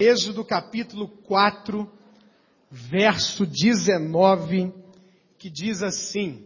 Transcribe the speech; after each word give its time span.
Êxodo 0.00 0.42
capítulo 0.42 1.08
4, 1.08 1.86
verso 2.70 3.44
19, 3.44 4.72
que 5.38 5.50
diz 5.50 5.82
assim: 5.82 6.42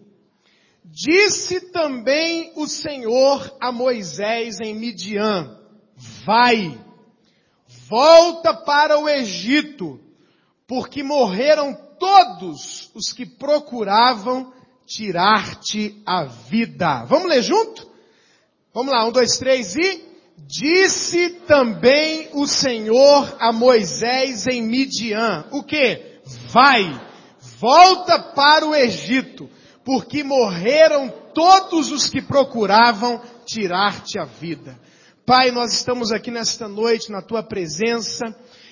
Disse 0.84 1.71
também 1.71 2.53
o 2.56 2.67
Senhor 2.67 3.56
a 3.61 3.71
Moisés 3.71 4.59
em 4.61 4.75
Midian: 4.75 5.56
Vai, 6.25 6.77
volta 7.88 8.53
para 8.53 8.98
o 8.98 9.09
Egito, 9.09 10.00
porque 10.66 11.04
morreram 11.04 11.74
todos 11.96 12.90
os 12.92 13.12
que 13.12 13.24
procuravam 13.24 14.52
tirar-te 14.84 16.02
a 16.05 16.24
vida. 16.24 17.05
Vamos 17.05 17.28
ler 17.28 17.41
junto? 17.41 17.88
Vamos 18.74 18.92
lá, 18.92 19.06
um, 19.06 19.12
dois, 19.12 19.38
três 19.38 19.77
e 19.77 20.13
Disse 20.37 21.30
também 21.46 22.28
o 22.32 22.46
Senhor 22.46 23.37
a 23.41 23.52
Moisés 23.52 24.46
em 24.46 24.62
Midian, 24.62 25.45
o 25.50 25.62
que? 25.62 26.20
Vai, 26.50 27.00
volta 27.59 28.18
para 28.18 28.66
o 28.66 28.74
Egito, 28.74 29.48
porque 29.84 30.23
morreram 30.23 31.12
todos 31.34 31.90
os 31.90 32.09
que 32.09 32.20
procuravam 32.20 33.20
tirar-te 33.46 34.18
a 34.18 34.24
vida. 34.24 34.78
Pai, 35.26 35.50
nós 35.50 35.73
estamos 35.73 36.12
aqui 36.12 36.30
nesta 36.30 36.68
noite 36.68 37.10
na 37.10 37.23
tua 37.23 37.42
presença, 37.42 38.24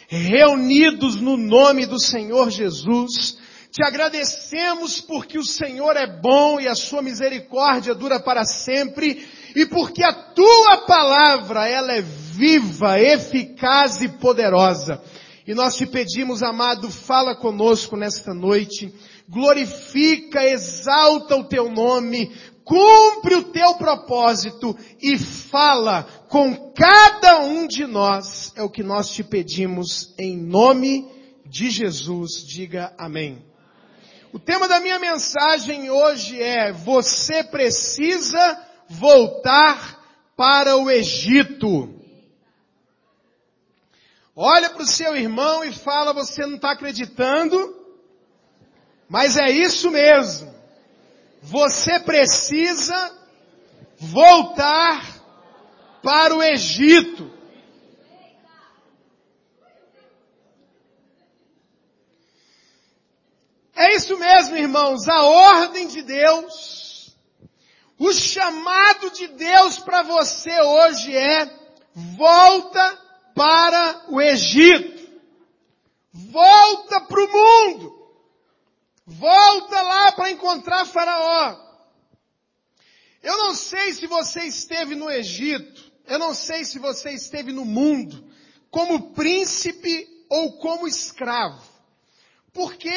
reunidos 0.09 1.17
no 1.17 1.37
nome 1.37 1.87
do 1.87 1.99
Senhor 1.99 2.51
Jesus, 2.51 3.39
te 3.73 3.83
agradecemos 3.83 5.01
porque 5.01 5.39
o 5.39 5.45
Senhor 5.45 5.97
é 5.97 6.07
bom 6.07 6.61
e 6.61 6.69
a 6.69 6.75
sua 6.75 7.01
misericórdia 7.01 7.95
dura 7.95 8.21
para 8.21 8.45
sempre 8.45 9.27
e 9.55 9.67
porque 9.67 10.03
a 10.03 10.13
tua 10.13 10.87
palavra 10.87 11.69
ela 11.69 11.93
é 11.93 12.01
viva, 12.01 12.99
eficaz 12.99 14.01
e 14.01 14.09
poderosa. 14.09 15.03
E 15.47 15.55
nós 15.55 15.77
te 15.77 15.87
pedimos, 15.87 16.43
amado, 16.43 16.91
fala 16.91 17.35
conosco 17.35 17.97
nesta 17.97 18.33
noite, 18.33 18.95
glorifica, 19.29 20.45
exalta 20.45 21.37
o 21.37 21.45
teu 21.45 21.71
nome, 21.71 22.31
cumpre 22.65 23.35
o 23.35 23.45
teu 23.45 23.75
propósito 23.75 24.77
e 25.01 25.19
fala 25.19 26.05
com 26.29 26.73
cada 26.73 27.41
um 27.41 27.67
de 27.67 27.87
nós. 27.87 28.53
É 28.57 28.63
o 28.63 28.71
que 28.71 28.83
nós 28.83 29.11
te 29.11 29.25
pedimos 29.25 30.15
em 30.17 30.37
nome 30.37 31.09
de 31.45 31.71
Jesus. 31.71 32.47
Diga 32.47 32.93
amém. 32.97 33.45
O 34.33 34.39
tema 34.39 34.67
da 34.67 34.81
minha 34.81 34.99
mensagem 34.99 35.91
hoje 35.91 36.41
é: 36.41 36.73
você 36.73 37.45
precisa 37.45 38.72
voltar 38.93 40.01
para 40.37 40.77
o 40.77 40.91
Egito. 40.91 41.95
Olha 44.37 44.71
para 44.71 44.83
o 44.83 44.87
seu 44.87 45.17
irmão 45.17 45.65
e 45.65 45.73
fala: 45.73 46.13
você 46.13 46.45
não 46.47 46.57
está 46.57 46.73
acreditando, 46.73 47.57
mas 49.09 49.37
é 49.37 49.51
isso 49.51 49.91
mesmo. 49.91 50.53
Você 51.43 51.99
precisa 52.01 53.19
voltar 53.99 55.03
para 56.03 56.35
o 56.35 56.43
Egito. 56.43 57.31
É 63.75 63.97
isso 63.97 64.17
mesmo, 64.19 64.57
irmãos, 64.57 65.09
a 65.09 65.25
ordem 65.25 65.89
de 65.89 66.03
Deus, 66.03 66.72
o 68.05 68.13
chamado 68.13 69.11
de 69.11 69.29
Deus 69.29 69.79
para 69.79 70.03
você 70.03 70.61
hoje 70.61 71.17
é 71.17 71.49
volta 71.95 72.99
para 73.33 74.07
o 74.09 74.21
Egito. 74.21 75.09
Volta 76.13 77.01
para 77.03 77.25
o 77.25 77.33
mundo. 77.33 78.13
Volta 79.07 79.83
lá 79.83 80.11
para 80.11 80.33
encontrar 80.33 80.85
Faraó. 80.85 81.57
Eu 83.23 83.39
não 83.39 83.55
sei 83.55 83.93
se 83.93 84.09
você 84.09 84.47
esteve 84.47 84.97
no 84.97 85.09
Egito, 85.09 85.93
eu 86.09 86.19
não 86.19 86.35
sei 86.35 86.65
se 86.65 86.81
você 86.81 87.13
esteve 87.13 87.53
no 87.53 87.65
mundo 87.65 88.29
como 88.69 89.13
príncipe 89.13 90.09
ou 90.29 90.59
como 90.59 90.89
escravo. 90.89 91.63
Porque 92.53 92.93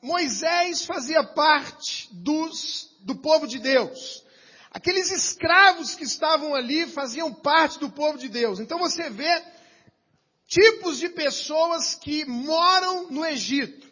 Moisés 0.00 0.86
fazia 0.86 1.22
parte 1.22 2.08
dos, 2.12 2.96
do 3.00 3.14
povo 3.16 3.46
de 3.46 3.58
Deus. 3.58 4.26
Aqueles 4.70 5.10
escravos 5.10 5.94
que 5.94 6.04
estavam 6.04 6.54
ali 6.54 6.86
faziam 6.86 7.32
parte 7.32 7.78
do 7.78 7.90
povo 7.90 8.18
de 8.18 8.28
Deus. 8.28 8.60
Então 8.60 8.78
você 8.78 9.08
vê 9.08 9.42
tipos 10.46 10.98
de 10.98 11.08
pessoas 11.08 11.94
que 11.94 12.24
moram 12.24 13.10
no 13.10 13.24
Egito. 13.24 13.86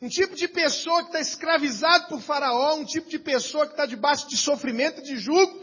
Um 0.00 0.08
tipo 0.08 0.36
de 0.36 0.46
pessoa 0.46 1.00
que 1.02 1.08
está 1.08 1.20
escravizado 1.20 2.08
por 2.08 2.20
faraó, 2.20 2.76
um 2.76 2.84
tipo 2.84 3.08
de 3.08 3.18
pessoa 3.18 3.66
que 3.66 3.72
está 3.72 3.84
debaixo 3.84 4.28
de 4.28 4.36
sofrimento, 4.36 5.02
de 5.02 5.16
jugo, 5.16 5.60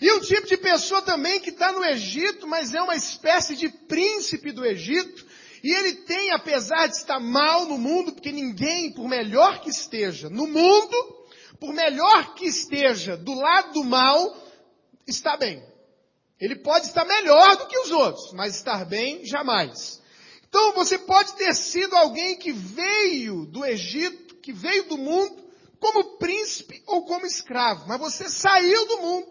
e 0.00 0.12
um 0.12 0.20
tipo 0.20 0.46
de 0.46 0.56
pessoa 0.56 1.00
também 1.00 1.40
que 1.40 1.50
está 1.50 1.72
no 1.72 1.84
Egito, 1.84 2.46
mas 2.46 2.74
é 2.74 2.82
uma 2.82 2.94
espécie 2.94 3.56
de 3.56 3.68
príncipe 3.68 4.52
do 4.52 4.64
Egito, 4.64 5.26
e 5.64 5.72
ele 5.72 5.94
tem, 5.94 6.30
apesar 6.32 6.86
de 6.86 6.96
estar 6.96 7.18
mal 7.18 7.64
no 7.66 7.78
mundo, 7.78 8.12
porque 8.12 8.30
ninguém, 8.30 8.92
por 8.92 9.08
melhor 9.08 9.60
que 9.60 9.70
esteja 9.70 10.28
no 10.28 10.46
mundo, 10.46 11.17
por 11.60 11.72
melhor 11.72 12.34
que 12.34 12.46
esteja 12.46 13.16
do 13.16 13.34
lado 13.34 13.72
do 13.72 13.84
mal, 13.84 14.36
está 15.06 15.36
bem. 15.36 15.62
Ele 16.40 16.56
pode 16.56 16.86
estar 16.86 17.04
melhor 17.04 17.56
do 17.56 17.66
que 17.66 17.78
os 17.78 17.90
outros, 17.90 18.32
mas 18.32 18.54
estar 18.54 18.84
bem 18.84 19.24
jamais. 19.24 20.00
Então 20.48 20.72
você 20.72 20.98
pode 20.98 21.34
ter 21.34 21.54
sido 21.54 21.96
alguém 21.96 22.36
que 22.36 22.52
veio 22.52 23.44
do 23.46 23.64
Egito, 23.64 24.36
que 24.36 24.52
veio 24.52 24.84
do 24.84 24.96
mundo, 24.96 25.44
como 25.80 26.16
príncipe 26.16 26.82
ou 26.86 27.04
como 27.04 27.26
escravo, 27.26 27.86
mas 27.86 28.00
você 28.00 28.28
saiu 28.28 28.86
do 28.86 28.98
mundo, 28.98 29.28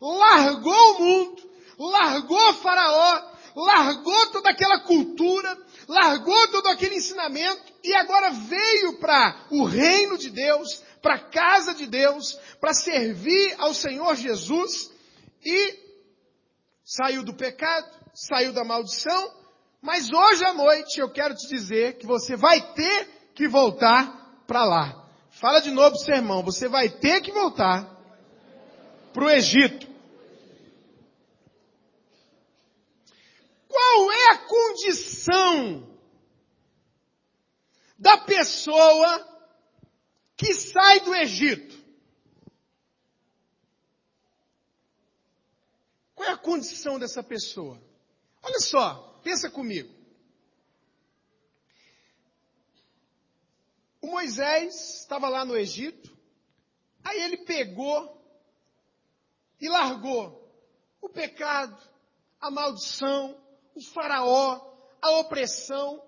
largou 0.00 0.96
o 0.96 1.00
mundo, 1.00 1.50
largou 1.78 2.54
Faraó, 2.54 3.30
largou 3.54 4.26
toda 4.30 4.50
aquela 4.50 4.80
cultura, 4.80 5.58
largou 5.88 6.48
todo 6.48 6.68
aquele 6.68 6.96
ensinamento 6.96 7.62
e 7.82 7.92
agora 7.94 8.30
veio 8.30 8.98
para 8.98 9.46
o 9.50 9.64
reino 9.64 10.16
de 10.16 10.30
Deus, 10.30 10.82
para 11.00 11.14
a 11.14 11.30
casa 11.30 11.74
de 11.74 11.86
Deus, 11.86 12.38
para 12.60 12.74
servir 12.74 13.54
ao 13.58 13.72
Senhor 13.74 14.14
Jesus 14.16 14.90
e 15.44 15.78
saiu 16.84 17.22
do 17.22 17.34
pecado, 17.34 17.88
saiu 18.14 18.52
da 18.52 18.64
maldição, 18.64 19.34
mas 19.80 20.10
hoje 20.12 20.44
à 20.44 20.52
noite 20.52 21.00
eu 21.00 21.10
quero 21.10 21.34
te 21.34 21.48
dizer 21.48 21.96
que 21.98 22.06
você 22.06 22.36
vai 22.36 22.60
ter 22.74 23.08
que 23.34 23.48
voltar 23.48 24.44
para 24.46 24.64
lá. 24.64 25.08
Fala 25.30 25.60
de 25.60 25.70
novo 25.70 25.96
seu 25.96 26.14
irmão, 26.14 26.42
você 26.42 26.68
vai 26.68 26.88
ter 26.88 27.20
que 27.22 27.32
voltar 27.32 27.88
para 29.12 29.24
o 29.24 29.30
Egito. 29.30 29.88
Qual 33.68 34.12
é 34.12 34.32
a 34.32 34.38
condição 34.38 35.88
da 37.98 38.18
pessoa 38.18 39.29
que 40.40 40.54
sai 40.54 41.00
do 41.00 41.14
Egito? 41.14 41.78
Qual 46.14 46.26
é 46.26 46.32
a 46.32 46.38
condição 46.38 46.98
dessa 46.98 47.22
pessoa? 47.22 47.78
Olha 48.42 48.58
só, 48.58 49.20
pensa 49.22 49.50
comigo. 49.50 49.94
O 54.00 54.06
Moisés 54.06 55.00
estava 55.00 55.28
lá 55.28 55.44
no 55.44 55.54
Egito, 55.54 56.10
aí 57.04 57.20
ele 57.20 57.36
pegou 57.36 58.18
e 59.60 59.68
largou 59.68 60.50
o 61.02 61.08
pecado, 61.10 61.78
a 62.40 62.50
maldição, 62.50 63.38
o 63.74 63.82
faraó, 63.82 64.74
a 65.02 65.10
opressão. 65.18 66.02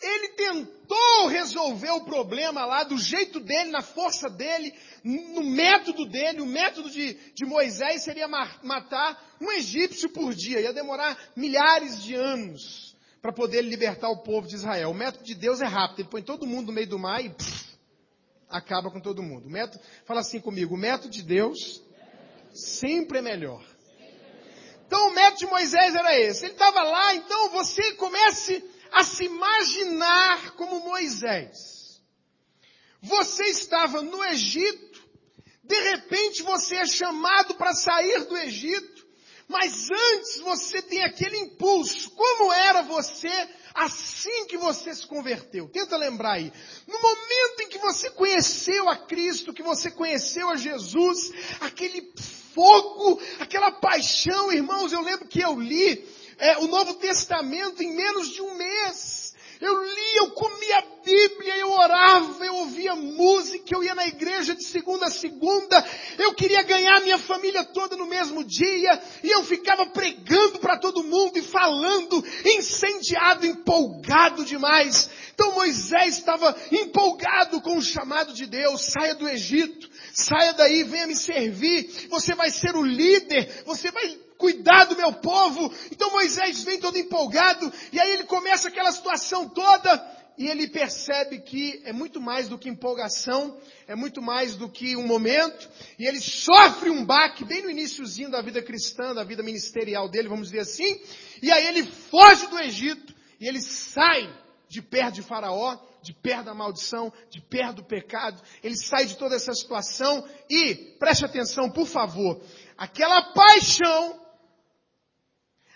Ele 0.00 0.28
tentou 0.30 1.28
resolver 1.28 1.90
o 1.90 2.04
problema 2.04 2.64
lá 2.66 2.84
do 2.84 2.98
jeito 2.98 3.40
dele, 3.40 3.70
na 3.70 3.80
força 3.80 4.28
dele, 4.28 4.74
no 5.02 5.42
método 5.42 6.04
dele. 6.06 6.40
O 6.40 6.46
método 6.46 6.90
de, 6.90 7.14
de 7.34 7.46
Moisés 7.46 8.02
seria 8.02 8.28
matar 8.28 9.36
um 9.40 9.50
egípcio 9.52 10.08
por 10.10 10.34
dia. 10.34 10.60
Ia 10.60 10.72
demorar 10.72 11.16
milhares 11.36 12.02
de 12.02 12.14
anos 12.14 12.94
para 13.22 13.32
poder 13.32 13.62
libertar 13.62 14.10
o 14.10 14.22
povo 14.22 14.46
de 14.46 14.56
Israel. 14.56 14.90
O 14.90 14.94
método 14.94 15.24
de 15.24 15.34
Deus 15.34 15.60
é 15.62 15.66
rápido. 15.66 16.00
Ele 16.00 16.08
põe 16.08 16.22
todo 16.22 16.46
mundo 16.46 16.66
no 16.66 16.72
meio 16.74 16.88
do 16.88 16.98
mar 16.98 17.24
e 17.24 17.30
pff, 17.30 17.64
acaba 18.50 18.90
com 18.90 19.00
todo 19.00 19.22
mundo. 19.22 19.46
O 19.46 19.50
método, 19.50 19.82
fala 20.04 20.20
assim 20.20 20.40
comigo, 20.40 20.74
o 20.74 20.78
método 20.78 21.08
de 21.08 21.22
Deus 21.22 21.82
sempre 22.52 23.18
é 23.18 23.22
melhor. 23.22 23.64
Então 24.86 25.08
o 25.08 25.14
método 25.14 25.38
de 25.38 25.46
Moisés 25.46 25.94
era 25.94 26.18
esse. 26.20 26.44
Ele 26.44 26.52
estava 26.52 26.82
lá, 26.82 27.14
então 27.14 27.48
você 27.50 27.94
comece 27.94 28.62
a 28.94 29.04
se 29.04 29.24
imaginar 29.24 30.52
como 30.52 30.80
Moisés. 30.80 32.00
Você 33.02 33.44
estava 33.44 34.00
no 34.00 34.24
Egito, 34.24 35.02
de 35.62 35.78
repente 35.90 36.42
você 36.42 36.76
é 36.76 36.86
chamado 36.86 37.54
para 37.56 37.74
sair 37.74 38.24
do 38.24 38.36
Egito, 38.36 39.04
mas 39.48 39.90
antes 39.90 40.38
você 40.38 40.80
tem 40.80 41.02
aquele 41.02 41.36
impulso. 41.38 42.10
Como 42.12 42.52
era 42.52 42.82
você 42.82 43.28
assim 43.74 44.46
que 44.46 44.56
você 44.56 44.94
se 44.94 45.06
converteu. 45.06 45.68
Tenta 45.68 45.96
lembrar 45.96 46.34
aí. 46.34 46.52
No 46.86 47.00
momento 47.00 47.60
em 47.60 47.68
que 47.68 47.78
você 47.78 48.08
conheceu 48.10 48.88
a 48.88 48.96
Cristo, 48.96 49.52
que 49.52 49.62
você 49.62 49.90
conheceu 49.90 50.48
a 50.48 50.56
Jesus, 50.56 51.32
aquele 51.60 52.12
fogo, 52.54 53.20
aquela 53.40 53.72
paixão, 53.72 54.52
irmãos, 54.52 54.92
eu 54.92 55.02
lembro 55.02 55.28
que 55.28 55.40
eu 55.40 55.58
li 55.60 56.06
é, 56.38 56.58
o 56.58 56.66
Novo 56.66 56.94
Testamento 56.94 57.82
em 57.82 57.94
menos 57.94 58.30
de 58.30 58.42
um 58.42 58.54
mês. 58.54 59.34
Eu 59.60 59.82
lia, 59.82 60.16
eu 60.16 60.30
comia 60.32 60.78
a 60.78 61.02
Bíblia, 61.04 61.56
eu 61.58 61.70
orava, 61.70 62.44
eu 62.44 62.54
ouvia 62.56 62.94
música, 62.94 63.74
eu 63.74 63.84
ia 63.84 63.94
na 63.94 64.06
igreja 64.06 64.54
de 64.54 64.64
segunda 64.64 65.06
a 65.06 65.10
segunda, 65.10 65.84
eu 66.18 66.34
queria 66.34 66.62
ganhar 66.62 67.00
minha 67.00 67.18
família 67.18 67.64
toda 67.64 67.96
no 67.96 68.06
mesmo 68.06 68.42
dia, 68.42 69.02
e 69.22 69.30
eu 69.30 69.44
ficava 69.44 69.86
pregando 69.86 70.58
para 70.58 70.78
todo 70.78 71.04
mundo 71.04 71.38
e 71.38 71.42
falando, 71.42 72.22
incendiado, 72.44 73.46
empolgado 73.46 74.44
demais. 74.44 75.08
Então 75.32 75.54
Moisés 75.54 76.18
estava 76.18 76.54
empolgado 76.72 77.60
com 77.60 77.78
o 77.78 77.82
chamado 77.82 78.32
de 78.32 78.46
Deus, 78.46 78.82
saia 78.92 79.14
do 79.14 79.28
Egito, 79.28 79.88
saia 80.12 80.52
daí, 80.52 80.82
venha 80.84 81.06
me 81.06 81.16
servir, 81.16 82.08
você 82.10 82.34
vai 82.34 82.50
ser 82.50 82.74
o 82.74 82.82
líder, 82.82 83.62
você 83.64 83.90
vai 83.90 84.18
cuidar 84.44 84.84
do 84.84 84.96
meu 84.96 85.10
povo. 85.10 85.72
Então 85.90 86.10
Moisés 86.10 86.62
vem 86.62 86.78
todo 86.78 86.98
empolgado 86.98 87.72
e 87.90 87.98
aí 87.98 88.12
ele 88.12 88.24
começa 88.24 88.68
aquela 88.68 88.92
situação 88.92 89.48
toda 89.48 90.14
e 90.36 90.46
ele 90.46 90.68
percebe 90.68 91.38
que 91.38 91.80
é 91.84 91.94
muito 91.94 92.20
mais 92.20 92.46
do 92.46 92.58
que 92.58 92.68
empolgação, 92.68 93.56
é 93.86 93.94
muito 93.94 94.20
mais 94.20 94.54
do 94.54 94.68
que 94.68 94.96
um 94.96 95.06
momento, 95.06 95.70
e 95.96 96.06
ele 96.06 96.20
sofre 96.20 96.90
um 96.90 97.04
baque 97.04 97.44
bem 97.44 97.62
no 97.62 97.70
iníciozinho 97.70 98.28
da 98.28 98.42
vida 98.42 98.60
cristã, 98.60 99.14
da 99.14 99.22
vida 99.22 99.44
ministerial 99.44 100.08
dele, 100.08 100.28
vamos 100.28 100.48
dizer 100.48 100.60
assim, 100.60 101.00
e 101.40 101.52
aí 101.52 101.66
ele 101.68 101.84
foge 101.84 102.48
do 102.48 102.58
Egito 102.58 103.14
e 103.40 103.46
ele 103.46 103.62
sai 103.62 104.28
de 104.68 104.82
perto 104.82 105.14
de 105.14 105.22
Faraó, 105.22 105.78
de 106.02 106.12
perto 106.12 106.46
da 106.46 106.54
maldição, 106.54 107.12
de 107.30 107.40
perto 107.40 107.76
do 107.76 107.84
pecado, 107.84 108.42
ele 108.62 108.76
sai 108.76 109.06
de 109.06 109.16
toda 109.16 109.36
essa 109.36 109.54
situação 109.54 110.28
e, 110.50 110.74
preste 110.98 111.24
atenção, 111.24 111.70
por 111.70 111.86
favor, 111.86 112.42
aquela 112.76 113.32
paixão 113.32 114.23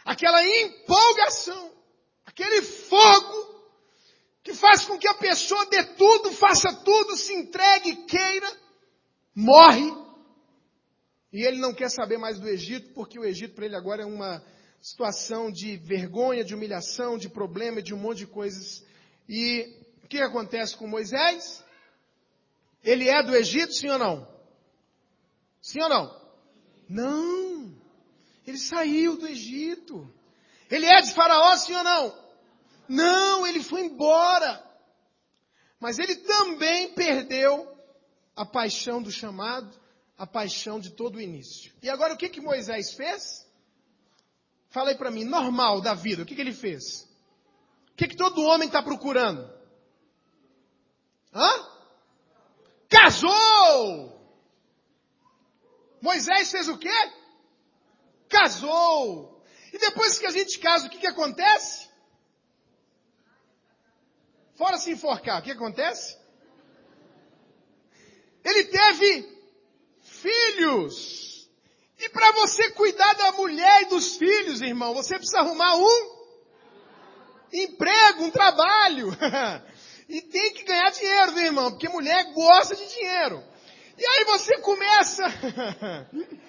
aquela 0.08 0.42
empolgação, 0.42 1.70
aquele 2.24 2.62
fogo 2.62 3.62
que 4.42 4.54
faz 4.54 4.86
com 4.86 4.98
que 4.98 5.06
a 5.06 5.12
pessoa 5.12 5.66
dê 5.66 5.84
tudo, 5.84 6.32
faça 6.32 6.72
tudo, 6.82 7.14
se 7.14 7.34
entregue, 7.34 8.06
queira, 8.06 8.50
morre. 9.34 9.92
E 11.30 11.44
ele 11.44 11.58
não 11.58 11.74
quer 11.74 11.90
saber 11.90 12.16
mais 12.16 12.40
do 12.40 12.48
Egito, 12.48 12.94
porque 12.94 13.18
o 13.18 13.24
Egito 13.24 13.54
para 13.54 13.66
ele 13.66 13.76
agora 13.76 14.02
é 14.02 14.06
uma 14.06 14.42
situação 14.80 15.52
de 15.52 15.76
vergonha, 15.76 16.42
de 16.42 16.54
humilhação, 16.54 17.18
de 17.18 17.28
problema, 17.28 17.82
de 17.82 17.92
um 17.92 17.98
monte 17.98 18.18
de 18.18 18.28
coisas. 18.28 18.82
E 19.28 19.76
o 20.02 20.08
que 20.08 20.22
acontece 20.22 20.74
com 20.74 20.86
Moisés? 20.86 21.62
Ele 22.82 23.10
é 23.10 23.22
do 23.22 23.36
Egito, 23.36 23.74
sim 23.74 23.90
ou 23.90 23.98
não? 23.98 24.26
Sim 25.60 25.82
ou 25.82 25.88
não? 25.90 26.18
Não. 26.88 27.47
Ele 28.48 28.58
saiu 28.58 29.16
do 29.18 29.28
Egito. 29.28 30.10
Ele 30.70 30.86
é 30.86 31.02
de 31.02 31.12
Faraó, 31.12 31.54
sim 31.56 31.74
ou 31.74 31.84
não? 31.84 32.28
Não, 32.88 33.46
ele 33.46 33.62
foi 33.62 33.82
embora. 33.82 34.64
Mas 35.78 35.98
ele 35.98 36.16
também 36.16 36.94
perdeu 36.94 37.70
a 38.34 38.46
paixão 38.46 39.02
do 39.02 39.12
chamado, 39.12 39.78
a 40.16 40.26
paixão 40.26 40.80
de 40.80 40.90
todo 40.90 41.16
o 41.16 41.20
início. 41.20 41.72
E 41.82 41.90
agora 41.90 42.14
o 42.14 42.16
que 42.16 42.30
que 42.30 42.40
Moisés 42.40 42.94
fez? 42.94 43.46
Fala 44.70 44.90
aí 44.90 44.96
para 44.96 45.10
mim, 45.10 45.24
normal 45.24 45.82
da 45.82 45.92
vida, 45.92 46.22
o 46.22 46.26
que 46.26 46.34
que 46.34 46.40
ele 46.40 46.54
fez? 46.54 47.02
O 47.92 47.96
que 47.96 48.08
que 48.08 48.16
todo 48.16 48.44
homem 48.44 48.66
está 48.66 48.82
procurando? 48.82 49.46
Hã? 51.34 51.50
Casou! 52.88 54.18
Moisés 56.00 56.50
fez 56.50 56.68
o 56.68 56.78
quê? 56.78 57.12
Casou. 58.28 59.42
E 59.72 59.78
depois 59.78 60.18
que 60.18 60.26
a 60.26 60.30
gente 60.30 60.58
casa, 60.58 60.86
o 60.86 60.90
que, 60.90 60.98
que 60.98 61.06
acontece? 61.06 61.88
Fora 64.56 64.76
se 64.78 64.90
enforcar, 64.90 65.40
o 65.40 65.44
que 65.44 65.52
acontece? 65.52 66.16
Ele 68.44 68.64
teve 68.64 69.38
filhos. 70.02 71.48
E 71.98 72.08
para 72.10 72.32
você 72.32 72.70
cuidar 72.70 73.12
da 73.14 73.32
mulher 73.32 73.82
e 73.82 73.86
dos 73.86 74.16
filhos, 74.16 74.60
irmão, 74.60 74.94
você 74.94 75.16
precisa 75.16 75.40
arrumar 75.40 75.76
um 75.76 76.18
emprego, 77.52 78.24
um 78.24 78.30
trabalho. 78.30 79.08
e 80.08 80.22
tem 80.22 80.54
que 80.54 80.64
ganhar 80.64 80.90
dinheiro, 80.90 81.32
viu, 81.32 81.44
irmão? 81.44 81.70
Porque 81.70 81.88
mulher 81.88 82.32
gosta 82.32 82.74
de 82.76 82.88
dinheiro. 82.88 83.42
E 83.96 84.06
aí 84.06 84.24
você 84.24 84.58
começa 84.60 85.24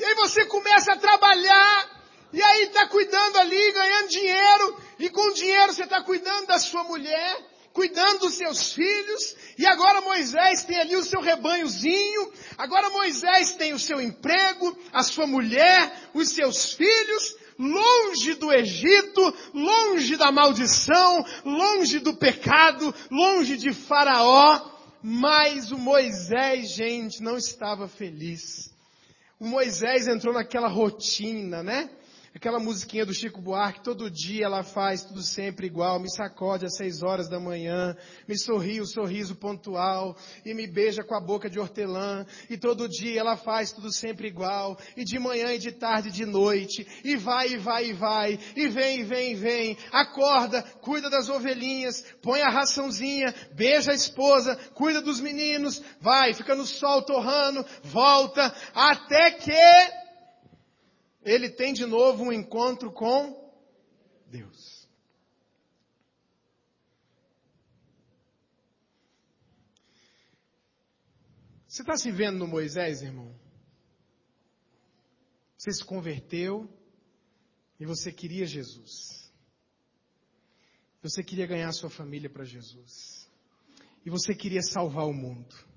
E 0.00 0.04
aí 0.04 0.14
você 0.14 0.46
começa 0.46 0.92
a 0.94 0.96
trabalhar, 0.96 1.90
e 2.32 2.42
aí 2.42 2.62
está 2.62 2.88
cuidando 2.88 3.36
ali, 3.36 3.72
ganhando 3.72 4.08
dinheiro, 4.08 4.76
e 4.98 5.10
com 5.10 5.30
dinheiro 5.34 5.74
você 5.74 5.84
está 5.84 6.02
cuidando 6.02 6.46
da 6.46 6.58
sua 6.58 6.82
mulher, 6.84 7.36
cuidando 7.74 8.20
dos 8.20 8.32
seus 8.32 8.72
filhos, 8.72 9.36
e 9.58 9.66
agora 9.66 10.00
Moisés 10.00 10.64
tem 10.64 10.78
ali 10.78 10.96
o 10.96 11.04
seu 11.04 11.20
rebanhozinho, 11.20 12.32
agora 12.56 12.88
Moisés 12.88 13.52
tem 13.56 13.74
o 13.74 13.78
seu 13.78 14.00
emprego, 14.00 14.74
a 14.90 15.02
sua 15.02 15.26
mulher, 15.26 15.92
os 16.14 16.30
seus 16.30 16.72
filhos, 16.72 17.36
longe 17.58 18.32
do 18.36 18.50
Egito, 18.50 19.34
longe 19.52 20.16
da 20.16 20.32
maldição, 20.32 21.22
longe 21.44 21.98
do 21.98 22.16
pecado, 22.16 22.94
longe 23.10 23.58
de 23.58 23.74
Faraó, 23.74 24.78
mas 25.02 25.70
o 25.70 25.76
Moisés, 25.76 26.70
gente, 26.70 27.22
não 27.22 27.36
estava 27.36 27.86
feliz. 27.86 28.69
O 29.40 29.46
Moisés 29.46 30.06
entrou 30.06 30.34
naquela 30.34 30.68
rotina, 30.68 31.62
né? 31.62 31.88
Aquela 32.32 32.60
musiquinha 32.60 33.04
do 33.04 33.12
Chico 33.12 33.40
Buarque, 33.40 33.82
todo 33.82 34.08
dia 34.08 34.46
ela 34.46 34.62
faz 34.62 35.02
tudo 35.02 35.20
sempre 35.20 35.66
igual, 35.66 35.98
me 35.98 36.08
sacode 36.08 36.64
às 36.64 36.76
seis 36.76 37.02
horas 37.02 37.28
da 37.28 37.40
manhã, 37.40 37.96
me 38.26 38.38
sorri 38.38 38.80
o 38.80 38.86
sorriso 38.86 39.34
pontual, 39.34 40.16
e 40.46 40.54
me 40.54 40.68
beija 40.68 41.02
com 41.02 41.16
a 41.16 41.20
boca 41.20 41.50
de 41.50 41.58
hortelã, 41.58 42.24
e 42.48 42.56
todo 42.56 42.88
dia 42.88 43.20
ela 43.20 43.36
faz 43.36 43.72
tudo 43.72 43.92
sempre 43.92 44.28
igual, 44.28 44.78
e 44.96 45.04
de 45.04 45.18
manhã 45.18 45.52
e 45.52 45.58
de 45.58 45.72
tarde 45.72 46.08
e 46.08 46.12
de 46.12 46.24
noite, 46.24 46.86
e 47.02 47.16
vai, 47.16 47.48
e 47.48 47.56
vai, 47.56 47.86
e 47.86 47.92
vai, 47.92 48.38
e 48.54 48.68
vem, 48.68 49.00
e 49.00 49.02
vem, 49.02 49.32
e 49.32 49.34
vem, 49.34 49.76
acorda, 49.90 50.62
cuida 50.80 51.10
das 51.10 51.28
ovelhinhas, 51.28 52.04
põe 52.22 52.42
a 52.42 52.48
raçãozinha, 52.48 53.34
beija 53.56 53.90
a 53.90 53.94
esposa, 53.94 54.56
cuida 54.74 55.02
dos 55.02 55.20
meninos, 55.20 55.82
vai, 56.00 56.32
fica 56.32 56.54
no 56.54 56.64
sol 56.64 57.02
torrando, 57.02 57.66
volta, 57.82 58.54
até 58.72 59.32
que 59.32 59.99
ele 61.22 61.50
tem 61.50 61.72
de 61.72 61.84
novo 61.84 62.24
um 62.24 62.32
encontro 62.32 62.92
com 62.92 63.52
Deus. 64.26 64.88
Você 71.68 71.82
está 71.82 71.96
se 71.96 72.10
vendo 72.10 72.38
no 72.38 72.48
Moisés, 72.48 73.02
irmão? 73.02 73.34
Você 75.56 75.72
se 75.72 75.84
converteu 75.84 76.68
e 77.78 77.84
você 77.84 78.10
queria 78.10 78.46
Jesus. 78.46 79.30
Você 81.02 81.22
queria 81.22 81.46
ganhar 81.46 81.70
sua 81.72 81.90
família 81.90 82.28
para 82.28 82.44
Jesus. 82.44 83.28
E 84.04 84.10
você 84.10 84.34
queria 84.34 84.62
salvar 84.62 85.06
o 85.06 85.12
mundo 85.12 85.69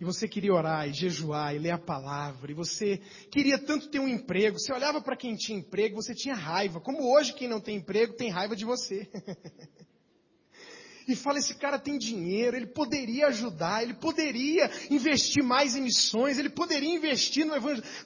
e 0.00 0.04
você 0.04 0.26
queria 0.26 0.54
orar 0.54 0.88
e 0.88 0.94
jejuar 0.94 1.54
e 1.54 1.58
ler 1.58 1.72
a 1.72 1.78
palavra, 1.78 2.50
e 2.50 2.54
você 2.54 3.02
queria 3.30 3.58
tanto 3.58 3.90
ter 3.90 3.98
um 3.98 4.08
emprego, 4.08 4.58
você 4.58 4.72
olhava 4.72 5.00
para 5.00 5.16
quem 5.16 5.36
tinha 5.36 5.58
emprego, 5.58 5.96
você 6.02 6.14
tinha 6.14 6.34
raiva, 6.34 6.80
como 6.80 7.12
hoje 7.12 7.34
quem 7.34 7.46
não 7.46 7.60
tem 7.60 7.76
emprego 7.76 8.14
tem 8.14 8.30
raiva 8.30 8.56
de 8.56 8.64
você. 8.64 9.06
e 11.06 11.14
fala, 11.14 11.38
esse 11.38 11.54
cara 11.54 11.78
tem 11.78 11.98
dinheiro, 11.98 12.56
ele 12.56 12.68
poderia 12.68 13.26
ajudar, 13.26 13.82
ele 13.82 13.92
poderia 13.94 14.70
investir 14.90 15.44
mais 15.44 15.76
em 15.76 15.82
missões, 15.82 16.38
ele 16.38 16.48
poderia 16.50 16.94
investir 16.94 17.44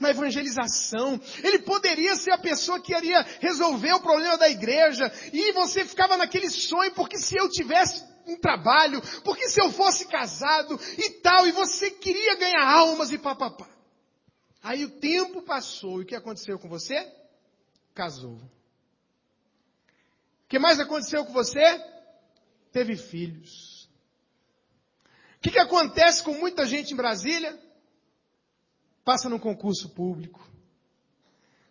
na 0.00 0.10
evangelização, 0.10 1.20
ele 1.44 1.60
poderia 1.60 2.16
ser 2.16 2.32
a 2.32 2.38
pessoa 2.38 2.80
que 2.80 2.92
iria 2.92 3.24
resolver 3.40 3.92
o 3.92 4.00
problema 4.00 4.36
da 4.36 4.48
igreja, 4.48 5.12
e 5.32 5.52
você 5.52 5.84
ficava 5.84 6.16
naquele 6.16 6.50
sonho, 6.50 6.92
porque 6.92 7.18
se 7.18 7.36
eu 7.36 7.48
tivesse 7.48 8.13
um 8.26 8.36
trabalho, 8.36 9.00
porque 9.22 9.48
se 9.48 9.60
eu 9.60 9.70
fosse 9.72 10.06
casado 10.06 10.78
e 10.98 11.10
tal, 11.20 11.46
e 11.46 11.52
você 11.52 11.90
queria 11.90 12.36
ganhar 12.36 12.66
almas 12.66 13.12
e 13.12 13.18
papapá. 13.18 13.68
Aí 14.62 14.84
o 14.84 14.98
tempo 14.98 15.42
passou 15.42 16.00
e 16.00 16.04
o 16.04 16.06
que 16.06 16.14
aconteceu 16.14 16.58
com 16.58 16.68
você? 16.68 17.12
Casou. 17.94 18.36
O 18.36 18.48
que 20.48 20.58
mais 20.58 20.80
aconteceu 20.80 21.24
com 21.24 21.32
você? 21.32 21.62
Teve 22.72 22.96
filhos. 22.96 23.88
O 25.36 25.40
que, 25.40 25.50
que 25.50 25.58
acontece 25.58 26.22
com 26.22 26.32
muita 26.32 26.64
gente 26.66 26.92
em 26.92 26.96
Brasília? 26.96 27.58
Passa 29.04 29.28
num 29.28 29.38
concurso 29.38 29.90
público, 29.90 30.48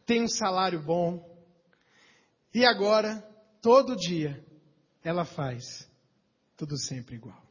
tem 0.05 0.21
um 0.21 0.27
salário 0.27 0.79
bom, 0.79 1.33
e 2.53 2.63
agora, 2.63 3.27
todo 3.59 3.95
dia, 3.95 4.45
ela 5.03 5.25
faz 5.25 5.89
tudo 6.55 6.77
sempre 6.77 7.15
igual. 7.15 7.41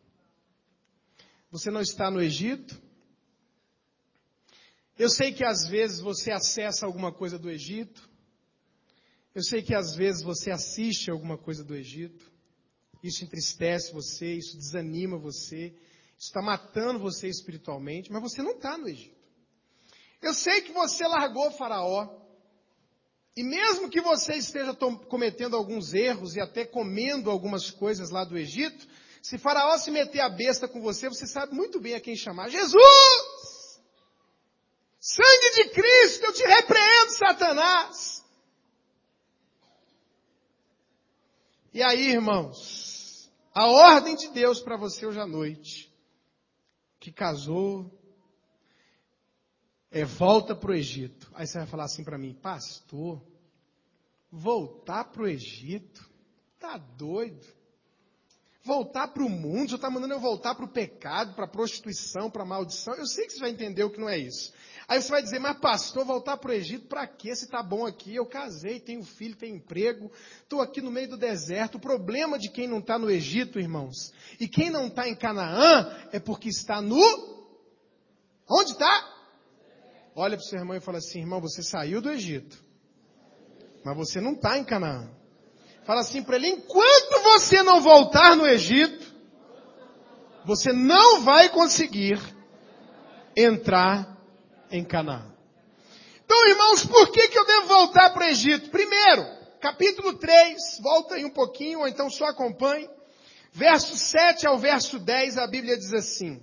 Você 1.50 1.71
não 1.71 1.80
está 1.80 2.11
no 2.11 2.23
Egito? 2.23 2.80
Eu 4.99 5.09
sei 5.09 5.32
que 5.32 5.44
às 5.44 5.66
vezes 5.66 6.00
você 6.00 6.30
acessa 6.30 6.87
alguma 6.87 7.12
coisa 7.12 7.38
do 7.38 7.50
Egito. 7.50 8.09
Eu 9.35 9.42
sei 9.42 9.62
que 9.62 9.75
às 9.75 9.94
vezes 9.94 10.23
você 10.23 10.50
assiste 10.50 11.11
alguma 11.11 11.37
coisa 11.38 11.64
do 11.64 11.75
Egito. 11.75 12.30
Isso 13.02 13.25
entristece 13.25 13.92
você, 13.92 14.35
isso 14.35 14.56
desanima 14.56 15.18
você, 15.18 15.75
isso 16.16 16.28
está 16.28 16.40
matando 16.40 17.00
você 17.00 17.28
espiritualmente, 17.28 18.12
mas 18.12 18.23
você 18.23 18.42
não 18.42 18.52
está 18.52 18.78
no 18.78 18.88
Egito. 18.88 19.21
Eu 20.21 20.32
sei 20.32 20.61
que 20.61 20.73
você 20.73 21.06
largou 21.06 21.50
Faraó. 21.50 22.21
E 23.37 23.42
mesmo 23.42 23.88
que 23.88 24.00
você 24.00 24.35
esteja 24.35 24.75
cometendo 24.75 25.56
alguns 25.56 25.94
erros 25.94 26.37
e 26.37 26.40
até 26.40 26.64
comendo 26.64 27.30
algumas 27.30 27.71
coisas 27.71 28.11
lá 28.11 28.25
do 28.25 28.37
Egito, 28.37 28.87
se 29.23 29.38
Faraó 29.38 29.79
se 29.79 29.91
meter 29.91 30.21
a 30.21 30.29
besta 30.29 30.67
com 30.67 30.83
você, 30.83 31.09
você 31.09 31.29
sabe 31.29 31.55
muito 31.55 31.81
bem 31.81 31.95
a 31.95 32.00
quem 32.00 32.17
chamar. 32.17 32.49
Jesus! 32.49 33.81
Sangue 34.99 35.50
de 35.55 35.71
Cristo, 35.71 36.25
eu 36.25 36.33
te 36.33 36.43
repreendo, 36.45 37.11
Satanás! 37.12 38.25
E 41.73 41.83
aí, 41.83 42.11
irmãos, 42.11 43.33
a 43.55 43.67
ordem 43.67 44.17
de 44.17 44.29
Deus 44.29 44.61
para 44.61 44.76
você 44.76 45.07
hoje 45.07 45.21
à 45.21 45.26
noite, 45.26 45.91
que 46.99 47.12
casou, 47.12 47.91
é 49.91 50.05
volta 50.05 50.55
para 50.55 50.73
o 50.73 50.75
Egito. 50.75 51.31
Aí 51.33 51.47
você 51.47 51.59
vai 51.59 51.67
falar 51.69 51.85
assim 51.85 52.02
para 52.02 52.19
mim, 52.19 52.35
pastor, 52.35 53.23
voltar 54.31 55.05
para 55.05 55.23
o 55.23 55.29
Egito? 55.29 56.11
Tá 56.59 56.76
doido? 56.76 57.62
Voltar 58.64 59.09
para 59.09 59.25
o 59.25 59.28
mundo? 59.28 59.71
Você 59.71 59.75
está 59.75 59.90
mandando 59.90 60.14
eu 60.14 60.21
voltar 60.21 60.54
para 60.54 60.64
o 60.64 60.69
pecado, 60.69 61.35
para 61.35 61.47
a 61.47 61.49
prostituição, 61.49 62.31
para 62.31 62.42
a 62.42 62.47
maldição? 62.47 62.95
Eu 62.95 63.07
sei 63.07 63.26
que 63.26 63.33
você 63.33 63.40
vai 63.40 63.50
entender 63.50 63.83
o 63.83 63.90
que 63.90 64.00
não 64.00 64.09
é 64.09 64.16
isso. 64.16 64.52
Aí 64.87 65.02
você 65.02 65.11
vai 65.11 65.23
dizer, 65.23 65.40
mas 65.40 65.59
pastor, 65.59 66.04
voltar 66.04 66.37
para 66.37 66.50
o 66.50 66.54
Egito 66.54 66.87
para 66.87 67.07
quê? 67.07 67.35
Se 67.35 67.47
está 67.47 67.62
bom 67.62 67.87
aqui, 67.87 68.14
eu 68.14 68.25
casei, 68.25 68.78
tenho 68.78 69.02
filho, 69.02 69.35
tenho 69.35 69.57
emprego, 69.57 70.12
estou 70.42 70.61
aqui 70.61 70.81
no 70.81 70.90
meio 70.90 71.09
do 71.09 71.16
deserto. 71.16 71.76
O 71.76 71.81
problema 71.81 72.38
de 72.38 72.50
quem 72.50 72.69
não 72.69 72.78
está 72.78 72.99
no 72.99 73.11
Egito, 73.11 73.59
irmãos, 73.59 74.12
e 74.38 74.47
quem 74.47 74.71
não 74.71 74.87
está 74.87 75.09
em 75.09 75.16
Canaã, 75.16 76.09
é 76.12 76.21
porque 76.21 76.49
está 76.49 76.81
no... 76.81 77.02
Onde 78.49 78.73
está? 78.73 79.12
olha 80.14 80.37
para 80.37 80.45
o 80.45 80.47
seu 80.47 80.59
irmão 80.59 80.76
e 80.76 80.81
fala 80.81 80.99
assim, 80.99 81.21
irmão, 81.21 81.40
você 81.40 81.62
saiu 81.62 82.00
do 82.00 82.11
Egito, 82.11 82.62
mas 83.85 83.97
você 83.97 84.21
não 84.21 84.33
está 84.33 84.59
em 84.59 84.64
Canaã. 84.64 85.11
Fala 85.84 86.00
assim 86.00 86.22
para 86.22 86.36
ele, 86.36 86.48
enquanto 86.48 87.22
você 87.22 87.62
não 87.62 87.80
voltar 87.80 88.36
no 88.36 88.46
Egito, 88.46 89.12
você 90.44 90.72
não 90.72 91.22
vai 91.22 91.48
conseguir 91.48 92.20
entrar 93.36 94.16
em 94.70 94.84
Canaã. 94.84 95.32
Então, 96.24 96.48
irmãos, 96.48 96.86
por 96.86 97.10
que, 97.10 97.28
que 97.28 97.38
eu 97.38 97.44
devo 97.44 97.66
voltar 97.66 98.10
para 98.10 98.24
o 98.24 98.28
Egito? 98.28 98.70
Primeiro, 98.70 99.26
capítulo 99.60 100.14
3, 100.14 100.78
volta 100.80 101.16
aí 101.16 101.24
um 101.24 101.30
pouquinho, 101.30 101.80
ou 101.80 101.88
então 101.88 102.08
só 102.08 102.26
acompanhe. 102.26 102.88
Verso 103.52 103.96
7 103.96 104.46
ao 104.46 104.58
verso 104.58 104.98
10, 104.98 105.36
a 105.36 105.46
Bíblia 105.46 105.76
diz 105.76 105.92
assim. 105.92 106.40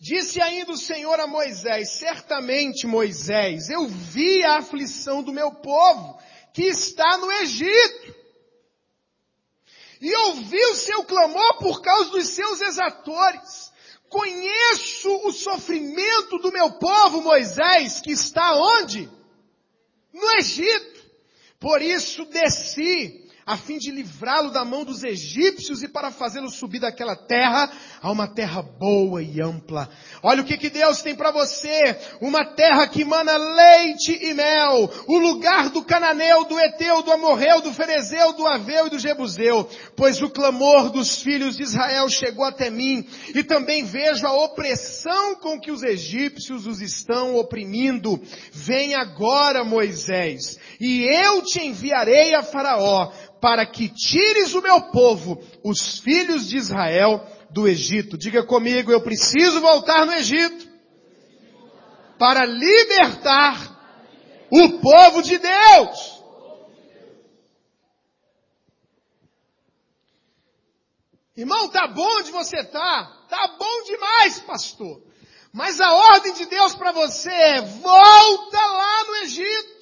Disse 0.00 0.40
ainda 0.40 0.72
o 0.72 0.76
Senhor 0.76 1.18
a 1.18 1.26
Moisés, 1.26 1.98
certamente 1.98 2.86
Moisés, 2.86 3.68
eu 3.68 3.88
vi 3.88 4.44
a 4.44 4.58
aflição 4.58 5.22
do 5.22 5.32
meu 5.32 5.50
povo 5.50 6.18
que 6.52 6.62
está 6.62 7.16
no 7.18 7.30
Egito. 7.32 8.14
E 10.00 10.14
ouvi 10.14 10.64
o 10.66 10.74
seu 10.74 11.04
clamor 11.04 11.58
por 11.58 11.82
causa 11.82 12.10
dos 12.10 12.28
seus 12.28 12.60
exatores. 12.60 13.72
Conheço 14.08 15.10
o 15.26 15.32
sofrimento 15.32 16.38
do 16.38 16.52
meu 16.52 16.72
povo, 16.72 17.20
Moisés, 17.20 18.00
que 18.00 18.12
está 18.12 18.54
onde? 18.54 19.10
No 20.12 20.36
Egito. 20.36 20.98
Por 21.58 21.82
isso 21.82 22.24
desci 22.26 23.17
a 23.48 23.56
fim 23.56 23.78
de 23.78 23.90
livrá-lo 23.90 24.50
da 24.50 24.62
mão 24.62 24.84
dos 24.84 25.02
egípcios 25.02 25.82
e 25.82 25.88
para 25.88 26.10
fazê-lo 26.10 26.50
subir 26.50 26.80
daquela 26.80 27.16
terra 27.16 27.72
a 28.02 28.12
uma 28.12 28.28
terra 28.28 28.60
boa 28.60 29.22
e 29.22 29.40
ampla. 29.40 29.88
Olha 30.22 30.42
o 30.42 30.44
que, 30.44 30.58
que 30.58 30.68
Deus 30.68 31.00
tem 31.00 31.14
para 31.14 31.30
você, 31.30 31.98
uma 32.20 32.44
terra 32.44 32.86
que 32.86 33.06
mana 33.06 33.38
leite 33.38 34.12
e 34.20 34.34
mel, 34.34 34.90
o 35.06 35.16
lugar 35.16 35.70
do 35.70 35.82
cananeu, 35.82 36.44
do 36.44 36.60
eteu, 36.60 37.02
do 37.02 37.10
amorreu, 37.10 37.62
do 37.62 37.72
ferezeu, 37.72 38.34
do 38.34 38.46
aveu 38.46 38.88
e 38.88 38.90
do 38.90 38.98
jebuseu, 38.98 39.66
pois 39.96 40.20
o 40.20 40.28
clamor 40.28 40.90
dos 40.90 41.22
filhos 41.22 41.56
de 41.56 41.62
Israel 41.62 42.06
chegou 42.10 42.44
até 42.44 42.68
mim 42.68 43.08
e 43.34 43.42
também 43.42 43.82
vejo 43.82 44.26
a 44.26 44.44
opressão 44.44 45.36
com 45.36 45.58
que 45.58 45.70
os 45.70 45.82
egípcios 45.82 46.66
os 46.66 46.82
estão 46.82 47.34
oprimindo. 47.36 48.20
Vem 48.52 48.94
agora 48.94 49.64
Moisés 49.64 50.58
e 50.78 51.04
eu 51.04 51.40
te 51.40 51.64
enviarei 51.64 52.34
a 52.34 52.42
Faraó 52.42 53.10
para 53.40 53.64
que 53.66 53.88
tires 53.88 54.54
o 54.54 54.62
meu 54.62 54.90
povo, 54.90 55.40
os 55.62 55.98
filhos 55.98 56.48
de 56.48 56.56
Israel, 56.56 57.24
do 57.50 57.66
Egito. 57.66 58.18
Diga 58.18 58.44
comigo, 58.44 58.90
eu 58.90 59.00
preciso 59.00 59.60
voltar 59.60 60.04
no 60.06 60.12
Egito 60.12 60.68
para 62.18 62.44
libertar 62.44 63.76
o 64.50 64.80
povo 64.80 65.22
de 65.22 65.38
Deus. 65.38 66.18
Irmão, 71.36 71.68
tá 71.68 71.86
bom 71.86 72.18
onde 72.18 72.32
você 72.32 72.64
tá? 72.64 73.24
Tá 73.28 73.56
bom 73.56 73.84
demais, 73.84 74.40
pastor. 74.40 75.00
Mas 75.52 75.80
a 75.80 75.92
ordem 75.92 76.32
de 76.32 76.46
Deus 76.46 76.74
para 76.74 76.90
você 76.90 77.30
é 77.30 77.60
volta 77.60 78.58
lá 78.58 79.04
no 79.04 79.16
Egito 79.18 79.77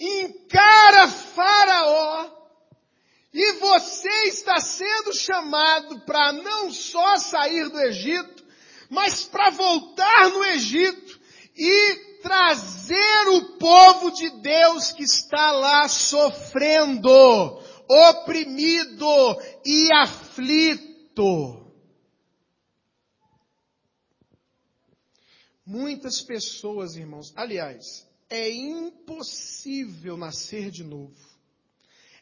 encara 0.00 1.08
Faraó 1.08 2.40
e 3.32 3.52
você 3.54 4.28
está 4.28 4.58
sendo 4.58 5.12
chamado 5.14 6.00
para 6.00 6.32
não 6.32 6.72
só 6.72 7.16
sair 7.18 7.68
do 7.68 7.78
Egito, 7.78 8.44
mas 8.88 9.24
para 9.24 9.50
voltar 9.50 10.30
no 10.30 10.44
Egito 10.46 11.20
e 11.56 12.18
trazer 12.22 13.28
o 13.28 13.58
povo 13.58 14.10
de 14.10 14.30
Deus 14.40 14.92
que 14.92 15.04
está 15.04 15.52
lá 15.52 15.88
sofrendo, 15.88 17.08
oprimido 17.88 19.40
e 19.64 19.92
aflito. 19.92 21.60
Muitas 25.64 26.20
pessoas, 26.20 26.96
irmãos, 26.96 27.32
aliás, 27.36 28.09
é 28.30 28.48
impossível 28.48 30.16
nascer 30.16 30.70
de 30.70 30.84
novo. 30.84 31.16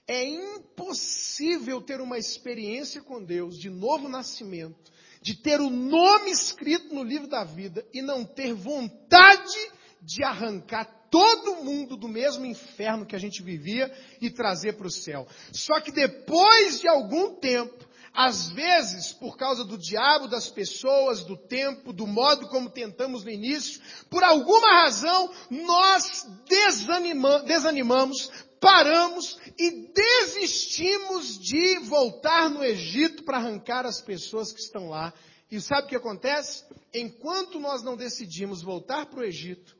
É 0.06 0.24
impossível 0.24 1.82
ter 1.82 2.00
uma 2.00 2.16
experiência 2.16 3.02
com 3.02 3.22
Deus 3.22 3.58
de 3.58 3.68
novo 3.68 4.08
nascimento, 4.08 4.90
de 5.20 5.34
ter 5.34 5.60
o 5.60 5.68
nome 5.68 6.30
escrito 6.30 6.94
no 6.94 7.02
livro 7.02 7.28
da 7.28 7.44
vida 7.44 7.86
e 7.92 8.00
não 8.00 8.24
ter 8.24 8.54
vontade 8.54 9.70
de 10.00 10.24
arrancar 10.24 10.86
todo 11.10 11.62
mundo 11.62 11.96
do 11.96 12.08
mesmo 12.08 12.46
inferno 12.46 13.06
que 13.06 13.16
a 13.16 13.18
gente 13.18 13.42
vivia 13.42 13.92
e 14.20 14.30
trazer 14.30 14.74
para 14.74 14.86
o 14.86 14.90
céu. 14.90 15.26
Só 15.52 15.80
que 15.80 15.92
depois 15.92 16.80
de 16.80 16.88
algum 16.88 17.34
tempo, 17.34 17.87
às 18.12 18.48
vezes, 18.50 19.12
por 19.12 19.36
causa 19.36 19.64
do 19.64 19.78
diabo, 19.78 20.28
das 20.28 20.48
pessoas, 20.48 21.24
do 21.24 21.36
tempo, 21.36 21.92
do 21.92 22.06
modo 22.06 22.48
como 22.48 22.70
tentamos 22.70 23.24
no 23.24 23.30
início, 23.30 23.80
por 24.10 24.22
alguma 24.24 24.82
razão, 24.82 25.32
nós 25.50 26.26
desanima, 26.46 27.40
desanimamos, 27.40 28.30
paramos 28.60 29.38
e 29.58 29.92
desistimos 29.92 31.38
de 31.38 31.78
voltar 31.80 32.50
no 32.50 32.64
Egito 32.64 33.22
para 33.24 33.38
arrancar 33.38 33.86
as 33.86 34.00
pessoas 34.00 34.52
que 34.52 34.60
estão 34.60 34.88
lá. 34.88 35.12
E 35.50 35.60
sabe 35.60 35.86
o 35.86 35.88
que 35.88 35.96
acontece? 35.96 36.64
Enquanto 36.92 37.58
nós 37.58 37.82
não 37.82 37.96
decidimos 37.96 38.62
voltar 38.62 39.06
para 39.06 39.20
o 39.20 39.24
Egito, 39.24 39.76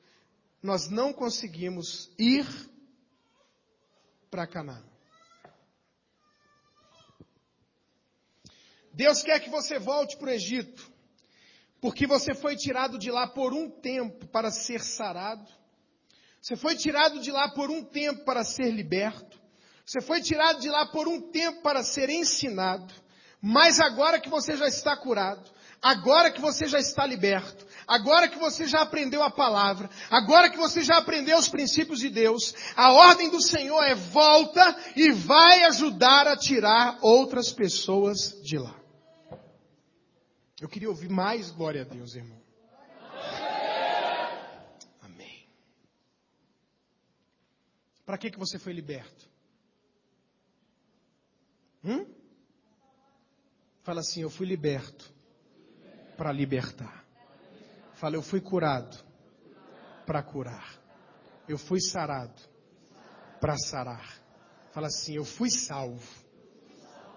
nós 0.63 0.89
não 0.89 1.13
conseguimos 1.13 2.11
ir 2.19 2.47
para 4.31 4.47
Canaã. 4.47 4.83
Deus 8.99 9.23
quer 9.23 9.39
que 9.39 9.49
você 9.49 9.79
volte 9.79 10.17
para 10.17 10.27
o 10.27 10.33
Egito, 10.33 10.91
porque 11.81 12.05
você 12.05 12.35
foi 12.35 12.57
tirado 12.57 12.99
de 12.99 13.13
lá 13.13 13.29
por 13.29 13.55
um 13.55 13.71
tempo 13.71 14.27
para 14.27 14.51
ser 14.51 14.81
sarado. 14.81 15.49
Você 16.43 16.57
foi 16.57 16.75
tirado 16.75 17.21
de 17.21 17.31
lá 17.31 17.49
por 17.49 17.71
um 17.71 17.85
tempo 17.85 18.25
para 18.25 18.43
ser 18.43 18.73
liberto. 18.73 19.41
Você 19.87 20.01
foi 20.01 20.21
tirado 20.21 20.59
de 20.59 20.69
lá 20.69 20.85
por 20.87 21.07
um 21.07 21.31
tempo 21.31 21.63
para 21.63 21.85
ser 21.85 22.11
ensinado. 22.11 22.93
Mas 23.41 23.79
agora 23.79 24.19
que 24.19 24.29
você 24.29 24.57
já 24.57 24.67
está 24.67 24.97
curado, 24.97 25.49
Agora 25.81 26.33
que 26.33 26.41
você 26.41 26.67
já 26.67 26.81
está 26.81 27.07
liberto, 27.07 27.65
agora 27.87 28.27
que 28.27 28.37
você 28.37 28.67
já 28.67 28.81
aprendeu 28.81 29.23
a 29.23 29.31
palavra, 29.31 29.89
agora 30.11 30.51
que 30.51 30.57
você 30.57 30.83
já 30.83 30.99
aprendeu 30.99 31.39
os 31.39 31.49
princípios 31.49 32.01
de 32.01 32.11
Deus, 32.11 32.53
a 32.75 32.91
ordem 32.91 33.31
do 33.31 33.41
Senhor 33.41 33.81
é 33.85 33.95
volta 33.95 34.77
e 34.97 35.13
vai 35.13 35.63
ajudar 35.67 36.27
a 36.27 36.37
tirar 36.37 36.99
outras 37.01 37.53
pessoas 37.53 38.35
de 38.43 38.59
lá. 38.59 38.75
Eu 40.61 40.69
queria 40.69 40.89
ouvir 40.89 41.09
mais 41.09 41.51
glória 41.51 41.83
a 41.83 41.85
Deus, 41.85 42.15
irmão. 42.15 42.43
Amém. 45.01 45.49
Para 48.05 48.19
que, 48.19 48.31
que 48.31 48.39
você 48.39 48.59
foi 48.59 48.73
liberto? 48.73 49.29
Hum? 51.85 52.07
Fala 53.83 54.01
assim, 54.01 54.23
eu 54.23 54.31
fui 54.31 54.47
liberto 54.47 55.13
para 56.17 56.33
libertar. 56.33 57.05
Fala, 57.95 58.17
eu 58.17 58.23
fui 58.23 58.41
curado 58.41 58.99
para 60.05 60.23
curar. 60.23 60.77
Eu 61.49 61.57
fui 61.57 61.81
sarado 61.81 62.41
para 63.41 63.57
sarar. 63.57 64.21
Fala 64.73 64.89
assim, 64.89 65.15
eu 65.15 65.25
fui 65.25 65.51
salvo 65.51 66.07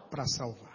para 0.10 0.26
salvar. 0.28 0.71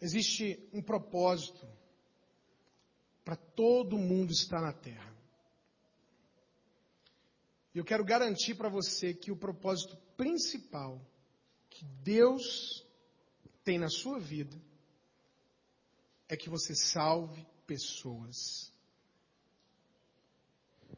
Existe 0.00 0.68
um 0.72 0.80
propósito 0.80 1.66
para 3.24 3.36
todo 3.36 3.98
mundo 3.98 4.32
estar 4.32 4.60
na 4.60 4.72
terra. 4.72 5.16
E 7.74 7.78
eu 7.78 7.84
quero 7.84 8.04
garantir 8.04 8.54
para 8.54 8.68
você 8.68 9.12
que 9.12 9.30
o 9.30 9.36
propósito 9.36 9.96
principal 10.16 11.00
que 11.68 11.84
Deus 12.02 12.86
tem 13.62 13.78
na 13.78 13.88
sua 13.88 14.18
vida 14.18 14.56
é 16.28 16.36
que 16.36 16.48
você 16.48 16.74
salve 16.74 17.46
pessoas. 17.66 18.72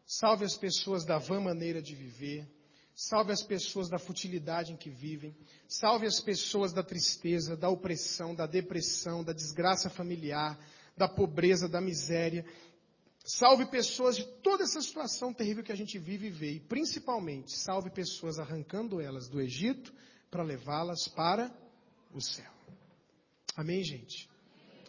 Salve 0.07 0.45
as 0.45 0.57
pessoas 0.57 1.05
da 1.05 1.19
vã 1.19 1.41
maneira 1.41 1.83
de 1.83 1.95
viver. 1.95 2.49
Salve 3.03 3.33
as 3.33 3.43
pessoas 3.43 3.89
da 3.89 3.99
futilidade 3.99 4.75
em 4.75 4.77
que 4.77 4.91
vivem. 4.91 5.35
Salve 5.67 6.05
as 6.05 6.21
pessoas 6.21 6.71
da 6.71 6.83
tristeza, 6.83 7.57
da 7.57 7.71
opressão, 7.71 8.35
da 8.35 8.47
depressão, 8.47 9.25
da 9.25 9.33
desgraça 9.33 9.89
familiar, 9.89 10.59
da 10.95 11.09
pobreza, 11.09 11.67
da 11.67 11.81
miséria. 11.81 12.45
Salve 13.25 13.65
pessoas 13.65 14.17
de 14.17 14.27
toda 14.43 14.65
essa 14.65 14.83
situação 14.83 15.33
terrível 15.33 15.65
que 15.65 15.73
a 15.73 15.77
gente 15.77 15.99
vive 15.99 16.27
e 16.27 16.31
vê. 16.31 16.53
E 16.53 16.61
principalmente, 16.61 17.57
salve 17.57 17.89
pessoas 17.89 18.39
arrancando 18.39 19.01
elas 19.01 19.31
do 19.31 19.41
Egito 19.41 19.95
para 20.31 20.43
levá-las 20.43 21.09
para 21.09 21.51
o 22.13 22.21
céu. 22.21 22.53
Amém, 23.57 23.83
gente? 23.83 24.30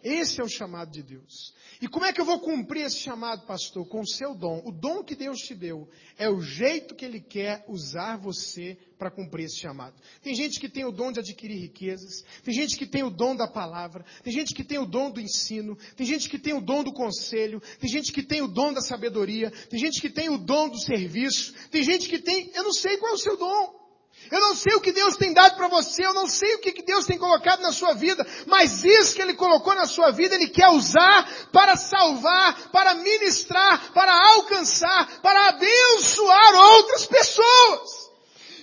Esse 0.02 0.40
é 0.40 0.44
o 0.44 0.48
chamado 0.48 0.90
de 0.90 1.02
Deus. 1.02 1.54
E 1.80 1.88
como 1.88 2.04
é 2.04 2.12
que 2.12 2.20
eu 2.20 2.24
vou 2.24 2.40
cumprir 2.40 2.84
esse 2.84 2.98
chamado, 2.98 3.46
pastor? 3.46 3.86
Com 3.86 4.00
o 4.00 4.06
seu 4.06 4.34
dom. 4.34 4.62
O 4.64 4.70
dom 4.70 5.02
que 5.02 5.16
Deus 5.16 5.38
te 5.40 5.54
deu 5.54 5.88
é 6.16 6.28
o 6.28 6.40
jeito 6.40 6.94
que 6.94 7.04
Ele 7.04 7.20
quer 7.20 7.64
usar 7.68 8.16
você 8.16 8.78
para 8.98 9.10
cumprir 9.10 9.46
esse 9.46 9.58
chamado. 9.58 9.94
Tem 10.22 10.32
gente 10.32 10.60
que 10.60 10.68
tem 10.68 10.84
o 10.84 10.92
dom 10.92 11.10
de 11.10 11.18
adquirir 11.18 11.58
riquezas, 11.58 12.24
tem 12.44 12.54
gente 12.54 12.76
que 12.76 12.86
tem 12.86 13.02
o 13.02 13.10
dom 13.10 13.34
da 13.34 13.48
palavra, 13.48 14.04
tem 14.22 14.32
gente 14.32 14.54
que 14.54 14.62
tem 14.62 14.78
o 14.78 14.86
dom 14.86 15.10
do 15.10 15.20
ensino, 15.20 15.76
tem 15.96 16.06
gente 16.06 16.28
que 16.28 16.38
tem 16.38 16.54
o 16.54 16.60
dom 16.60 16.84
do 16.84 16.92
conselho, 16.92 17.60
tem 17.80 17.90
gente 17.90 18.12
que 18.12 18.22
tem 18.22 18.42
o 18.42 18.48
dom 18.48 18.72
da 18.72 18.80
sabedoria, 18.80 19.50
tem 19.68 19.80
gente 19.80 20.00
que 20.00 20.08
tem 20.08 20.30
o 20.30 20.38
dom 20.38 20.68
do 20.68 20.78
serviço, 20.78 21.52
tem 21.70 21.82
gente 21.82 22.08
que 22.08 22.20
tem, 22.20 22.50
eu 22.54 22.62
não 22.62 22.72
sei 22.72 22.96
qual 22.96 23.10
é 23.10 23.14
o 23.14 23.18
seu 23.18 23.36
dom. 23.36 23.81
Eu 24.30 24.40
não 24.40 24.54
sei 24.54 24.74
o 24.74 24.80
que 24.80 24.92
Deus 24.92 25.16
tem 25.16 25.32
dado 25.32 25.56
para 25.56 25.68
você, 25.68 26.04
eu 26.04 26.14
não 26.14 26.26
sei 26.26 26.54
o 26.54 26.60
que 26.60 26.82
Deus 26.82 27.04
tem 27.04 27.18
colocado 27.18 27.60
na 27.60 27.72
sua 27.72 27.94
vida, 27.94 28.26
mas 28.46 28.84
isso 28.84 29.14
que 29.14 29.22
Ele 29.22 29.34
colocou 29.34 29.74
na 29.74 29.86
sua 29.86 30.10
vida, 30.10 30.34
Ele 30.34 30.48
quer 30.48 30.68
usar 30.68 31.48
para 31.52 31.76
salvar, 31.76 32.70
para 32.70 32.94
ministrar, 32.94 33.92
para 33.92 34.12
alcançar, 34.34 35.20
para 35.20 35.48
abençoar 35.48 36.54
outras 36.54 37.06
pessoas. 37.06 38.11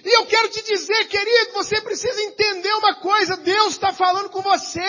E 0.04 0.18
eu 0.18 0.26
quero 0.26 0.50
te 0.50 0.64
dizer, 0.64 1.08
querido, 1.08 1.54
você 1.54 1.82
precisa 1.82 2.22
entender 2.22 2.72
uma 2.74 2.96
coisa, 2.96 3.36
Deus 3.38 3.74
está 3.74 3.92
falando 3.92 4.30
com 4.30 4.42
você. 4.42 4.82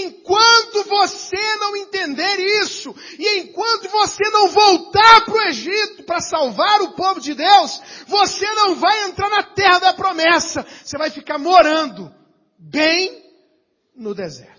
Enquanto 0.00 0.84
você 0.84 1.56
não 1.56 1.76
entender 1.76 2.38
isso, 2.62 2.94
e 3.18 3.40
enquanto 3.40 3.88
você 3.88 4.22
não 4.30 4.48
voltar 4.48 5.24
para 5.24 5.34
o 5.34 5.42
Egito 5.48 6.02
para 6.04 6.20
salvar 6.20 6.82
o 6.82 6.94
povo 6.94 7.20
de 7.20 7.34
Deus, 7.34 7.80
você 8.06 8.46
não 8.54 8.74
vai 8.74 9.04
entrar 9.04 9.30
na 9.30 9.42
terra 9.42 9.78
da 9.78 9.94
promessa. 9.94 10.66
Você 10.84 10.98
vai 10.98 11.10
ficar 11.10 11.38
morando 11.38 12.14
bem 12.58 13.24
no 13.94 14.14
deserto. 14.14 14.54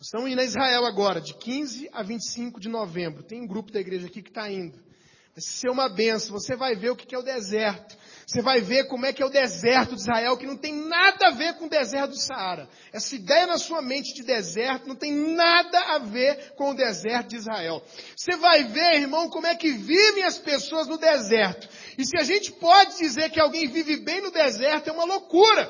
Estamos 0.00 0.30
indo 0.30 0.40
a 0.40 0.44
Israel 0.44 0.86
agora, 0.86 1.20
de 1.20 1.34
15 1.34 1.90
a 1.92 2.02
25 2.02 2.58
de 2.58 2.68
novembro. 2.70 3.22
Tem 3.22 3.42
um 3.42 3.46
grupo 3.46 3.70
da 3.70 3.80
igreja 3.80 4.06
aqui 4.06 4.22
que 4.22 4.30
está 4.30 4.50
indo. 4.50 4.89
Ser 5.36 5.70
uma 5.70 5.88
benção. 5.88 6.32
Você 6.32 6.56
vai 6.56 6.74
ver 6.74 6.90
o 6.90 6.96
que 6.96 7.14
é 7.14 7.18
o 7.18 7.22
deserto. 7.22 7.96
Você 8.30 8.42
vai 8.42 8.60
ver 8.60 8.84
como 8.84 9.04
é 9.06 9.12
que 9.12 9.20
é 9.20 9.26
o 9.26 9.30
deserto 9.30 9.96
de 9.96 10.02
Israel, 10.02 10.36
que 10.36 10.46
não 10.46 10.56
tem 10.56 10.72
nada 10.72 11.26
a 11.26 11.30
ver 11.32 11.54
com 11.54 11.64
o 11.64 11.68
deserto 11.68 12.10
do 12.10 12.16
Saara. 12.16 12.68
Essa 12.92 13.16
ideia 13.16 13.44
na 13.44 13.58
sua 13.58 13.82
mente 13.82 14.14
de 14.14 14.22
deserto 14.22 14.86
não 14.86 14.94
tem 14.94 15.12
nada 15.12 15.80
a 15.94 15.98
ver 15.98 16.54
com 16.54 16.70
o 16.70 16.74
deserto 16.74 17.30
de 17.30 17.36
Israel. 17.38 17.82
Você 18.16 18.36
vai 18.36 18.62
ver, 18.64 19.00
irmão, 19.00 19.28
como 19.28 19.48
é 19.48 19.56
que 19.56 19.72
vivem 19.72 20.22
as 20.22 20.38
pessoas 20.38 20.86
no 20.86 20.96
deserto. 20.96 21.68
E 21.98 22.04
se 22.04 22.16
a 22.18 22.22
gente 22.22 22.52
pode 22.52 22.98
dizer 22.98 23.30
que 23.30 23.40
alguém 23.40 23.66
vive 23.66 23.96
bem 23.96 24.20
no 24.20 24.30
deserto, 24.30 24.88
é 24.88 24.92
uma 24.92 25.04
loucura. 25.04 25.68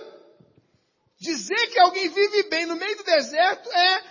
Dizer 1.18 1.66
que 1.68 1.78
alguém 1.78 2.10
vive 2.10 2.42
bem 2.50 2.66
no 2.66 2.76
meio 2.76 2.94
do 2.98 3.04
deserto 3.04 3.70
é, 3.72 4.02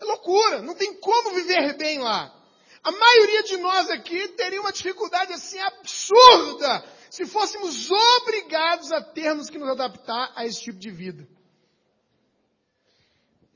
é 0.00 0.04
loucura. 0.06 0.62
Não 0.62 0.74
tem 0.74 0.94
como 0.94 1.34
viver 1.34 1.76
bem 1.76 1.98
lá. 1.98 2.39
A 2.82 2.90
maioria 2.90 3.42
de 3.42 3.56
nós 3.58 3.90
aqui 3.90 4.28
teria 4.28 4.60
uma 4.60 4.72
dificuldade 4.72 5.32
assim 5.32 5.58
absurda 5.58 6.84
se 7.10 7.26
fôssemos 7.26 7.90
obrigados 7.90 8.90
a 8.92 9.02
termos 9.02 9.50
que 9.50 9.58
nos 9.58 9.68
adaptar 9.68 10.32
a 10.34 10.46
esse 10.46 10.62
tipo 10.62 10.78
de 10.78 10.90
vida. 10.90 11.28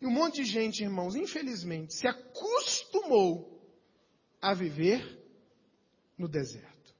E 0.01 0.07
um 0.07 0.11
monte 0.11 0.43
de 0.43 0.45
gente, 0.45 0.83
irmãos, 0.83 1.15
infelizmente, 1.15 1.95
se 1.95 2.07
acostumou 2.07 3.63
a 4.43 4.53
viver 4.53 5.19
no 6.19 6.29
deserto. 6.29 6.95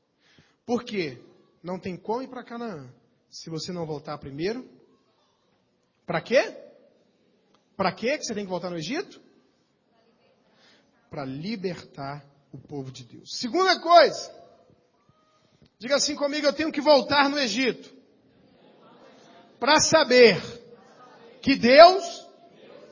Por 0.65 0.85
quê? 0.85 1.21
Não 1.63 1.79
tem 1.79 1.97
como 1.97 2.23
ir 2.23 2.29
para 2.29 2.45
Canaã 2.45 2.91
se 3.29 3.51
você 3.51 3.73
não 3.73 3.85
voltar 3.85 4.17
primeiro. 4.17 4.67
Para 6.07 6.23
quê? 6.23 6.57
Para 7.77 7.93
quê 7.93 8.17
que 8.17 8.25
você 8.25 8.35
tem 8.35 8.45
que 8.45 8.51
voltar 8.51 8.71
no 8.71 8.79
Egito? 8.79 9.21
Para 11.15 11.25
libertar 11.25 12.27
o 12.53 12.59
povo 12.59 12.91
de 12.91 13.05
Deus. 13.05 13.39
Segunda 13.39 13.81
coisa, 13.81 14.35
diga 15.79 15.95
assim 15.95 16.17
comigo, 16.17 16.45
eu 16.45 16.53
tenho 16.53 16.73
que 16.73 16.81
voltar 16.81 17.31
no 17.31 17.39
Egito 17.39 17.95
para 19.61 19.79
saber 19.79 20.43
que 21.41 21.55
Deus 21.55 22.27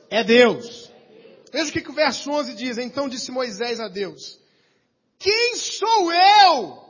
é 0.09 0.23
Deus. 0.23 0.89
Veja 1.51 1.69
o 1.69 1.73
que, 1.73 1.81
que 1.81 1.91
o 1.91 1.93
verso 1.93 2.31
11 2.31 2.55
diz. 2.55 2.77
Então 2.77 3.09
disse 3.09 3.29
Moisés 3.29 3.81
a 3.81 3.89
Deus: 3.89 4.39
Quem 5.19 5.57
sou 5.57 6.13
eu, 6.13 6.81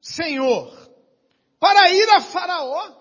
Senhor, 0.00 0.72
para 1.58 1.90
ir 1.90 2.08
a 2.10 2.20
Faraó? 2.20 2.94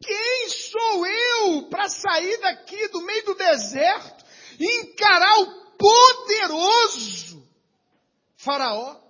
Quem 0.00 0.48
sou 0.48 1.04
eu 1.04 1.68
para 1.68 1.88
sair 1.88 2.38
daqui 2.40 2.86
do 2.86 3.02
meio 3.02 3.24
do 3.24 3.34
deserto 3.34 4.15
encarar 4.60 5.40
o 5.40 5.76
poderoso 5.76 7.46
Faraó, 8.36 9.00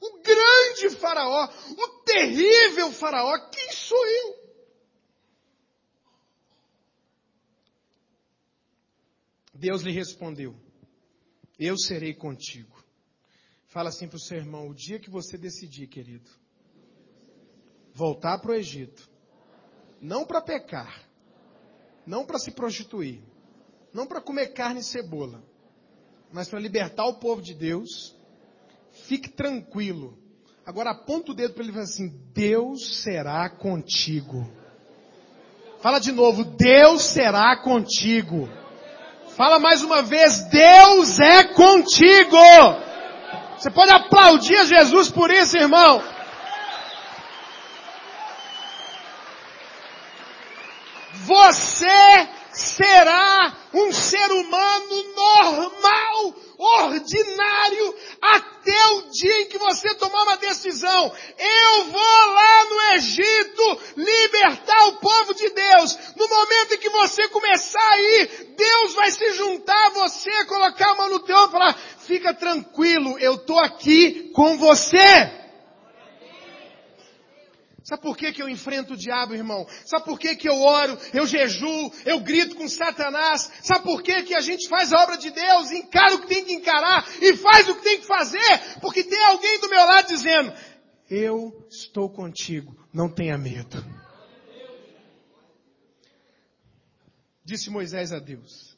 o 0.00 0.22
grande 0.22 0.90
Faraó, 0.96 1.48
o 1.70 1.88
terrível 2.04 2.92
Faraó, 2.92 3.50
quem 3.50 3.72
sou 3.72 4.06
eu? 4.06 4.46
Deus 9.54 9.82
lhe 9.82 9.92
respondeu: 9.92 10.54
Eu 11.58 11.76
serei 11.78 12.14
contigo. 12.14 12.76
Fala 13.66 13.88
assim 13.88 14.06
para 14.06 14.16
o 14.16 14.20
seu 14.20 14.38
irmão: 14.38 14.68
o 14.68 14.74
dia 14.74 15.00
que 15.00 15.10
você 15.10 15.36
decidir, 15.36 15.88
querido, 15.88 16.30
voltar 17.92 18.38
para 18.38 18.52
o 18.52 18.54
Egito, 18.54 19.08
não 20.00 20.24
para 20.24 20.42
pecar, 20.42 21.08
não 22.06 22.24
para 22.24 22.38
se 22.38 22.52
prostituir, 22.52 23.22
não 23.96 24.06
para 24.06 24.20
comer 24.20 24.48
carne 24.48 24.80
e 24.80 24.84
cebola, 24.84 25.42
mas 26.30 26.50
para 26.50 26.60
libertar 26.60 27.06
o 27.06 27.14
povo 27.14 27.40
de 27.40 27.54
Deus. 27.54 28.14
Fique 29.06 29.30
tranquilo. 29.30 30.18
Agora 30.66 30.90
aponta 30.90 31.32
o 31.32 31.34
dedo 31.34 31.54
para 31.54 31.62
ele 31.62 31.70
e 31.70 31.74
fala 31.74 31.84
assim: 31.84 32.08
Deus 32.34 33.02
será 33.02 33.48
contigo. 33.48 34.46
Fala 35.80 35.98
de 35.98 36.12
novo: 36.12 36.44
Deus 36.44 37.04
será 37.04 37.56
contigo. 37.56 38.46
Fala 39.34 39.58
mais 39.58 39.82
uma 39.82 40.02
vez: 40.02 40.44
Deus 40.50 41.18
é 41.18 41.44
contigo. 41.54 42.36
Você 43.56 43.70
pode 43.70 43.92
aplaudir 43.92 44.56
a 44.56 44.64
Jesus 44.66 45.10
por 45.10 45.30
isso, 45.30 45.56
irmão. 45.56 46.02
Você 51.24 52.28
será 52.56 53.54
um 53.74 53.92
ser 53.92 54.32
humano 54.32 55.14
normal, 55.14 56.34
ordinário, 56.56 57.94
até 58.22 58.86
o 58.92 59.02
dia 59.10 59.42
em 59.42 59.46
que 59.46 59.58
você 59.58 59.94
tomar 59.96 60.22
uma 60.22 60.38
decisão. 60.38 61.12
Eu 61.38 61.84
vou 61.84 62.26
lá 62.32 62.64
no 62.64 62.94
Egito 62.94 63.80
libertar 63.98 64.86
o 64.88 64.96
povo 64.96 65.34
de 65.34 65.50
Deus. 65.50 65.98
No 66.16 66.26
momento 66.26 66.74
em 66.74 66.78
que 66.78 66.88
você 66.88 67.28
começar 67.28 67.90
a 67.92 68.00
ir, 68.00 68.54
Deus 68.56 68.94
vai 68.94 69.10
se 69.10 69.34
juntar 69.34 69.86
a 69.88 69.90
você, 69.90 70.44
colocar 70.46 70.92
a 70.92 70.94
mão 70.94 71.10
no 71.10 71.20
teu 71.20 71.36
e 71.36 71.50
falar, 71.50 71.78
fica 71.98 72.32
tranquilo, 72.32 73.18
eu 73.18 73.34
estou 73.34 73.58
aqui 73.60 74.30
com 74.34 74.56
você. 74.56 75.45
Sabe 77.86 78.02
por 78.02 78.16
que, 78.16 78.32
que 78.32 78.42
eu 78.42 78.48
enfrento 78.48 78.94
o 78.94 78.96
diabo, 78.96 79.32
irmão? 79.32 79.64
Sabe 79.84 80.04
por 80.04 80.18
que, 80.18 80.34
que 80.34 80.48
eu 80.48 80.60
oro, 80.60 80.98
eu 81.14 81.24
jejuo, 81.24 81.92
eu 82.04 82.18
grito 82.18 82.56
com 82.56 82.68
Satanás? 82.68 83.48
Sabe 83.62 83.84
por 83.84 84.02
que, 84.02 84.24
que 84.24 84.34
a 84.34 84.40
gente 84.40 84.68
faz 84.68 84.92
a 84.92 85.04
obra 85.04 85.16
de 85.16 85.30
Deus, 85.30 85.70
encara 85.70 86.16
o 86.16 86.22
que 86.22 86.26
tem 86.26 86.44
que 86.44 86.52
encarar 86.52 87.06
e 87.22 87.36
faz 87.36 87.68
o 87.68 87.76
que 87.76 87.84
tem 87.84 88.00
que 88.00 88.06
fazer? 88.06 88.80
Porque 88.80 89.04
tem 89.04 89.24
alguém 89.26 89.60
do 89.60 89.68
meu 89.68 89.86
lado 89.86 90.08
dizendo, 90.08 90.52
eu 91.08 91.64
estou 91.70 92.10
contigo, 92.10 92.76
não 92.92 93.08
tenha 93.08 93.38
medo. 93.38 93.76
Disse 97.44 97.70
Moisés 97.70 98.12
a 98.12 98.18
Deus. 98.18 98.76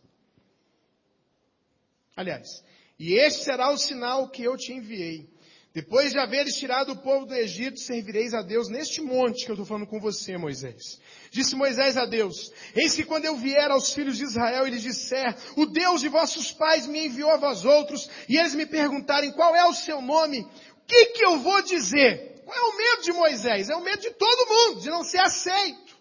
Aliás, 2.15 2.63
e 2.99 3.15
este 3.15 3.45
será 3.45 3.71
o 3.71 3.79
sinal 3.79 4.29
que 4.29 4.43
eu 4.43 4.55
te 4.59 4.75
enviei. 4.75 5.31
Depois 5.79 6.11
de 6.11 6.19
haveres 6.19 6.57
tirado 6.57 6.91
o 6.91 6.97
povo 6.97 7.25
do 7.25 7.37
Egito, 7.37 7.79
servireis 7.79 8.35
a 8.35 8.43
Deus 8.43 8.69
neste 8.69 9.01
monte 9.01 9.45
que 9.45 9.51
eu 9.53 9.55
estou 9.55 9.65
falando 9.65 9.87
com 9.87 10.01
você, 10.01 10.37
Moisés. 10.37 10.99
Disse 11.31 11.55
Moisés 11.55 11.97
a 11.97 12.05
Deus, 12.05 12.51
eis 12.75 12.97
que 12.97 13.05
quando 13.05 13.27
eu 13.27 13.37
vier 13.37 13.71
aos 13.71 13.93
filhos 13.93 14.17
de 14.17 14.25
Israel 14.25 14.67
e 14.67 14.71
lhes 14.71 14.83
disser, 14.83 15.37
o 15.55 15.67
Deus 15.67 16.01
de 16.01 16.09
vossos 16.09 16.51
pais 16.51 16.85
me 16.85 17.07
enviou 17.07 17.31
a 17.31 17.37
vós 17.37 17.65
outros, 17.65 18.11
e 18.29 18.37
eles 18.37 18.57
me 18.57 18.67
perguntarem 18.67 19.31
qual 19.31 19.55
é 19.55 19.67
o 19.67 19.73
seu 19.73 20.03
nome, 20.03 20.41
o 20.41 20.85
que 20.85 21.05
que 21.13 21.25
eu 21.25 21.39
vou 21.39 21.63
dizer? 21.63 22.43
Qual 22.45 22.59
é 22.59 22.71
o 22.73 22.77
medo 22.77 23.03
de 23.03 23.13
Moisés? 23.13 23.71
É 23.71 23.77
o 23.77 23.85
medo 23.85 24.03
de 24.03 24.11
todo 24.11 24.49
mundo, 24.49 24.81
de 24.81 24.91
não 24.91 25.05
ser 25.05 25.21
aceito. 25.21 25.97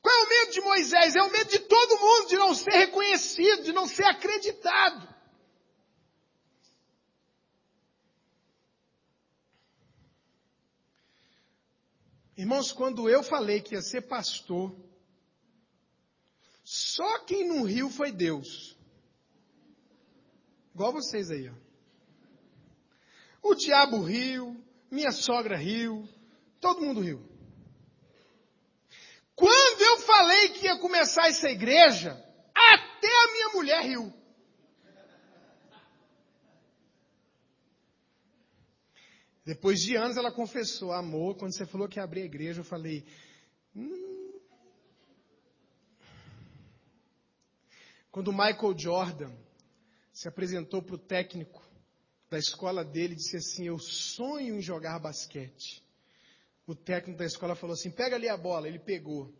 Qual 0.00 0.16
é 0.16 0.24
o 0.24 0.28
medo 0.30 0.52
de 0.52 0.60
Moisés? 0.62 1.14
É 1.14 1.22
o 1.22 1.30
medo 1.30 1.50
de 1.50 1.58
todo 1.58 2.00
mundo 2.00 2.28
de 2.28 2.36
não 2.36 2.54
ser 2.54 2.70
reconhecido, 2.70 3.64
de 3.64 3.72
não 3.74 3.86
ser 3.86 4.06
acreditado. 4.06 5.17
Irmãos, 12.38 12.70
quando 12.70 13.10
eu 13.10 13.24
falei 13.24 13.60
que 13.60 13.74
ia 13.74 13.82
ser 13.82 14.02
pastor, 14.02 14.72
só 16.62 17.18
quem 17.24 17.48
não 17.48 17.64
riu 17.64 17.90
foi 17.90 18.12
Deus. 18.12 18.78
Igual 20.72 20.92
vocês 20.92 21.32
aí, 21.32 21.50
ó. 21.50 21.54
O 23.42 23.56
diabo 23.56 24.02
riu, 24.04 24.56
minha 24.88 25.10
sogra 25.10 25.56
riu, 25.56 26.08
todo 26.60 26.80
mundo 26.80 27.00
riu. 27.00 27.20
Quando 29.34 29.82
eu 29.82 29.98
falei 30.02 30.50
que 30.50 30.66
ia 30.66 30.78
começar 30.78 31.26
essa 31.26 31.50
igreja, 31.50 32.12
até 32.54 33.08
a 33.08 33.32
minha 33.32 33.48
mulher 33.48 33.82
riu. 33.82 34.12
Depois 39.48 39.80
de 39.80 39.96
anos 39.96 40.18
ela 40.18 40.30
confessou, 40.30 40.92
amor, 40.92 41.34
quando 41.34 41.56
você 41.56 41.64
falou 41.64 41.88
que 41.88 41.98
ia 41.98 42.04
abrir 42.04 42.20
a 42.20 42.26
igreja, 42.26 42.60
eu 42.60 42.64
falei, 42.64 43.02
hum. 43.74 44.38
Quando 48.10 48.30
Michael 48.30 48.78
Jordan 48.78 49.32
se 50.12 50.28
apresentou 50.28 50.82
para 50.82 50.96
o 50.96 50.98
técnico 50.98 51.66
da 52.28 52.38
escola 52.38 52.84
dele, 52.84 53.14
disse 53.14 53.38
assim, 53.38 53.68
eu 53.68 53.78
sonho 53.78 54.58
em 54.58 54.60
jogar 54.60 54.98
basquete. 54.98 55.82
O 56.66 56.74
técnico 56.74 57.18
da 57.18 57.24
escola 57.24 57.54
falou 57.54 57.72
assim, 57.72 57.90
pega 57.90 58.16
ali 58.16 58.28
a 58.28 58.36
bola. 58.36 58.68
Ele 58.68 58.78
pegou. 58.78 59.32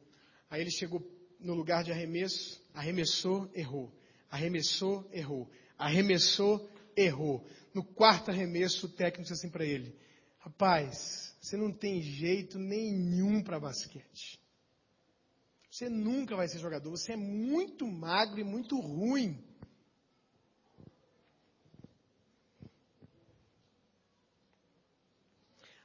Aí 0.48 0.62
ele 0.62 0.70
chegou 0.70 1.06
no 1.38 1.52
lugar 1.52 1.84
de 1.84 1.92
arremesso, 1.92 2.64
arremessou, 2.72 3.50
errou. 3.54 3.92
Arremessou, 4.30 5.06
errou. 5.12 5.50
Arremessou, 5.76 6.66
errou. 7.02 7.46
No 7.72 7.84
quarto 7.84 8.30
arremesso, 8.30 8.86
o 8.86 8.88
técnico 8.88 9.22
disse 9.22 9.34
assim 9.34 9.50
para 9.50 9.64
ele: 9.64 9.94
Rapaz, 10.38 11.36
você 11.40 11.56
não 11.56 11.72
tem 11.72 12.02
jeito 12.02 12.58
nenhum 12.58 13.42
para 13.42 13.60
basquete. 13.60 14.38
Você 15.70 15.88
nunca 15.88 16.34
vai 16.34 16.48
ser 16.48 16.58
jogador. 16.58 16.90
Você 16.90 17.12
é 17.12 17.16
muito 17.16 17.86
magro 17.86 18.40
e 18.40 18.44
muito 18.44 18.78
ruim. 18.80 19.44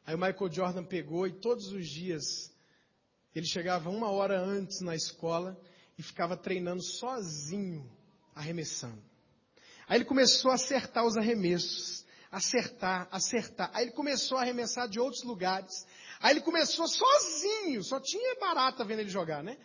Aí 0.06 0.16
o 0.16 0.18
Michael 0.18 0.52
Jordan 0.52 0.84
pegou 0.84 1.28
e 1.28 1.40
todos 1.40 1.68
os 1.72 1.88
dias 1.88 2.52
ele 3.34 3.46
chegava 3.46 3.90
uma 3.90 4.10
hora 4.10 4.40
antes 4.40 4.82
na 4.82 4.96
escola 4.96 5.60
e 5.98 6.04
ficava 6.04 6.36
treinando 6.36 6.84
sozinho, 6.84 7.90
arremessando. 8.36 9.13
Aí 9.88 9.98
ele 9.98 10.06
começou 10.06 10.52
a 10.52 10.56
acertar 10.56 11.06
os 11.06 11.18
arremessos. 11.18 12.04
Acertar, 12.32 13.08
acertar. 13.12 13.70
Aí 13.74 13.86
ele 13.86 13.92
começou 13.92 14.38
a 14.38 14.42
arremessar 14.42 14.88
de 14.88 15.00
outros 15.00 15.24
lugares. 15.24 15.86
Aí 16.20 16.32
ele 16.32 16.42
começou 16.42 16.88
sozinho, 16.88 17.84
só 17.84 18.00
tinha 18.00 18.36
barata 18.40 18.84
vendo 18.84 19.00
ele 19.00 19.10
jogar, 19.10 19.44
né? 19.44 19.58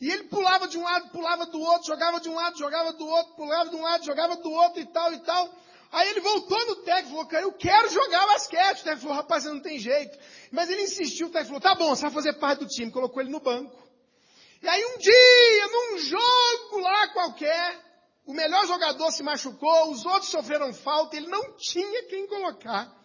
E 0.00 0.10
ele 0.10 0.24
pulava 0.24 0.68
de 0.68 0.76
um 0.76 0.82
lado, 0.82 1.10
pulava 1.10 1.46
do 1.46 1.60
outro, 1.60 1.86
jogava 1.86 2.20
de 2.20 2.28
um 2.28 2.34
lado, 2.34 2.58
jogava 2.58 2.92
do 2.92 3.06
outro, 3.06 3.34
pulava 3.34 3.70
de 3.70 3.76
um 3.76 3.82
lado, 3.82 4.04
jogava 4.04 4.36
do 4.36 4.50
outro 4.50 4.80
e 4.80 4.86
tal 4.86 5.12
e 5.12 5.20
tal. 5.20 5.48
Aí 5.92 6.08
ele 6.08 6.20
voltou 6.20 6.66
no 6.66 6.76
técnico 6.76 7.08
e 7.08 7.10
falou, 7.10 7.26
cara, 7.26 7.44
eu 7.44 7.52
quero 7.52 7.90
jogar 7.90 8.26
basquete. 8.26 8.80
O 8.80 8.84
técnico 8.84 9.02
falou, 9.02 9.16
rapaz, 9.16 9.44
não 9.44 9.60
tem 9.60 9.78
jeito. 9.78 10.18
Mas 10.50 10.70
ele 10.70 10.82
insistiu, 10.82 11.26
o 11.26 11.30
técnico 11.30 11.60
falou, 11.60 11.60
tá 11.60 11.74
bom, 11.74 11.94
você 11.94 12.02
vai 12.02 12.10
fazer 12.10 12.32
parte 12.34 12.60
do 12.60 12.66
time. 12.66 12.90
Colocou 12.90 13.22
ele 13.22 13.30
no 13.30 13.40
banco. 13.40 13.76
E 14.62 14.68
aí 14.68 14.84
um 14.84 14.98
dia, 14.98 15.66
num 15.68 15.98
jogo 15.98 16.80
lá 16.80 17.08
qualquer, 17.12 17.91
o 18.24 18.32
melhor 18.32 18.66
jogador 18.66 19.10
se 19.10 19.22
machucou, 19.22 19.90
os 19.90 20.06
outros 20.06 20.30
sofreram 20.30 20.72
falta, 20.72 21.16
ele 21.16 21.26
não 21.26 21.56
tinha 21.56 22.06
quem 22.08 22.26
colocar. 22.26 23.00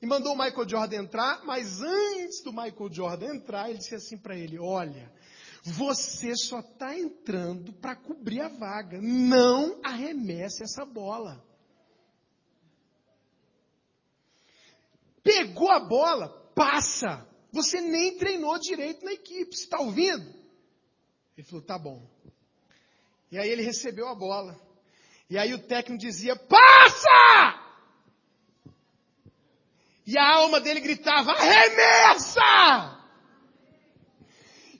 E 0.00 0.06
mandou 0.06 0.32
o 0.32 0.38
Michael 0.38 0.68
Jordan 0.68 0.96
entrar, 1.02 1.44
mas 1.44 1.82
antes 1.82 2.42
do 2.42 2.52
Michael 2.52 2.90
Jordan 2.90 3.34
entrar, 3.34 3.68
ele 3.68 3.78
disse 3.78 3.94
assim 3.94 4.16
para 4.16 4.34
ele: 4.34 4.58
Olha, 4.58 5.12
você 5.62 6.34
só 6.34 6.60
está 6.60 6.98
entrando 6.98 7.72
para 7.74 7.94
cobrir 7.94 8.40
a 8.40 8.48
vaga, 8.48 8.98
não 9.02 9.78
arremesse 9.84 10.62
essa 10.62 10.86
bola. 10.86 11.44
Pegou 15.22 15.70
a 15.70 15.80
bola, 15.80 16.30
passa. 16.54 17.28
Você 17.52 17.80
nem 17.80 18.16
treinou 18.16 18.58
direito 18.58 19.04
na 19.04 19.12
equipe, 19.12 19.54
você 19.54 19.64
está 19.64 19.80
ouvindo? 19.80 20.34
Ele 21.36 21.46
falou: 21.46 21.62
Tá 21.62 21.78
bom. 21.78 22.08
E 23.30 23.38
aí 23.38 23.48
ele 23.48 23.62
recebeu 23.62 24.08
a 24.08 24.14
bola. 24.14 24.58
E 25.28 25.38
aí 25.38 25.54
o 25.54 25.58
técnico 25.58 26.00
dizia, 26.00 26.34
passa! 26.34 27.60
E 30.04 30.18
a 30.18 30.34
alma 30.34 30.60
dele 30.60 30.80
gritava, 30.80 31.30
arremessa! 31.30 32.98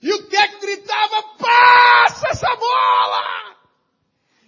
E 0.01 0.11
o 0.13 0.27
técnico 0.27 0.61
gritava, 0.65 1.23
passa 1.37 2.27
essa 2.29 2.55
bola! 2.55 3.55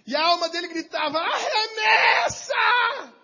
E 0.06 0.14
a 0.14 0.26
alma 0.26 0.50
dele 0.50 0.68
gritava, 0.68 1.18
arremessa! 1.18 3.14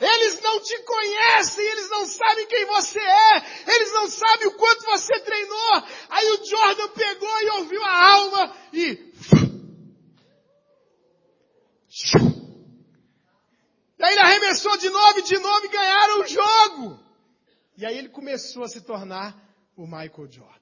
Eles 0.00 0.40
não 0.40 0.60
te 0.60 0.78
conhecem, 0.82 1.64
eles 1.64 1.90
não 1.90 2.06
sabem 2.06 2.46
quem 2.46 2.64
você 2.64 2.98
é, 2.98 3.74
eles 3.76 3.92
não 3.92 4.08
sabem 4.08 4.48
o 4.48 4.56
quanto 4.56 4.84
você 4.86 5.20
treinou. 5.20 5.82
Aí 6.08 6.30
o 6.30 6.44
Jordan 6.44 6.88
pegou 6.88 7.42
e 7.42 7.50
ouviu 7.50 7.84
a 7.84 8.14
alma 8.14 8.56
e 8.72 9.12
e 14.04 14.06
aí 14.06 14.12
ele 14.12 14.20
arremessou 14.20 14.76
de 14.76 14.90
novo 14.90 15.18
e 15.18 15.22
de 15.22 15.38
novo 15.38 15.64
e 15.64 15.68
ganharam 15.68 16.20
o 16.20 16.26
jogo. 16.26 17.00
E 17.76 17.86
aí 17.86 17.96
ele 17.96 18.10
começou 18.10 18.62
a 18.62 18.68
se 18.68 18.82
tornar 18.82 19.34
o 19.74 19.86
Michael 19.86 20.30
Jordan. 20.30 20.54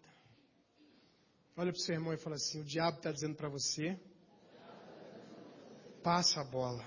Olha 1.57 1.73
para 1.73 1.79
o 1.79 1.83
seu 1.83 1.95
irmão 1.95 2.15
e 2.15 2.17
fala 2.17 2.37
assim, 2.37 2.61
o 2.61 2.65
diabo 2.65 2.99
está 2.99 3.11
dizendo 3.11 3.35
para 3.35 3.49
você, 3.49 3.99
passa 6.03 6.41
a 6.41 6.45
bola. 6.45 6.85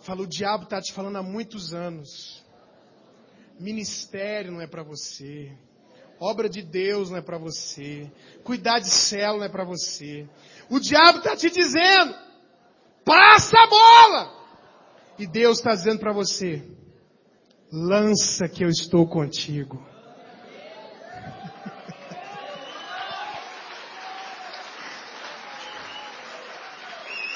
Fala, 0.00 0.22
o 0.22 0.26
diabo 0.26 0.64
está 0.64 0.80
te 0.80 0.92
falando 0.92 1.16
há 1.16 1.22
muitos 1.22 1.72
anos. 1.72 2.44
Ministério 3.58 4.52
não 4.52 4.60
é 4.60 4.66
para 4.66 4.82
você. 4.82 5.56
Obra 6.20 6.48
de 6.48 6.62
Deus 6.62 7.10
não 7.10 7.18
é 7.18 7.22
para 7.22 7.38
você. 7.38 8.10
Cuidar 8.44 8.80
de 8.80 8.90
célula 8.90 9.38
não 9.38 9.46
é 9.46 9.48
para 9.48 9.64
você. 9.64 10.28
O 10.68 10.78
diabo 10.78 11.18
está 11.18 11.36
te 11.36 11.48
dizendo, 11.48 12.14
Passa 13.04 13.56
a 13.56 13.66
bola! 13.66 14.37
E 15.18 15.26
Deus 15.26 15.58
está 15.58 15.74
dizendo 15.74 15.98
para 15.98 16.12
você, 16.12 16.62
lança 17.72 18.48
que 18.48 18.64
eu 18.64 18.68
estou 18.68 19.08
contigo. 19.08 19.82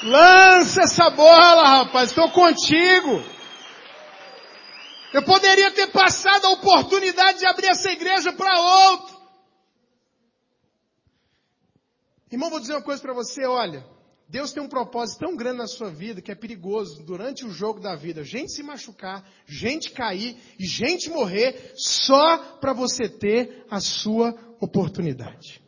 Lança 0.01 0.83
essa 0.83 1.09
bola, 1.09 1.83
rapaz, 1.83 2.11
estou 2.11 2.31
contigo. 2.31 3.21
Eu 5.13 5.23
poderia 5.23 5.69
ter 5.71 5.87
passado 5.87 6.45
a 6.45 6.51
oportunidade 6.51 7.39
de 7.39 7.45
abrir 7.45 7.67
essa 7.67 7.91
igreja 7.91 8.31
para 8.31 8.57
outro. 8.59 9.21
Irmão, 12.31 12.49
vou 12.49 12.61
dizer 12.61 12.73
uma 12.73 12.81
coisa 12.81 13.01
para 13.01 13.13
você, 13.13 13.45
olha. 13.45 13.92
Deus 14.27 14.51
tem 14.51 14.63
um 14.63 14.69
propósito 14.69 15.19
tão 15.19 15.35
grande 15.35 15.59
na 15.59 15.67
sua 15.67 15.89
vida 15.89 16.21
que 16.21 16.31
é 16.31 16.35
perigoso 16.35 17.03
durante 17.03 17.45
o 17.45 17.51
jogo 17.51 17.79
da 17.79 17.95
vida. 17.95 18.23
Gente 18.23 18.51
se 18.51 18.63
machucar, 18.63 19.27
gente 19.45 19.91
cair 19.91 20.37
e 20.59 20.65
gente 20.65 21.09
morrer 21.09 21.73
só 21.75 22.37
para 22.59 22.73
você 22.73 23.07
ter 23.07 23.65
a 23.69 23.79
sua 23.79 24.33
oportunidade. 24.59 25.61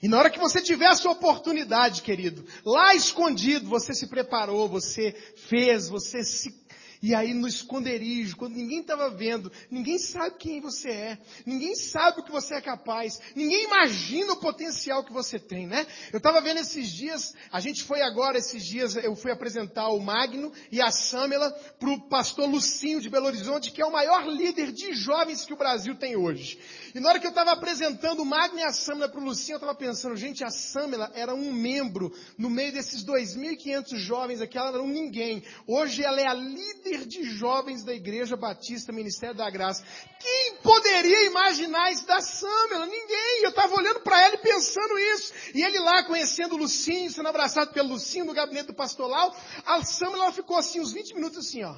E 0.00 0.06
na 0.06 0.18
hora 0.18 0.30
que 0.30 0.38
você 0.38 0.62
tiver 0.62 0.86
a 0.86 0.94
sua 0.94 1.12
oportunidade, 1.12 2.02
querido, 2.02 2.44
lá 2.64 2.94
escondido, 2.94 3.68
você 3.68 3.92
se 3.92 4.06
preparou, 4.06 4.68
você 4.68 5.12
fez, 5.48 5.88
você 5.88 6.22
se 6.22 6.57
e 7.02 7.14
aí 7.14 7.32
no 7.32 7.46
esconderijo, 7.46 8.36
quando 8.36 8.54
ninguém 8.54 8.80
estava 8.80 9.08
vendo, 9.10 9.50
ninguém 9.70 9.98
sabe 9.98 10.36
quem 10.38 10.60
você 10.60 10.90
é, 10.90 11.18
ninguém 11.46 11.74
sabe 11.74 12.20
o 12.20 12.24
que 12.24 12.32
você 12.32 12.54
é 12.54 12.60
capaz, 12.60 13.20
ninguém 13.34 13.64
imagina 13.64 14.32
o 14.32 14.40
potencial 14.40 15.04
que 15.04 15.12
você 15.12 15.38
tem, 15.38 15.66
né? 15.66 15.86
Eu 16.12 16.18
estava 16.18 16.40
vendo 16.40 16.58
esses 16.58 16.88
dias, 16.90 17.34
a 17.52 17.60
gente 17.60 17.84
foi 17.84 18.02
agora 18.02 18.38
esses 18.38 18.64
dias, 18.64 18.96
eu 18.96 19.14
fui 19.14 19.30
apresentar 19.30 19.88
o 19.88 20.00
Magno 20.00 20.52
e 20.72 20.80
a 20.80 20.90
Samela 20.90 21.50
para 21.78 21.90
o 21.90 22.08
pastor 22.08 22.48
Lucinho 22.48 23.00
de 23.00 23.08
Belo 23.08 23.26
Horizonte, 23.26 23.70
que 23.70 23.80
é 23.80 23.86
o 23.86 23.92
maior 23.92 24.26
líder 24.26 24.72
de 24.72 24.92
jovens 24.94 25.44
que 25.44 25.52
o 25.52 25.58
Brasil 25.58 25.94
tem 25.94 26.16
hoje. 26.16 26.58
E 26.94 27.00
na 27.00 27.10
hora 27.10 27.20
que 27.20 27.26
eu 27.26 27.30
estava 27.30 27.52
apresentando 27.52 28.22
o 28.22 28.26
Magno 28.26 28.58
e 28.58 28.62
a 28.62 28.72
Samela 28.72 29.08
para 29.08 29.20
o 29.20 29.24
Lucinho, 29.24 29.54
eu 29.54 29.58
estava 29.58 29.74
pensando, 29.74 30.16
gente, 30.16 30.42
a 30.42 30.50
Samela 30.50 31.12
era 31.14 31.34
um 31.34 31.52
membro 31.52 32.12
no 32.36 32.50
meio 32.50 32.72
desses 32.72 33.04
2.500 33.04 33.96
jovens 33.98 34.40
aqui, 34.40 34.58
ela 34.58 34.70
era 34.70 34.82
um 34.82 34.88
ninguém. 34.88 35.42
Hoje 35.66 36.02
ela 36.02 36.20
é 36.20 36.26
a 36.26 36.34
líder 36.34 36.87
líder 36.88 37.06
de 37.06 37.22
jovens 37.24 37.84
da 37.84 37.92
Igreja 37.92 38.36
Batista 38.36 38.92
Ministério 38.92 39.36
da 39.36 39.48
Graça. 39.50 39.84
Quem 40.18 40.56
poderia 40.62 41.26
imaginar 41.26 41.92
isso 41.92 42.06
da 42.06 42.20
Samela? 42.20 42.86
Ninguém. 42.86 43.42
Eu 43.42 43.50
estava 43.50 43.74
olhando 43.74 44.00
para 44.00 44.20
ela 44.22 44.34
e 44.34 44.38
pensando 44.38 44.98
isso. 44.98 45.32
E 45.54 45.62
ele 45.62 45.78
lá 45.78 46.04
conhecendo 46.04 46.54
o 46.54 46.58
Lucinho, 46.58 47.10
sendo 47.10 47.28
abraçado 47.28 47.72
pelo 47.72 47.90
Lucinho 47.90 48.24
no 48.24 48.34
gabinete 48.34 48.68
do 48.68 48.74
pastoral. 48.74 49.34
A 49.66 49.84
Samela 49.84 50.32
ficou 50.32 50.56
assim 50.56 50.80
uns 50.80 50.92
20 50.92 51.14
minutos 51.14 51.38
assim, 51.38 51.62
ó. 51.62 51.76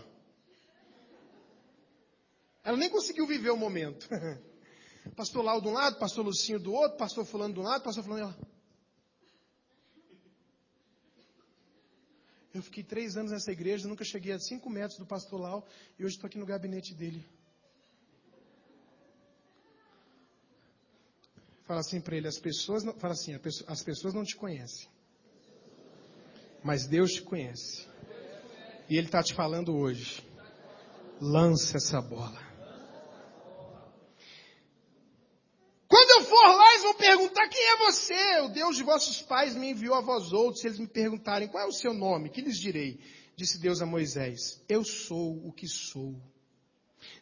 Ela 2.62 2.76
nem 2.76 2.88
conseguiu 2.88 3.26
viver 3.26 3.50
o 3.50 3.56
momento. 3.56 4.08
Pastor 5.16 5.42
Lau 5.42 5.60
de 5.60 5.68
um 5.68 5.72
lado, 5.72 5.98
pastor 5.98 6.24
Lucinho 6.24 6.60
do 6.60 6.72
outro, 6.72 6.98
pastor 6.98 7.24
fulano 7.24 7.54
de 7.54 7.60
um 7.60 7.62
lado, 7.62 7.82
pastor 7.82 8.04
fulano 8.04 8.22
ela. 8.22 8.49
Eu 12.52 12.62
fiquei 12.62 12.82
três 12.82 13.16
anos 13.16 13.32
nessa 13.32 13.52
igreja, 13.52 13.86
nunca 13.86 14.04
cheguei 14.04 14.32
a 14.32 14.38
cinco 14.38 14.68
metros 14.68 14.98
do 14.98 15.06
pastor 15.06 15.40
Lau 15.40 15.66
e 15.98 16.04
hoje 16.04 16.14
estou 16.14 16.26
aqui 16.26 16.38
no 16.38 16.46
gabinete 16.46 16.94
dele. 16.94 17.24
Fala 21.64 21.80
assim 21.80 22.00
para 22.00 22.16
ele, 22.16 22.26
as 22.26 22.38
pessoas 22.38 22.82
não, 22.82 22.92
fala 22.94 23.12
assim, 23.12 23.38
as 23.68 23.82
pessoas 23.82 24.12
não 24.12 24.24
te 24.24 24.34
conhecem. 24.34 24.88
Mas 26.64 26.86
Deus 26.86 27.12
te 27.12 27.22
conhece. 27.22 27.88
E 28.88 28.96
Ele 28.96 29.06
está 29.06 29.22
te 29.22 29.32
falando 29.34 29.72
hoje. 29.72 30.20
Lança 31.20 31.76
essa 31.76 32.00
bola. 32.02 32.50
for 36.30 36.56
lá, 36.56 36.70
eles 36.70 36.82
vão 36.82 36.94
perguntar 36.94 37.48
quem 37.48 37.62
é 37.62 37.76
você. 37.76 38.14
O 38.42 38.48
Deus 38.48 38.76
de 38.76 38.82
vossos 38.82 39.22
pais 39.22 39.54
me 39.54 39.70
enviou 39.70 39.94
a 39.94 40.00
vós 40.00 40.32
outros. 40.32 40.60
Se 40.60 40.66
eles 40.66 40.78
me 40.78 40.86
perguntarem 40.86 41.48
qual 41.48 41.64
é 41.64 41.66
o 41.66 41.72
seu 41.72 41.92
nome, 41.92 42.30
que 42.30 42.40
lhes 42.40 42.58
direi? 42.58 42.98
Disse 43.36 43.58
Deus 43.58 43.80
a 43.80 43.86
Moisés: 43.86 44.62
Eu 44.68 44.84
sou 44.84 45.46
o 45.46 45.52
que 45.52 45.66
sou. 45.66 46.14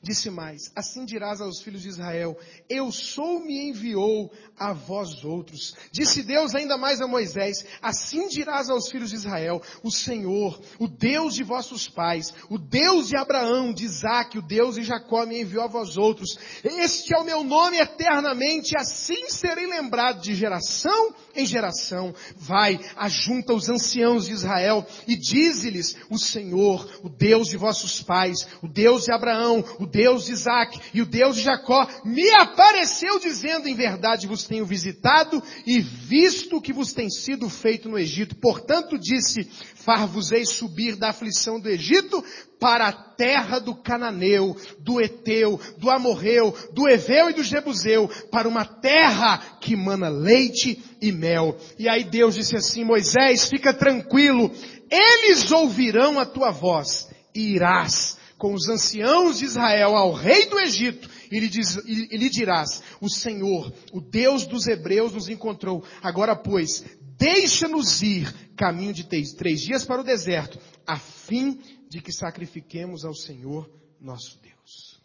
Disse 0.01 0.31
mais, 0.31 0.71
assim 0.77 1.05
dirás 1.05 1.41
aos 1.41 1.61
filhos 1.61 1.83
de 1.83 1.89
Israel, 1.89 2.39
eu 2.71 2.93
sou 2.93 3.41
me 3.41 3.69
enviou 3.69 4.33
a 4.57 4.73
vós 4.73 5.25
outros. 5.25 5.75
Disse 5.91 6.23
Deus 6.23 6.55
ainda 6.55 6.79
mais 6.79 7.01
a 7.01 7.09
Moisés, 7.09 7.67
assim 7.83 8.29
dirás 8.29 8.71
aos 8.71 8.89
filhos 8.89 9.11
de 9.11 9.17
Israel, 9.17 9.61
o 9.83 9.91
Senhor, 9.91 10.61
o 10.79 10.87
Deus 10.87 11.35
de 11.35 11.43
vossos 11.43 11.89
pais, 11.89 12.33
o 12.49 12.57
Deus 12.57 13.09
de 13.09 13.17
Abraão, 13.17 13.73
de 13.73 13.85
Isaac, 13.85 14.39
o 14.39 14.43
Deus 14.43 14.77
de 14.77 14.85
Jacó 14.85 15.27
me 15.27 15.41
enviou 15.41 15.65
a 15.65 15.69
vós 15.69 15.97
outros. 15.97 16.39
Este 16.63 17.13
é 17.13 17.19
o 17.19 17.25
meu 17.25 17.43
nome 17.43 17.79
eternamente, 17.79 18.77
assim 18.79 19.29
serei 19.29 19.67
lembrado 19.67 20.21
de 20.21 20.33
geração 20.33 21.13
em 21.35 21.45
geração. 21.45 22.15
Vai, 22.37 22.79
ajunta 22.97 23.53
os 23.53 23.69
anciãos 23.69 24.27
de 24.27 24.33
Israel 24.33 24.87
e 25.09 25.17
dize-lhes, 25.17 25.97
o 26.09 26.19
Senhor, 26.19 26.89
o 27.03 27.09
Deus 27.09 27.49
de 27.49 27.57
vossos 27.57 28.01
pais, 28.01 28.47
o 28.63 28.69
Deus 28.69 29.05
de 29.05 29.13
Abraão, 29.13 29.65
o 29.81 29.88
Deus 29.91 30.27
de 30.27 30.33
Isaac 30.33 30.79
e 30.93 31.03
o 31.03 31.07
Deus 31.07 31.37
de 31.37 31.43
Jacó, 31.43 31.87
me 32.05 32.29
apareceu 32.31 33.19
dizendo, 33.19 33.69
em 33.69 33.75
verdade 33.75 34.27
vos 34.27 34.45
tenho 34.45 34.67
visitado 34.67 35.43
e 35.67 35.81
visto 35.81 36.57
o 36.57 36.61
que 36.61 36.73
vos 36.73 36.93
tem 36.93 37.09
sido 37.09 37.49
feito 37.49 37.89
no 37.89 37.99
Egito. 37.99 38.37
Portanto 38.37 38.99
disse, 38.99 39.45
far-vos-ei 39.75 40.45
subir 40.45 40.97
da 40.97 41.11
aflição 41.11 41.59
do 41.61 41.69
Egito 41.69 42.25
para 42.61 42.89
a 42.89 42.93
terra 42.93 43.59
do 43.59 43.75
Cananeu, 43.75 44.57
do 44.81 45.01
Eteu, 45.01 45.61
do 45.79 45.91
Amorreu, 45.91 46.55
do 46.73 46.89
Eveu 46.89 47.31
e 47.31 47.35
do 47.35 47.43
Jebuseu, 47.43 48.09
para 48.31 48.49
uma 48.49 48.65
terra 48.65 49.39
que 49.61 49.77
mana 49.77 50.09
leite 50.09 50.83
e 51.01 51.13
mel. 51.13 51.57
E 51.79 51.89
aí 51.89 52.05
Deus 52.05 52.35
disse 52.35 52.57
assim, 52.57 52.85
Moisés, 52.85 53.49
fica 53.49 53.73
tranquilo, 53.73 54.51
eles 54.91 55.51
ouvirão 55.51 56.19
a 56.19 56.27
tua 56.27 56.51
voz 56.51 57.09
e 57.35 57.55
irás 57.55 58.18
com 58.39 58.55
os 58.55 58.69
anciãos 58.69 59.39
de 59.39 59.45
Israel 59.45 59.97
ao 59.97 60.13
rei 60.13 60.47
do 60.47 60.59
Egito 60.61 61.11
e 61.31 61.41
lhe, 61.41 61.49
diz, 61.49 61.77
e 61.85 62.17
lhe 62.17 62.31
dirás, 62.31 62.83
o 63.01 63.11
Senhor, 63.11 63.75
o 63.93 64.01
Deus 64.01 64.47
dos 64.47 64.67
Hebreus 64.67 65.13
nos 65.13 65.29
encontrou. 65.29 65.85
Agora 66.01 66.37
pois, 66.37 66.85
deixa-nos 67.19 68.01
ir 68.01 68.33
caminho 68.55 68.95
de 68.95 69.05
três, 69.05 69.33
três 69.33 69.61
dias 69.61 69.85
para 69.85 70.01
o 70.01 70.05
deserto, 70.05 70.59
a 70.87 70.99
fim 70.99 71.61
de 71.91 72.01
que 72.01 72.13
sacrifiquemos 72.13 73.05
ao 73.05 73.15
Senhor 73.15 73.69
nosso 74.01 74.41
Deus. 74.41 75.03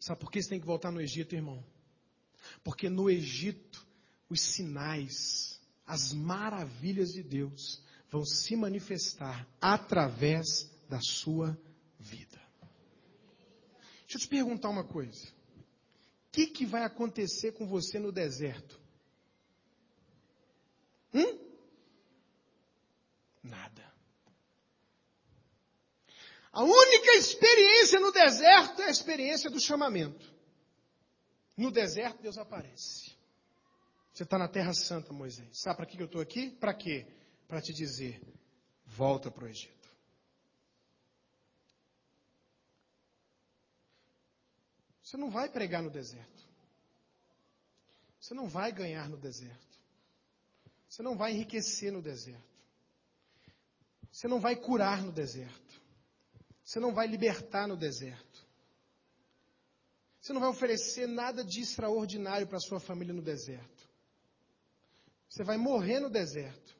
Sabe 0.00 0.20
por 0.20 0.30
que 0.30 0.42
você 0.42 0.48
tem 0.48 0.60
que 0.60 0.66
voltar 0.66 0.90
no 0.90 1.00
Egito, 1.00 1.34
irmão? 1.34 1.62
Porque 2.64 2.88
no 2.88 3.10
Egito, 3.10 3.86
os 4.28 4.40
sinais, 4.40 5.60
as 5.86 6.12
maravilhas 6.12 7.12
de 7.12 7.22
Deus 7.22 7.82
vão 8.10 8.24
se 8.24 8.56
manifestar 8.56 9.46
através 9.60 10.70
da 10.88 11.00
sua 11.00 11.58
vida. 12.06 12.40
Deixa 14.02 14.16
eu 14.16 14.20
te 14.20 14.28
perguntar 14.28 14.68
uma 14.68 14.84
coisa. 14.84 15.26
O 16.28 16.32
que, 16.32 16.46
que 16.46 16.64
vai 16.64 16.84
acontecer 16.84 17.52
com 17.52 17.66
você 17.66 17.98
no 17.98 18.12
deserto? 18.12 18.80
Hum? 21.12 21.38
Nada. 23.42 23.92
A 26.52 26.62
única 26.62 27.12
experiência 27.16 28.00
no 28.00 28.12
deserto 28.12 28.82
é 28.82 28.86
a 28.86 28.90
experiência 28.90 29.50
do 29.50 29.60
chamamento. 29.60 30.34
No 31.56 31.70
deserto, 31.70 32.22
Deus 32.22 32.38
aparece. 32.38 33.16
Você 34.12 34.22
está 34.22 34.38
na 34.38 34.48
Terra 34.48 34.72
Santa, 34.72 35.12
Moisés. 35.12 35.48
Sabe 35.52 35.76
para 35.76 35.86
que 35.86 36.00
eu 36.00 36.06
estou 36.06 36.20
aqui? 36.20 36.50
Para 36.50 36.72
quê? 36.74 37.06
Para 37.46 37.60
te 37.60 37.72
dizer: 37.72 38.20
volta 38.86 39.30
para 39.30 39.44
o 39.44 39.48
Egito. 39.48 39.75
Você 45.06 45.16
não 45.16 45.30
vai 45.30 45.48
pregar 45.48 45.80
no 45.84 45.88
deserto. 45.88 46.44
Você 48.20 48.34
não 48.34 48.48
vai 48.48 48.72
ganhar 48.72 49.08
no 49.08 49.16
deserto. 49.16 49.78
Você 50.88 51.00
não 51.00 51.16
vai 51.16 51.30
enriquecer 51.30 51.92
no 51.92 52.02
deserto. 52.02 52.42
Você 54.10 54.26
não 54.26 54.40
vai 54.40 54.56
curar 54.56 55.00
no 55.00 55.12
deserto. 55.12 55.80
Você 56.64 56.80
não 56.80 56.92
vai 56.92 57.06
libertar 57.06 57.68
no 57.68 57.76
deserto. 57.76 58.44
Você 60.20 60.32
não 60.32 60.40
vai 60.40 60.50
oferecer 60.50 61.06
nada 61.06 61.44
de 61.44 61.60
extraordinário 61.60 62.48
para 62.48 62.58
sua 62.58 62.80
família 62.80 63.14
no 63.14 63.22
deserto. 63.22 63.88
Você 65.28 65.44
vai 65.44 65.56
morrer 65.56 66.00
no 66.00 66.10
deserto. 66.10 66.76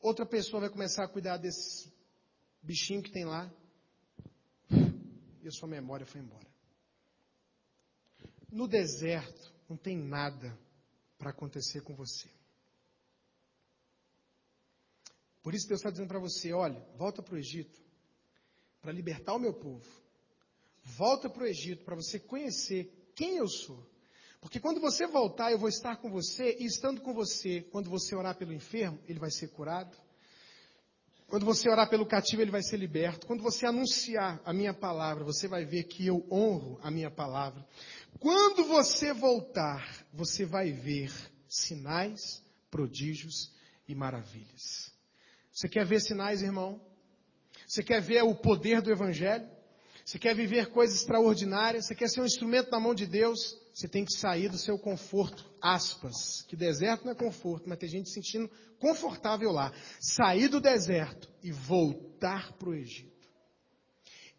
Outra 0.00 0.24
pessoa 0.24 0.60
vai 0.62 0.70
começar 0.70 1.04
a 1.04 1.08
cuidar 1.08 1.36
desse 1.36 1.92
bichinho 2.62 3.02
que 3.02 3.12
tem 3.12 3.26
lá. 3.26 3.52
E 5.42 5.46
a 5.46 5.50
sua 5.50 5.68
memória 5.68 6.06
foi 6.06 6.22
embora. 6.22 6.57
No 8.50 8.66
deserto 8.66 9.52
não 9.68 9.76
tem 9.76 9.96
nada 9.96 10.58
para 11.18 11.30
acontecer 11.30 11.82
com 11.82 11.94
você. 11.94 12.28
Por 15.42 15.54
isso 15.54 15.68
Deus 15.68 15.80
está 15.80 15.90
dizendo 15.90 16.08
para 16.08 16.18
você: 16.18 16.52
olha, 16.52 16.80
volta 16.96 17.22
para 17.22 17.34
o 17.34 17.38
Egito 17.38 17.80
para 18.80 18.92
libertar 18.92 19.34
o 19.34 19.38
meu 19.38 19.52
povo. 19.52 19.86
Volta 20.82 21.28
para 21.28 21.42
o 21.42 21.46
Egito 21.46 21.84
para 21.84 21.96
você 21.96 22.18
conhecer 22.18 23.12
quem 23.14 23.36
eu 23.36 23.48
sou. 23.48 23.86
Porque 24.40 24.60
quando 24.60 24.80
você 24.80 25.06
voltar, 25.06 25.50
eu 25.50 25.58
vou 25.58 25.68
estar 25.68 25.96
com 25.96 26.10
você, 26.10 26.56
e 26.60 26.64
estando 26.64 27.00
com 27.00 27.12
você, 27.12 27.62
quando 27.72 27.90
você 27.90 28.14
orar 28.14 28.36
pelo 28.36 28.52
enfermo, 28.52 28.98
ele 29.08 29.18
vai 29.18 29.30
ser 29.30 29.48
curado. 29.48 29.96
Quando 31.28 31.44
você 31.44 31.68
orar 31.68 31.90
pelo 31.90 32.06
cativo, 32.06 32.40
ele 32.40 32.50
vai 32.50 32.62
ser 32.62 32.78
liberto. 32.78 33.26
Quando 33.26 33.42
você 33.42 33.66
anunciar 33.66 34.40
a 34.46 34.52
minha 34.52 34.72
palavra, 34.72 35.24
você 35.24 35.46
vai 35.46 35.62
ver 35.62 35.84
que 35.84 36.06
eu 36.06 36.26
honro 36.32 36.80
a 36.82 36.90
minha 36.90 37.10
palavra. 37.10 37.64
Quando 38.18 38.64
você 38.64 39.12
voltar, 39.12 40.06
você 40.10 40.46
vai 40.46 40.72
ver 40.72 41.12
sinais, 41.46 42.42
prodígios 42.70 43.52
e 43.86 43.94
maravilhas. 43.94 44.90
Você 45.52 45.68
quer 45.68 45.84
ver 45.84 46.00
sinais, 46.00 46.40
irmão? 46.40 46.80
Você 47.66 47.82
quer 47.82 48.00
ver 48.00 48.22
o 48.22 48.34
poder 48.34 48.80
do 48.80 48.90
Evangelho? 48.90 49.46
Você 50.06 50.18
quer 50.18 50.34
viver 50.34 50.70
coisas 50.70 50.96
extraordinárias? 50.96 51.86
Você 51.86 51.94
quer 51.94 52.08
ser 52.08 52.22
um 52.22 52.26
instrumento 52.26 52.70
na 52.70 52.80
mão 52.80 52.94
de 52.94 53.06
Deus? 53.06 53.38
Você 53.78 53.86
tem 53.86 54.04
que 54.04 54.12
sair 54.18 54.48
do 54.48 54.58
seu 54.58 54.76
conforto, 54.76 55.48
aspas, 55.62 56.42
que 56.48 56.56
deserto 56.56 57.04
não 57.04 57.12
é 57.12 57.14
conforto, 57.14 57.68
mas 57.68 57.78
tem 57.78 57.88
gente 57.88 58.08
se 58.08 58.14
sentindo 58.14 58.50
confortável 58.80 59.52
lá. 59.52 59.72
Sair 60.00 60.48
do 60.48 60.60
deserto 60.60 61.32
e 61.44 61.52
voltar 61.52 62.54
para 62.54 62.70
o 62.70 62.74
Egito. 62.74 63.28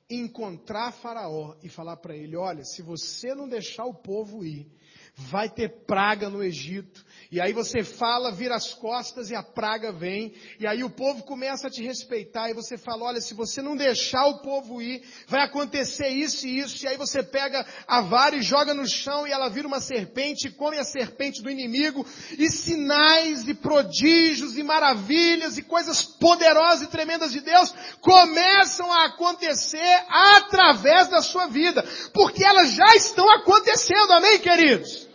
Encontrar 0.09 0.91
Faraó 0.91 1.55
e 1.63 1.69
falar 1.69 1.95
para 1.95 2.17
ele: 2.17 2.35
olha, 2.35 2.65
se 2.65 2.81
você 2.81 3.33
não 3.33 3.47
deixar 3.47 3.85
o 3.85 3.93
povo 3.93 4.43
ir, 4.43 4.69
vai 5.15 5.49
ter 5.49 5.69
praga 5.85 6.29
no 6.29 6.43
Egito. 6.43 7.05
E 7.31 7.39
aí 7.39 7.53
você 7.53 7.83
fala, 7.83 8.31
vira 8.31 8.55
as 8.55 8.73
costas 8.73 9.29
e 9.29 9.35
a 9.35 9.43
praga 9.43 9.91
vem. 9.91 10.33
E 10.59 10.65
aí 10.65 10.83
o 10.83 10.89
povo 10.89 11.21
começa 11.21 11.67
a 11.67 11.69
te 11.69 11.83
respeitar 11.83 12.49
e 12.49 12.55
você 12.55 12.75
fala, 12.75 13.05
olha, 13.05 13.21
se 13.21 13.35
você 13.35 13.61
não 13.61 13.75
deixar 13.75 14.25
o 14.25 14.39
povo 14.39 14.81
ir, 14.81 15.03
vai 15.27 15.41
acontecer 15.41 16.07
isso 16.07 16.47
e 16.47 16.57
isso. 16.57 16.83
E 16.83 16.87
aí 16.87 16.97
você 16.97 17.21
pega 17.21 17.63
a 17.87 18.01
vara 18.01 18.35
e 18.35 18.41
joga 18.41 18.73
no 18.73 18.87
chão 18.87 19.27
e 19.27 19.31
ela 19.31 19.47
vira 19.47 19.67
uma 19.67 19.79
serpente 19.79 20.47
e 20.47 20.51
come 20.51 20.79
a 20.79 20.83
serpente 20.83 21.43
do 21.43 21.51
inimigo. 21.51 22.03
E 22.35 22.49
sinais 22.49 23.47
e 23.47 23.53
prodígios 23.53 24.57
e 24.57 24.63
maravilhas 24.63 25.55
e 25.55 25.61
coisas 25.61 26.01
poderosas 26.03 26.87
e 26.87 26.91
tremendas 26.91 27.31
de 27.31 27.41
Deus 27.41 27.71
começam 28.01 28.91
a 28.91 29.05
acontecer 29.05 30.03
através 30.07 31.07
da 31.09 31.21
sua 31.21 31.45
vida. 31.45 31.83
Porque 32.11 32.43
elas 32.43 32.71
já 32.71 32.95
estão 32.95 33.29
acontecendo, 33.35 34.13
amém 34.13 34.39
queridos? 34.39 35.08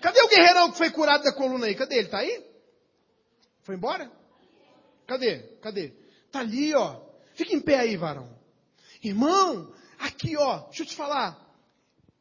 Cadê 0.00 0.20
o 0.22 0.28
guerreirão 0.28 0.70
que 0.72 0.78
foi 0.78 0.90
curado 0.90 1.24
da 1.24 1.32
coluna 1.32 1.66
aí? 1.66 1.74
Cadê 1.74 1.98
ele? 1.98 2.08
Tá 2.08 2.18
aí? 2.18 2.44
Foi 3.62 3.74
embora? 3.74 4.10
Cadê? 5.06 5.38
Cadê? 5.60 5.92
Tá 6.30 6.40
ali, 6.40 6.74
ó. 6.74 7.00
Fica 7.34 7.54
em 7.54 7.60
pé 7.60 7.80
aí, 7.80 7.96
varão. 7.96 8.38
Irmão, 9.02 9.72
aqui, 9.98 10.36
ó. 10.36 10.66
Deixa 10.66 10.82
eu 10.82 10.86
te 10.86 10.94
falar. 10.94 11.38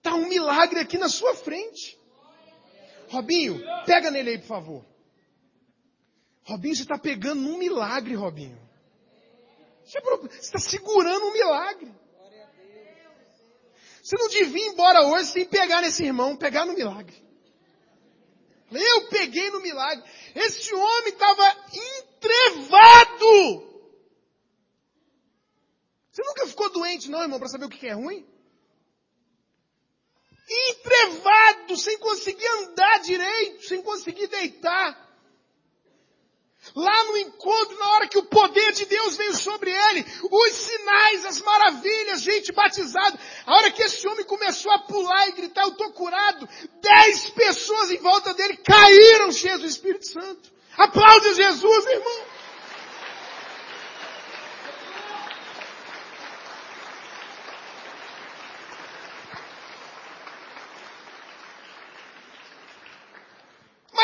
Tá 0.02 0.16
um 0.16 0.28
milagre 0.28 0.80
aqui 0.80 0.98
na 0.98 1.10
sua 1.10 1.36
frente. 1.36 1.98
Robinho, 3.10 3.62
pega 3.86 4.12
nele 4.12 4.32
aí, 4.32 4.38
por 4.40 4.48
favor. 4.48 4.86
Robinho, 6.44 6.76
você 6.76 6.84
está 6.84 6.98
pegando 6.98 7.42
um 7.42 7.58
milagre, 7.58 8.16
Robinho. 8.16 8.60
Você 9.84 9.98
está 10.40 10.60
segurando 10.60 11.26
um 11.26 11.34
milagre. 11.34 11.92
Você 14.04 14.16
não 14.18 14.28
devia 14.30 14.66
ir 14.66 14.70
embora 14.70 15.04
hoje 15.04 15.32
sem 15.32 15.46
pegar 15.46 15.82
nesse 15.82 16.04
irmão, 16.04 16.36
pegar 16.36 16.66
no 16.66 16.74
milagre. 16.74 17.29
Eu 18.72 19.08
peguei 19.10 19.50
no 19.50 19.62
milagre. 19.62 20.04
Esse 20.36 20.74
homem 20.74 21.14
estava 21.14 21.44
entrevado. 21.74 23.70
Você 26.12 26.24
nunca 26.24 26.48
ficou 26.48 26.70
doente, 26.72 27.10
não, 27.10 27.22
irmão, 27.22 27.40
para 27.40 27.48
saber 27.48 27.66
o 27.66 27.70
que 27.70 27.88
é 27.88 27.94
ruim? 27.94 28.28
Entrevado, 30.50 31.78
sem 31.78 31.98
conseguir 32.00 32.48
andar 32.48 33.00
direito, 33.00 33.66
sem 33.66 33.82
conseguir 33.82 34.28
deitar. 34.28 35.09
Encontro, 37.22 37.78
na 37.78 37.90
hora 37.92 38.08
que 38.08 38.18
o 38.18 38.24
poder 38.24 38.72
de 38.74 38.86
Deus 38.86 39.16
veio 39.16 39.36
sobre 39.36 39.72
ele, 39.72 40.06
os 40.30 40.54
sinais, 40.54 41.26
as 41.26 41.42
maravilhas, 41.42 42.22
gente 42.22 42.52
batizada. 42.52 43.20
A 43.46 43.56
hora 43.56 43.72
que 43.72 43.84
esse 43.84 44.08
homem 44.08 44.26
começou 44.26 44.72
a 44.72 44.80
pular 44.80 45.28
e 45.30 45.34
gritar, 45.34 45.64
eu 45.64 45.70
estou 45.70 45.92
curado, 45.92 46.48
dez 46.82 47.30
pessoas 47.30 47.92
em 47.92 47.98
volta 47.98 48.34
dele 48.34 48.58
caíram 48.58 49.32
cheias 49.32 49.60
do 49.60 49.68
Espírito 49.68 50.08
Santo. 50.08 50.52
Aplaude 50.78 51.34
Jesus, 51.34 51.86
irmão. 51.86 52.39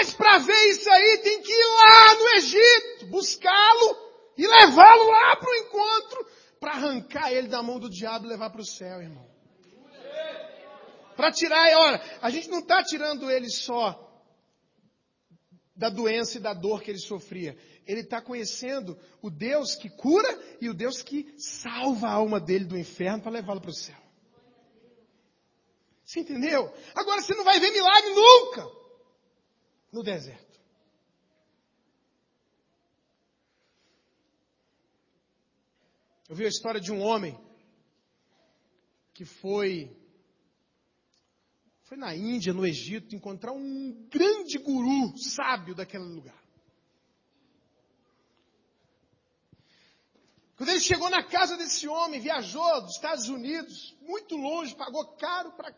Mas 0.05 0.13
para 0.13 0.37
ver 0.37 0.69
isso 0.69 0.87
aí 0.87 1.17
tem 1.23 1.41
que 1.41 1.51
ir 1.51 1.65
lá 1.65 2.15
no 2.15 2.29
Egito, 2.37 3.07
buscá-lo 3.07 3.97
e 4.37 4.45
levá-lo 4.45 5.09
lá 5.09 5.35
para 5.35 5.49
o 5.49 5.55
encontro, 5.55 6.27
para 6.59 6.71
arrancar 6.73 7.31
ele 7.31 7.47
da 7.47 7.63
mão 7.63 7.79
do 7.79 7.89
diabo 7.89 8.25
e 8.25 8.29
levar 8.29 8.51
para 8.51 8.61
o 8.61 8.65
céu, 8.65 9.01
irmão. 9.01 9.27
Para 11.15 11.31
tirar, 11.31 11.75
olha, 11.77 12.19
a 12.21 12.29
gente 12.29 12.49
não 12.49 12.59
está 12.59 12.83
tirando 12.83 13.31
ele 13.31 13.49
só 13.49 13.99
da 15.75 15.89
doença 15.89 16.37
e 16.37 16.41
da 16.41 16.53
dor 16.53 16.83
que 16.83 16.91
ele 16.91 16.99
sofria. 16.99 17.57
Ele 17.87 18.01
está 18.01 18.21
conhecendo 18.21 18.99
o 19.23 19.31
Deus 19.31 19.75
que 19.75 19.89
cura 19.89 20.39
e 20.61 20.69
o 20.69 20.73
Deus 20.75 21.01
que 21.01 21.33
salva 21.37 22.09
a 22.09 22.13
alma 22.13 22.39
dele 22.39 22.65
do 22.65 22.77
inferno 22.77 23.23
para 23.23 23.31
levá-lo 23.31 23.61
para 23.61 23.71
o 23.71 23.75
céu. 23.75 23.97
Você 26.03 26.19
entendeu? 26.19 26.71
Agora 26.93 27.23
você 27.23 27.33
não 27.33 27.43
vai 27.43 27.59
ver 27.59 27.71
milagre 27.71 28.13
nunca 28.13 28.84
no 29.95 30.03
deserto. 30.03 30.59
Eu 36.27 36.35
vi 36.35 36.43
a 36.43 36.49
história 36.49 36.81
de 36.81 36.91
um 36.91 37.01
homem 37.01 37.39
que 39.13 39.23
foi 39.23 39.95
foi 41.83 41.97
na 41.97 42.13
Índia, 42.13 42.51
no 42.51 42.65
Egito, 42.65 43.15
encontrar 43.15 43.53
um 43.53 44.07
grande 44.09 44.57
guru 44.57 45.17
sábio 45.17 45.73
daquele 45.73 46.03
lugar. 46.03 46.43
Quando 50.57 50.69
ele 50.69 50.81
chegou 50.81 51.09
na 51.09 51.23
casa 51.23 51.55
desse 51.55 51.87
homem, 51.87 52.19
viajou 52.19 52.81
dos 52.81 52.95
Estados 52.95 53.29
Unidos, 53.29 53.95
muito 54.01 54.35
longe, 54.35 54.75
pagou 54.75 55.15
caro 55.15 55.53
para 55.53 55.71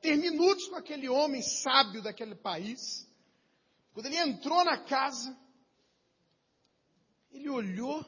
ter 0.00 0.16
minutos 0.16 0.66
com 0.66 0.76
aquele 0.76 1.08
homem 1.08 1.42
sábio 1.42 2.02
daquele 2.02 2.34
país. 2.34 3.09
Quando 3.92 4.06
ele 4.06 4.16
entrou 4.16 4.64
na 4.64 4.78
casa, 4.84 5.36
ele 7.30 7.48
olhou, 7.48 8.04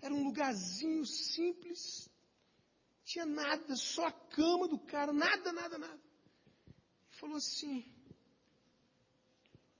era 0.00 0.14
um 0.14 0.24
lugarzinho 0.24 1.04
simples, 1.04 2.08
tinha 3.04 3.24
nada, 3.24 3.76
só 3.76 4.06
a 4.06 4.12
cama 4.12 4.68
do 4.68 4.78
cara, 4.78 5.12
nada, 5.12 5.52
nada, 5.52 5.78
nada. 5.78 6.02
Ele 6.66 7.18
falou 7.18 7.36
assim: 7.36 7.84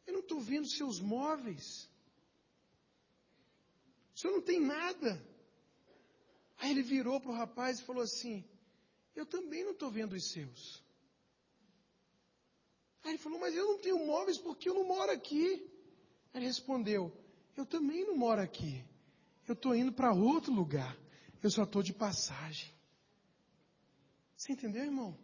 Eu 0.07 0.15
não 0.15 0.21
estou 0.21 0.41
vendo 0.41 0.69
seus 0.69 1.01
móveis. 1.01 1.89
O 4.15 4.19
senhor 4.19 4.35
não 4.35 4.43
tem 4.43 4.61
nada. 4.61 5.23
Aí 6.59 6.71
ele 6.71 6.83
virou 6.83 7.21
para 7.21 7.31
o 7.31 7.35
rapaz 7.35 7.79
e 7.79 7.85
falou 7.85 8.03
assim: 8.03 8.45
Eu 9.15 9.27
também 9.27 9.65
não 9.65 9.73
estou 9.73 9.91
vendo 9.91 10.15
os 10.15 10.31
seus. 10.31 10.86
Aí 13.07 13.13
ele 13.13 13.19
falou, 13.19 13.39
mas 13.39 13.55
eu 13.55 13.65
não 13.65 13.79
tenho 13.79 14.05
móveis 14.05 14.37
porque 14.37 14.69
eu 14.69 14.75
não 14.75 14.85
moro 14.85 15.13
aqui. 15.13 15.65
Aí 16.35 16.41
ele 16.41 16.47
respondeu, 16.47 17.17
eu 17.57 17.65
também 17.65 18.05
não 18.05 18.17
moro 18.17 18.43
aqui. 18.43 18.85
Eu 19.47 19.55
estou 19.55 19.77
indo 19.77 19.93
para 19.93 20.13
outro 20.13 20.53
lugar. 20.53 20.99
Eu 21.41 21.49
só 21.49 21.63
estou 21.63 21.85
de 21.85 21.93
passagem. 21.93 22.75
Você 24.37 24.53
entendeu, 24.53 24.83
irmão? 24.83 25.17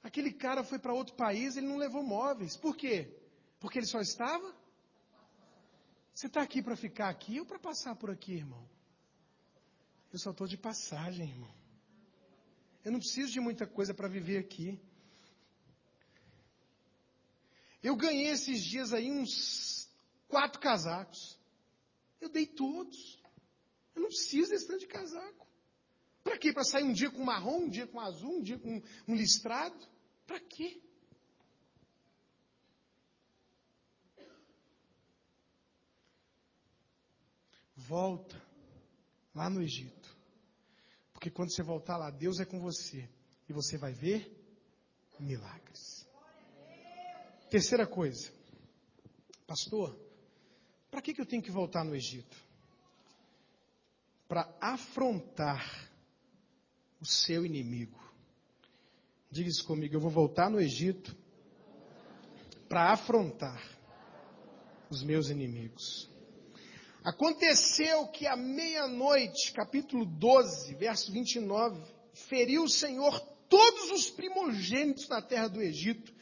Aquele 0.00 0.32
cara 0.32 0.62
foi 0.62 0.78
para 0.78 0.94
outro 0.94 1.16
país, 1.16 1.56
ele 1.56 1.66
não 1.66 1.76
levou 1.76 2.04
móveis. 2.04 2.56
Por 2.56 2.76
quê? 2.76 3.12
Porque 3.58 3.80
ele 3.80 3.86
só 3.86 4.00
estava? 4.00 4.54
Você 6.14 6.28
está 6.28 6.40
aqui 6.40 6.62
para 6.62 6.76
ficar 6.76 7.08
aqui 7.08 7.40
ou 7.40 7.46
para 7.46 7.58
passar 7.58 7.96
por 7.96 8.12
aqui, 8.12 8.34
irmão? 8.34 8.64
Eu 10.12 10.20
só 10.20 10.30
estou 10.30 10.46
de 10.46 10.56
passagem, 10.56 11.28
irmão. 11.28 11.52
Eu 12.84 12.92
não 12.92 13.00
preciso 13.00 13.32
de 13.32 13.40
muita 13.40 13.66
coisa 13.66 13.92
para 13.92 14.06
viver 14.06 14.38
aqui. 14.38 14.80
Eu 17.82 17.96
ganhei 17.96 18.28
esses 18.28 18.62
dias 18.62 18.92
aí 18.92 19.10
uns 19.10 19.88
quatro 20.28 20.60
casacos. 20.60 21.38
Eu 22.20 22.28
dei 22.28 22.46
todos. 22.46 23.20
Eu 23.94 24.02
não 24.02 24.08
preciso 24.08 24.50
desse 24.50 24.66
tanto 24.66 24.80
de 24.80 24.86
casaco. 24.86 25.46
Para 26.22 26.38
quê? 26.38 26.52
Para 26.52 26.64
sair 26.64 26.84
um 26.84 26.92
dia 26.92 27.10
com 27.10 27.24
marrom, 27.24 27.64
um 27.64 27.68
dia 27.68 27.86
com 27.86 28.00
azul, 28.00 28.38
um 28.38 28.42
dia 28.42 28.58
com 28.58 28.80
um 29.08 29.14
listrado? 29.14 29.76
Para 30.26 30.38
quê? 30.40 30.80
volta 37.92 38.40
lá 39.34 39.50
no 39.50 39.60
Egito. 39.62 40.16
Porque 41.12 41.30
quando 41.30 41.52
você 41.52 41.62
voltar 41.62 41.96
lá, 41.96 42.10
Deus 42.10 42.40
é 42.40 42.44
com 42.44 42.58
você. 42.58 43.08
E 43.48 43.52
você 43.52 43.76
vai 43.76 43.92
ver 43.92 44.30
milagres. 45.20 46.01
Terceira 47.52 47.86
coisa. 47.86 48.32
Pastor, 49.46 49.94
para 50.90 51.02
que, 51.02 51.12
que 51.12 51.20
eu 51.20 51.26
tenho 51.26 51.42
que 51.42 51.50
voltar 51.50 51.84
no 51.84 51.94
Egito? 51.94 52.34
Para 54.26 54.50
afrontar 54.58 55.92
o 56.98 57.04
seu 57.04 57.44
inimigo. 57.44 58.00
Diga 59.30 59.50
isso 59.50 59.66
comigo, 59.66 59.94
eu 59.94 60.00
vou 60.00 60.10
voltar 60.10 60.48
no 60.48 60.58
Egito 60.58 61.14
para 62.70 62.90
afrontar 62.90 63.62
os 64.88 65.02
meus 65.02 65.28
inimigos. 65.28 66.08
Aconteceu 67.04 68.08
que 68.08 68.26
à 68.26 68.34
meia-noite, 68.34 69.52
capítulo 69.52 70.06
12, 70.06 70.74
verso 70.76 71.12
29, 71.12 71.82
feriu 72.14 72.64
o 72.64 72.68
Senhor 72.70 73.20
todos 73.46 73.90
os 73.90 74.08
primogênitos 74.08 75.06
na 75.10 75.20
terra 75.20 75.48
do 75.48 75.60
Egito, 75.60 76.14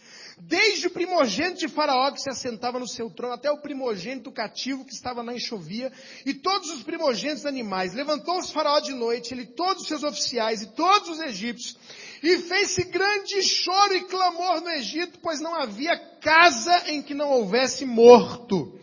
desde 0.42 0.86
o 0.86 0.90
primogênito 0.90 1.60
de 1.60 1.68
Faraó 1.68 2.10
que 2.10 2.20
se 2.20 2.30
assentava 2.30 2.78
no 2.78 2.88
seu 2.88 3.10
trono, 3.10 3.34
até 3.34 3.50
o 3.50 3.60
primogênito 3.60 4.32
cativo 4.32 4.84
que 4.84 4.92
estava 4.92 5.22
na 5.22 5.34
enxovia, 5.34 5.92
e 6.24 6.32
todos 6.32 6.70
os 6.70 6.82
primogênitos 6.82 7.46
animais. 7.46 7.94
Levantou-se 7.94 8.52
Faraó 8.52 8.80
de 8.80 8.94
noite, 8.94 9.34
ele 9.34 9.46
todos 9.46 9.82
os 9.82 9.88
seus 9.88 10.02
oficiais 10.02 10.62
e 10.62 10.66
todos 10.68 11.10
os 11.10 11.20
egípcios, 11.20 11.76
e 12.22 12.38
fez-se 12.38 12.84
grande 12.84 13.42
choro 13.42 13.94
e 13.94 14.04
clamor 14.04 14.60
no 14.60 14.70
Egito, 14.70 15.18
pois 15.22 15.40
não 15.40 15.54
havia 15.54 15.96
casa 16.20 16.90
em 16.90 17.02
que 17.02 17.14
não 17.14 17.30
houvesse 17.30 17.84
morto. 17.84 18.78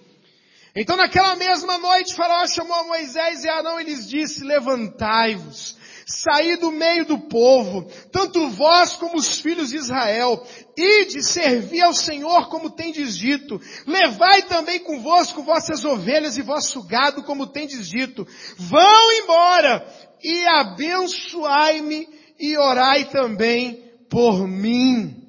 Então 0.76 0.96
naquela 0.96 1.36
mesma 1.36 1.78
noite 1.80 2.14
Faraó 2.14 2.46
chamou 2.48 2.76
a 2.78 2.84
Moisés 2.84 3.44
e 3.44 3.50
Arão 3.50 3.80
e 3.80 3.84
lhes 3.84 4.08
disse, 4.08 4.44
levantai-vos, 4.44 5.76
saí 6.08 6.56
do 6.56 6.72
meio 6.72 7.06
do 7.06 7.20
povo, 7.20 7.92
tanto 8.12 8.50
vós 8.50 8.94
como 8.94 9.18
os 9.18 9.40
filhos 9.42 9.70
de 9.70 9.76
Israel, 9.76 10.42
ide 10.78 11.22
servir 11.22 11.82
ao 11.82 11.94
Senhor 11.94 12.48
como 12.48 12.70
tendes 12.70 13.18
dito, 13.18 13.60
levai 13.86 14.44
também 14.44 14.80
convosco 14.80 15.44
vossas 15.44 15.84
ovelhas 15.84 16.38
e 16.38 16.42
vosso 16.42 16.82
gado 16.84 17.24
como 17.24 17.46
tendes 17.46 17.90
dito, 17.90 18.26
vão 18.58 19.12
embora 19.22 19.86
e 20.24 20.46
abençoai-me 20.48 22.08
e 22.40 22.58
orai 22.58 23.10
também 23.10 23.84
por 24.10 24.48
mim. 24.48 25.28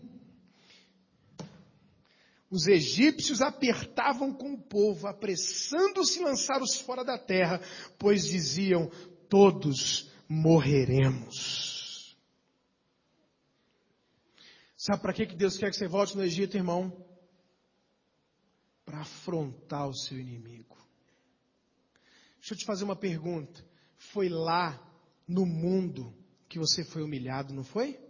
Os 2.51 2.67
egípcios 2.67 3.43
apertavam 3.43 4.33
com 4.33 4.55
o 4.55 4.63
povo, 4.63 5.09
apressando-se 5.09 6.21
lançá-los 6.21 6.77
fora 6.79 7.05
da 7.05 7.19
terra, 7.19 7.61
pois 7.99 8.25
diziam, 8.25 8.91
todos 9.29 10.08
morreremos. 10.29 12.17
Sabe 14.77 15.03
para 15.03 15.13
que 15.13 15.27
Deus 15.27 15.57
quer 15.57 15.71
que 15.71 15.77
você 15.77 15.89
volte 15.89 16.17
no 16.17 16.23
Egito, 16.23 16.57
irmão? 16.57 17.05
Para 18.85 19.01
afrontar 19.01 19.89
o 19.89 19.95
seu 19.95 20.19
inimigo. 20.19 20.77
Deixa 22.37 22.55
eu 22.55 22.59
te 22.59 22.65
fazer 22.65 22.85
uma 22.85 22.97
pergunta. 22.97 23.65
Foi 23.97 24.29
lá 24.29 24.81
no 25.27 25.45
mundo 25.45 26.15
que 26.49 26.59
você 26.59 26.85
foi 26.85 27.03
humilhado, 27.03 27.53
não 27.53 27.65
foi? 27.65 28.01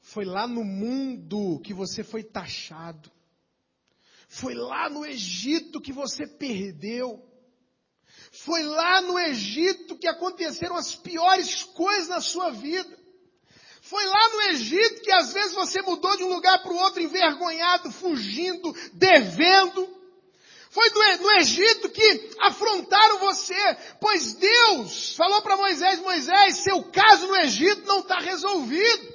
Foi 0.00 0.24
lá 0.24 0.46
no 0.46 0.62
mundo 0.62 1.60
que 1.60 1.72
você 1.72 2.04
foi 2.04 2.22
taxado. 2.22 3.10
Foi 4.28 4.54
lá 4.54 4.90
no 4.90 5.04
Egito 5.06 5.80
que 5.80 5.92
você 5.92 6.26
perdeu. 6.26 7.25
Foi 8.44 8.62
lá 8.62 9.00
no 9.00 9.18
Egito 9.18 9.96
que 9.96 10.06
aconteceram 10.06 10.76
as 10.76 10.94
piores 10.94 11.62
coisas 11.62 12.08
na 12.08 12.20
sua 12.20 12.50
vida. 12.50 12.96
Foi 13.80 14.04
lá 14.04 14.28
no 14.30 14.42
Egito 14.52 15.00
que 15.02 15.12
às 15.12 15.32
vezes 15.32 15.54
você 15.54 15.80
mudou 15.82 16.16
de 16.16 16.24
um 16.24 16.32
lugar 16.32 16.62
para 16.62 16.72
o 16.72 16.76
outro 16.76 17.00
envergonhado, 17.00 17.90
fugindo, 17.90 18.74
devendo. 18.92 19.96
Foi 20.70 20.90
no 20.90 21.32
Egito 21.40 21.88
que 21.88 22.30
afrontaram 22.40 23.20
você, 23.20 23.54
pois 24.00 24.34
Deus 24.34 25.14
falou 25.14 25.40
para 25.40 25.56
Moisés, 25.56 26.00
Moisés, 26.00 26.56
seu 26.56 26.82
caso 26.84 27.26
no 27.28 27.36
Egito 27.36 27.86
não 27.86 28.00
está 28.00 28.18
resolvido. 28.18 29.14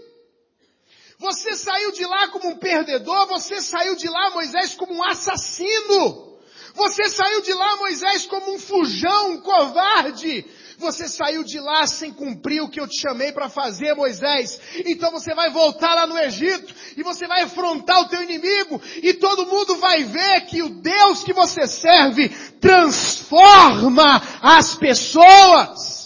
Você 1.20 1.56
saiu 1.56 1.92
de 1.92 2.04
lá 2.06 2.30
como 2.30 2.50
um 2.50 2.58
perdedor, 2.58 3.28
você 3.28 3.62
saiu 3.62 3.96
de 3.96 4.10
lá, 4.10 4.32
Moisés, 4.32 4.74
como 4.74 4.96
um 4.96 5.04
assassino. 5.04 6.31
Você 6.74 7.10
saiu 7.10 7.42
de 7.42 7.54
lá, 7.54 7.76
Moisés, 7.78 8.26
como 8.26 8.54
um 8.54 8.60
fujão, 8.60 9.32
um 9.32 9.42
covarde. 9.42 10.46
Você 10.78 11.08
saiu 11.08 11.44
de 11.44 11.60
lá 11.60 11.86
sem 11.86 12.12
cumprir 12.12 12.62
o 12.62 12.70
que 12.70 12.80
eu 12.80 12.88
te 12.88 13.00
chamei 13.00 13.32
para 13.32 13.50
fazer, 13.50 13.94
Moisés. 13.94 14.60
Então 14.86 15.12
você 15.12 15.36
vai 15.36 15.52
voltar 15.52 15.94
lá 15.94 16.08
no 16.08 16.18
Egito 16.18 16.74
e 16.98 17.04
você 17.04 17.28
vai 17.28 17.44
afrontar 17.44 18.02
o 18.02 18.10
teu 18.10 18.24
inimigo 18.24 18.82
e 19.04 19.14
todo 19.14 19.46
mundo 19.46 19.76
vai 19.76 20.04
ver 20.04 20.42
que 20.48 20.64
o 20.64 20.70
Deus 20.70 21.24
que 21.24 21.34
você 21.34 21.68
serve 21.68 22.30
transforma 22.60 24.22
as 24.42 24.74
pessoas. 24.76 26.02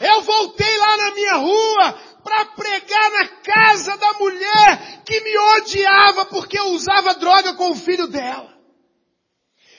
Eu 0.00 0.22
voltei 0.22 0.78
lá 0.78 0.96
na 0.96 1.14
minha 1.14 1.36
rua, 1.36 1.98
para 2.22 2.44
pregar 2.46 3.10
na 3.12 3.28
casa 3.28 3.96
da 3.96 4.12
mulher 4.14 5.02
que 5.04 5.20
me 5.20 5.38
odiava 5.56 6.26
porque 6.26 6.58
eu 6.58 6.72
usava 6.72 7.14
droga 7.14 7.54
com 7.54 7.70
o 7.70 7.76
filho 7.76 8.06
dela. 8.06 8.59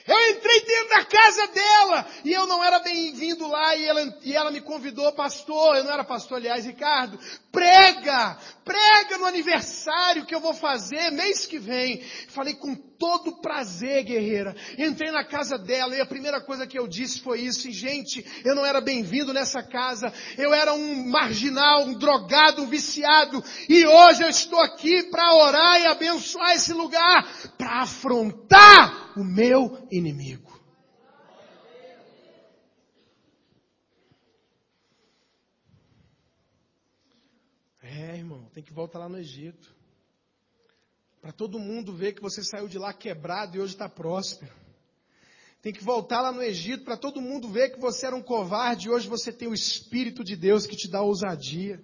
Eu 0.06 0.30
entrei 0.30 0.60
dentro 0.62 0.88
da 0.88 1.04
casa 1.04 1.46
dela 1.48 2.06
e 2.24 2.32
eu 2.32 2.46
não 2.46 2.62
era 2.62 2.80
bem-vindo 2.80 3.46
lá 3.46 3.76
e 3.76 3.84
ela, 3.86 4.18
e 4.22 4.34
ela 4.34 4.50
me 4.50 4.60
convidou, 4.60 5.12
pastor, 5.12 5.76
eu 5.76 5.84
não 5.84 5.92
era 5.92 6.02
pastor, 6.02 6.38
aliás, 6.38 6.66
Ricardo, 6.66 7.18
prega, 7.52 8.36
prega 8.64 9.18
no 9.18 9.26
aniversário 9.26 10.26
que 10.26 10.34
eu 10.34 10.40
vou 10.40 10.54
fazer 10.54 11.10
mês 11.10 11.46
que 11.46 11.58
vem. 11.58 12.02
Falei 12.28 12.54
com 12.54 12.74
todo 12.74 13.40
prazer, 13.40 14.04
guerreira. 14.04 14.54
Entrei 14.78 15.10
na 15.10 15.24
casa 15.24 15.58
dela 15.58 15.96
e 15.96 16.00
a 16.00 16.06
primeira 16.06 16.40
coisa 16.40 16.66
que 16.66 16.78
eu 16.78 16.86
disse 16.88 17.20
foi 17.20 17.40
isso, 17.40 17.68
e 17.68 17.72
gente, 17.72 18.24
eu 18.44 18.54
não 18.54 18.64
era 18.64 18.80
bem-vindo 18.80 19.32
nessa 19.32 19.62
casa, 19.62 20.12
eu 20.38 20.54
era 20.54 20.72
um 20.72 21.08
marginal, 21.08 21.82
um 21.82 21.94
drogado, 21.94 22.62
um 22.62 22.68
viciado, 22.68 23.42
e 23.68 23.86
hoje 23.86 24.22
eu 24.22 24.28
estou 24.28 24.60
aqui 24.60 25.04
para 25.04 25.34
orar 25.34 25.80
e 25.80 25.86
abençoar 25.86 26.52
esse 26.52 26.72
lugar, 26.72 27.28
para 27.58 27.82
afrontar 27.82 29.01
o 29.16 29.24
meu 29.24 29.86
inimigo. 29.90 30.60
É, 37.82 38.16
irmão, 38.16 38.48
tem 38.54 38.62
que 38.62 38.72
voltar 38.72 38.98
lá 38.98 39.08
no 39.08 39.18
Egito. 39.18 39.74
Para 41.20 41.32
todo 41.32 41.58
mundo 41.58 41.94
ver 41.94 42.14
que 42.14 42.22
você 42.22 42.42
saiu 42.42 42.66
de 42.66 42.78
lá 42.78 42.92
quebrado 42.92 43.56
e 43.56 43.60
hoje 43.60 43.74
está 43.74 43.88
próspero. 43.88 44.52
Tem 45.60 45.72
que 45.72 45.84
voltar 45.84 46.20
lá 46.20 46.32
no 46.32 46.42
Egito 46.42 46.84
para 46.84 46.96
todo 46.96 47.20
mundo 47.20 47.48
ver 47.48 47.70
que 47.70 47.78
você 47.78 48.06
era 48.06 48.16
um 48.16 48.22
covarde 48.22 48.88
e 48.88 48.90
hoje 48.90 49.08
você 49.08 49.32
tem 49.32 49.46
o 49.46 49.54
Espírito 49.54 50.24
de 50.24 50.34
Deus 50.34 50.66
que 50.66 50.74
te 50.74 50.90
dá 50.90 51.02
ousadia. 51.02 51.80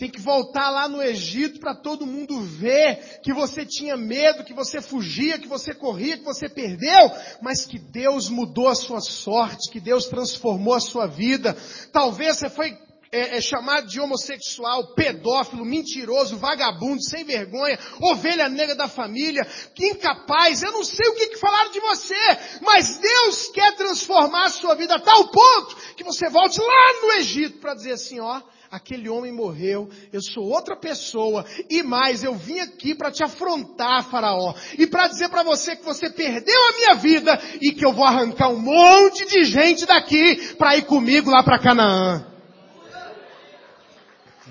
Tem 0.00 0.08
que 0.08 0.18
voltar 0.18 0.70
lá 0.70 0.88
no 0.88 1.02
Egito 1.02 1.60
para 1.60 1.74
todo 1.74 2.06
mundo 2.06 2.40
ver 2.40 3.20
que 3.22 3.34
você 3.34 3.66
tinha 3.66 3.98
medo, 3.98 4.44
que 4.44 4.54
você 4.54 4.80
fugia, 4.80 5.38
que 5.38 5.46
você 5.46 5.74
corria, 5.74 6.16
que 6.16 6.24
você 6.24 6.48
perdeu, 6.48 7.12
mas 7.42 7.66
que 7.66 7.78
Deus 7.78 8.30
mudou 8.30 8.68
a 8.68 8.74
sua 8.74 9.02
sorte, 9.02 9.70
que 9.70 9.78
Deus 9.78 10.06
transformou 10.06 10.72
a 10.72 10.80
sua 10.80 11.06
vida. 11.06 11.54
Talvez 11.92 12.38
você 12.38 12.48
foi 12.48 12.74
é, 13.12 13.36
é, 13.36 13.40
chamado 13.42 13.88
de 13.88 14.00
homossexual, 14.00 14.94
pedófilo, 14.94 15.66
mentiroso, 15.66 16.38
vagabundo, 16.38 17.02
sem 17.02 17.22
vergonha, 17.22 17.78
ovelha 18.00 18.48
negra 18.48 18.74
da 18.74 18.88
família, 18.88 19.46
que 19.74 19.86
incapaz, 19.86 20.62
eu 20.62 20.72
não 20.72 20.82
sei 20.82 21.06
o 21.08 21.14
que, 21.14 21.26
que 21.26 21.38
falaram 21.38 21.72
de 21.72 21.80
você, 21.80 22.38
mas 22.62 22.96
Deus 22.96 23.48
quer 23.48 23.76
transformar 23.76 24.46
a 24.46 24.50
sua 24.50 24.74
vida 24.74 24.94
a 24.94 25.00
tal 25.00 25.28
ponto 25.28 25.76
que 25.94 26.04
você 26.04 26.30
volte 26.30 26.58
lá 26.58 27.02
no 27.02 27.12
Egito 27.18 27.58
para 27.58 27.74
dizer 27.74 27.92
assim, 27.92 28.18
ó, 28.18 28.40
aquele 28.70 29.08
homem 29.08 29.32
morreu, 29.32 29.88
eu 30.12 30.22
sou 30.22 30.44
outra 30.44 30.76
pessoa, 30.76 31.44
e 31.68 31.82
mais, 31.82 32.22
eu 32.22 32.34
vim 32.34 32.60
aqui 32.60 32.94
para 32.94 33.10
te 33.10 33.24
afrontar, 33.24 34.08
faraó, 34.08 34.54
e 34.78 34.86
para 34.86 35.08
dizer 35.08 35.28
para 35.28 35.42
você 35.42 35.74
que 35.74 35.84
você 35.84 36.08
perdeu 36.08 36.68
a 36.68 36.72
minha 36.76 36.94
vida 36.94 37.40
e 37.60 37.72
que 37.72 37.84
eu 37.84 37.92
vou 37.92 38.04
arrancar 38.04 38.48
um 38.48 38.60
monte 38.60 39.26
de 39.26 39.44
gente 39.44 39.84
daqui 39.84 40.54
para 40.56 40.76
ir 40.76 40.82
comigo 40.82 41.30
lá 41.30 41.42
para 41.42 41.58
Canaã. 41.58 42.26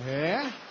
É. 0.06 0.69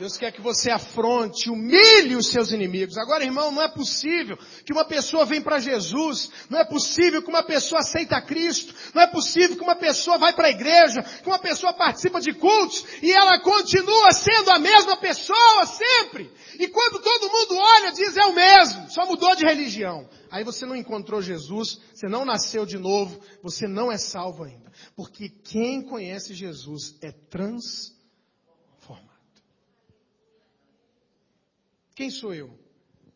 Deus 0.00 0.16
quer 0.16 0.32
que 0.32 0.40
você 0.40 0.70
afronte, 0.70 1.50
humilhe 1.50 2.16
os 2.16 2.28
seus 2.28 2.50
inimigos. 2.52 2.96
Agora, 2.96 3.22
irmão, 3.22 3.52
não 3.52 3.60
é 3.60 3.68
possível 3.68 4.38
que 4.64 4.72
uma 4.72 4.82
pessoa 4.82 5.26
venha 5.26 5.42
para 5.42 5.58
Jesus, 5.58 6.30
não 6.48 6.58
é 6.58 6.64
possível 6.64 7.22
que 7.22 7.28
uma 7.28 7.42
pessoa 7.42 7.80
aceita 7.80 8.18
Cristo, 8.22 8.74
não 8.94 9.02
é 9.02 9.06
possível 9.06 9.58
que 9.58 9.62
uma 9.62 9.76
pessoa 9.76 10.16
vai 10.16 10.32
para 10.32 10.46
a 10.46 10.50
igreja, 10.50 11.02
que 11.02 11.28
uma 11.28 11.38
pessoa 11.38 11.74
participa 11.74 12.18
de 12.18 12.32
cultos 12.32 12.82
e 13.02 13.12
ela 13.12 13.40
continua 13.40 14.10
sendo 14.12 14.50
a 14.50 14.58
mesma 14.58 14.96
pessoa 14.96 15.66
sempre. 15.66 16.32
E 16.58 16.66
quando 16.68 17.02
todo 17.02 17.30
mundo 17.30 17.58
olha, 17.58 17.92
diz 17.92 18.16
é 18.16 18.24
o 18.24 18.34
mesmo, 18.34 18.90
só 18.90 19.04
mudou 19.04 19.36
de 19.36 19.44
religião. 19.44 20.08
Aí 20.30 20.42
você 20.42 20.64
não 20.64 20.76
encontrou 20.76 21.20
Jesus, 21.20 21.78
você 21.92 22.08
não 22.08 22.24
nasceu 22.24 22.64
de 22.64 22.78
novo, 22.78 23.20
você 23.42 23.68
não 23.68 23.92
é 23.92 23.98
salvo 23.98 24.44
ainda. 24.44 24.72
Porque 24.96 25.28
quem 25.28 25.82
conhece 25.82 26.32
Jesus 26.32 26.96
é 27.02 27.12
transformado. 27.12 27.99
Quem 32.00 32.08
sou 32.08 32.32
eu? 32.32 32.58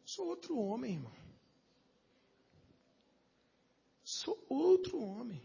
Sou 0.04 0.26
outro 0.26 0.58
homem, 0.58 0.96
irmão. 0.96 1.16
Sou 4.02 4.44
outro 4.46 5.00
homem. 5.00 5.42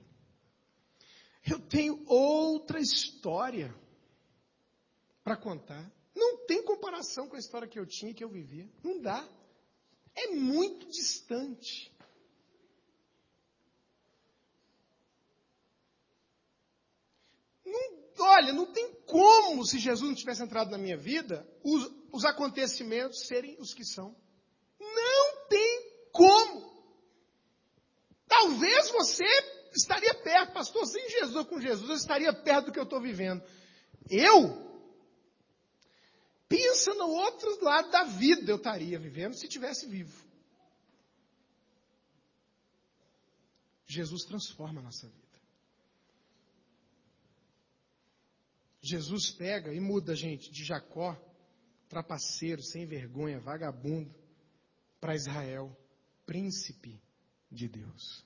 Eu 1.49 1.57
tenho 1.57 2.03
outra 2.05 2.81
história 2.81 3.73
para 5.23 5.37
contar. 5.37 5.89
Não 6.13 6.45
tem 6.47 6.61
comparação 6.65 7.29
com 7.29 7.37
a 7.37 7.39
história 7.39 7.65
que 7.65 7.79
eu 7.79 7.85
tinha 7.85 8.11
e 8.11 8.13
que 8.13 8.25
eu 8.25 8.29
vivia. 8.29 8.69
Não 8.83 8.99
dá. 8.99 9.25
É 10.13 10.27
muito 10.35 10.85
distante. 10.89 11.95
Não, 17.65 18.08
olha, 18.19 18.53
não 18.53 18.65
tem 18.67 18.93
como, 19.05 19.65
se 19.65 19.79
Jesus 19.79 20.09
não 20.09 20.15
tivesse 20.15 20.43
entrado 20.43 20.71
na 20.71 20.77
minha 20.77 20.97
vida, 20.97 21.47
os, 21.63 21.91
os 22.11 22.25
acontecimentos 22.25 23.27
serem 23.27 23.57
os 23.59 23.73
que 23.73 23.85
são. 23.85 24.15
Não 24.79 25.47
tem 25.47 26.09
como. 26.11 26.69
Talvez 28.27 28.89
você 28.91 29.25
estaria 29.73 30.13
perto, 30.15 30.53
pastor, 30.53 30.85
sem 30.85 31.09
Jesus 31.09 31.35
ou 31.35 31.45
com 31.45 31.59
Jesus, 31.59 31.89
eu 31.89 31.95
estaria 31.95 32.33
perto 32.33 32.67
do 32.67 32.71
que 32.71 32.79
eu 32.79 32.83
estou 32.83 33.01
vivendo. 33.01 33.43
Eu? 34.09 34.67
Pensa 36.47 36.93
no 36.95 37.07
outro 37.07 37.63
lado 37.63 37.91
da 37.91 38.03
vida 38.03 38.51
eu 38.51 38.57
estaria 38.57 38.97
vivendo 38.97 39.33
se 39.33 39.47
tivesse 39.47 39.87
vivo. 39.87 40.27
Jesus 43.85 44.23
transforma 44.23 44.79
a 44.79 44.83
nossa 44.83 45.07
vida. 45.07 45.28
Jesus 48.89 49.31
pega 49.31 49.73
e 49.73 49.79
muda 49.79 50.13
a 50.13 50.15
gente 50.15 50.51
de 50.51 50.63
Jacó 50.63 51.17
trapaceiro, 51.89 52.61
sem 52.61 52.85
vergonha, 52.85 53.39
vagabundo, 53.39 54.13
para 55.01 55.15
Israel, 55.15 55.75
príncipe 56.25 57.01
de 57.51 57.67
Deus. 57.67 58.23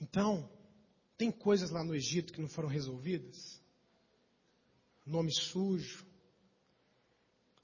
Então, 0.00 0.48
tem 1.16 1.32
coisas 1.32 1.70
lá 1.70 1.82
no 1.82 1.94
Egito 1.94 2.32
que 2.32 2.40
não 2.40 2.48
foram 2.48 2.68
resolvidas? 2.68 3.60
Nome 5.06 5.32
sujo. 5.32 6.06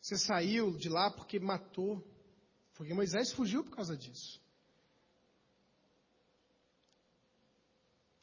Você 0.00 0.16
saiu 0.16 0.76
de 0.76 0.88
lá 0.88 1.10
porque 1.10 1.38
matou. 1.38 2.02
Porque 2.74 2.92
Moisés 2.92 3.32
fugiu 3.32 3.62
por 3.62 3.76
causa 3.76 3.96
disso. 3.96 4.42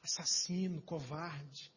Assassino, 0.04 0.82
covarde. 0.82 1.72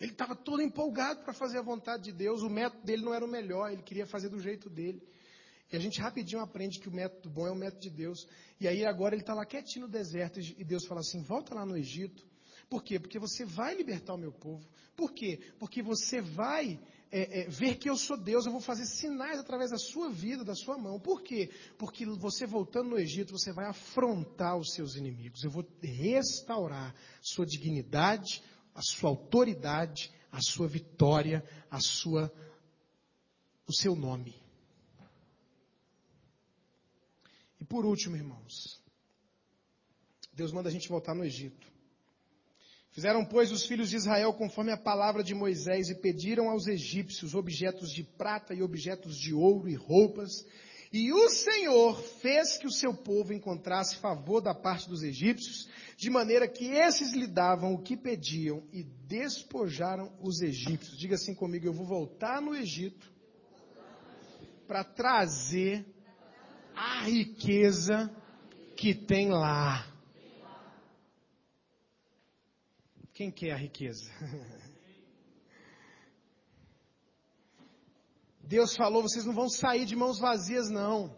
Ele 0.00 0.12
estava 0.12 0.34
todo 0.34 0.60
empolgado 0.60 1.22
para 1.22 1.32
fazer 1.32 1.58
a 1.58 1.62
vontade 1.62 2.04
de 2.04 2.12
Deus, 2.12 2.42
o 2.42 2.50
método 2.50 2.84
dele 2.84 3.02
não 3.02 3.14
era 3.14 3.24
o 3.24 3.28
melhor, 3.28 3.70
ele 3.70 3.82
queria 3.82 4.06
fazer 4.06 4.28
do 4.28 4.40
jeito 4.40 4.68
dele. 4.68 5.02
E 5.72 5.76
a 5.76 5.80
gente 5.80 6.00
rapidinho 6.00 6.42
aprende 6.42 6.78
que 6.78 6.88
o 6.88 6.92
método 6.92 7.30
bom 7.30 7.46
é 7.46 7.50
o 7.50 7.56
método 7.56 7.82
de 7.82 7.90
Deus. 7.90 8.26
E 8.60 8.68
aí 8.68 8.84
agora 8.84 9.14
ele 9.14 9.22
está 9.22 9.34
lá 9.34 9.46
quietinho 9.46 9.86
no 9.86 9.92
deserto 9.92 10.38
e 10.40 10.64
Deus 10.64 10.86
fala 10.86 11.00
assim: 11.00 11.22
volta 11.22 11.54
lá 11.54 11.64
no 11.64 11.76
Egito. 11.76 12.24
Por 12.68 12.82
quê? 12.82 12.98
Porque 12.98 13.18
você 13.18 13.44
vai 13.44 13.74
libertar 13.74 14.14
o 14.14 14.18
meu 14.18 14.32
povo. 14.32 14.66
Por 14.96 15.12
quê? 15.12 15.40
Porque 15.58 15.82
você 15.82 16.20
vai 16.20 16.80
é, 17.16 17.42
é, 17.42 17.48
ver 17.48 17.76
que 17.76 17.88
eu 17.88 17.96
sou 17.96 18.16
Deus, 18.16 18.44
eu 18.44 18.50
vou 18.50 18.60
fazer 18.60 18.84
sinais 18.86 19.38
através 19.38 19.70
da 19.70 19.78
sua 19.78 20.10
vida, 20.10 20.42
da 20.42 20.56
sua 20.56 20.76
mão. 20.76 20.98
Por 20.98 21.22
quê? 21.22 21.48
Porque 21.78 22.04
você 22.04 22.44
voltando 22.44 22.90
no 22.90 22.98
Egito, 22.98 23.30
você 23.30 23.52
vai 23.52 23.66
afrontar 23.66 24.58
os 24.58 24.72
seus 24.74 24.96
inimigos. 24.96 25.44
Eu 25.44 25.50
vou 25.52 25.64
restaurar 25.80 26.92
sua 27.22 27.46
dignidade, 27.46 28.42
a 28.74 28.82
sua 28.82 29.10
autoridade, 29.10 30.12
a 30.32 30.40
sua 30.42 30.66
vitória, 30.66 31.48
a 31.70 31.78
sua 31.78 32.34
o 33.64 33.72
seu 33.72 33.94
nome. 33.94 34.34
E 37.60 37.64
por 37.64 37.86
último, 37.86 38.16
irmãos, 38.16 38.82
Deus 40.32 40.50
manda 40.50 40.68
a 40.68 40.72
gente 40.72 40.88
voltar 40.88 41.14
no 41.14 41.24
Egito. 41.24 41.72
Fizeram, 42.94 43.24
pois, 43.24 43.50
os 43.50 43.66
filhos 43.66 43.90
de 43.90 43.96
Israel 43.96 44.32
conforme 44.32 44.70
a 44.70 44.76
palavra 44.76 45.24
de 45.24 45.34
Moisés 45.34 45.88
e 45.88 45.96
pediram 45.96 46.48
aos 46.48 46.68
egípcios 46.68 47.34
objetos 47.34 47.90
de 47.90 48.04
prata 48.04 48.54
e 48.54 48.62
objetos 48.62 49.16
de 49.16 49.34
ouro 49.34 49.68
e 49.68 49.74
roupas. 49.74 50.46
E 50.92 51.12
o 51.12 51.28
Senhor 51.28 52.00
fez 52.00 52.56
que 52.56 52.68
o 52.68 52.70
seu 52.70 52.94
povo 52.94 53.32
encontrasse 53.32 53.96
favor 53.96 54.40
da 54.40 54.54
parte 54.54 54.88
dos 54.88 55.02
egípcios 55.02 55.68
de 55.96 56.08
maneira 56.08 56.46
que 56.46 56.66
esses 56.66 57.12
lhe 57.12 57.26
davam 57.26 57.74
o 57.74 57.82
que 57.82 57.96
pediam 57.96 58.62
e 58.72 58.84
despojaram 58.84 60.12
os 60.22 60.40
egípcios. 60.40 60.96
Diga 60.96 61.16
assim 61.16 61.34
comigo: 61.34 61.66
eu 61.66 61.72
vou 61.72 61.84
voltar 61.84 62.40
no 62.40 62.54
Egito 62.54 63.12
para 64.68 64.84
trazer 64.84 65.84
a 66.76 67.02
riqueza 67.02 68.08
que 68.76 68.94
tem 68.94 69.30
lá. 69.30 69.93
Quem 73.14 73.30
quer 73.30 73.52
a 73.52 73.56
riqueza? 73.56 74.10
Deus 78.42 78.74
falou: 78.74 79.02
vocês 79.02 79.24
não 79.24 79.32
vão 79.32 79.48
sair 79.48 79.84
de 79.86 79.94
mãos 79.94 80.18
vazias, 80.18 80.68
não. 80.68 81.16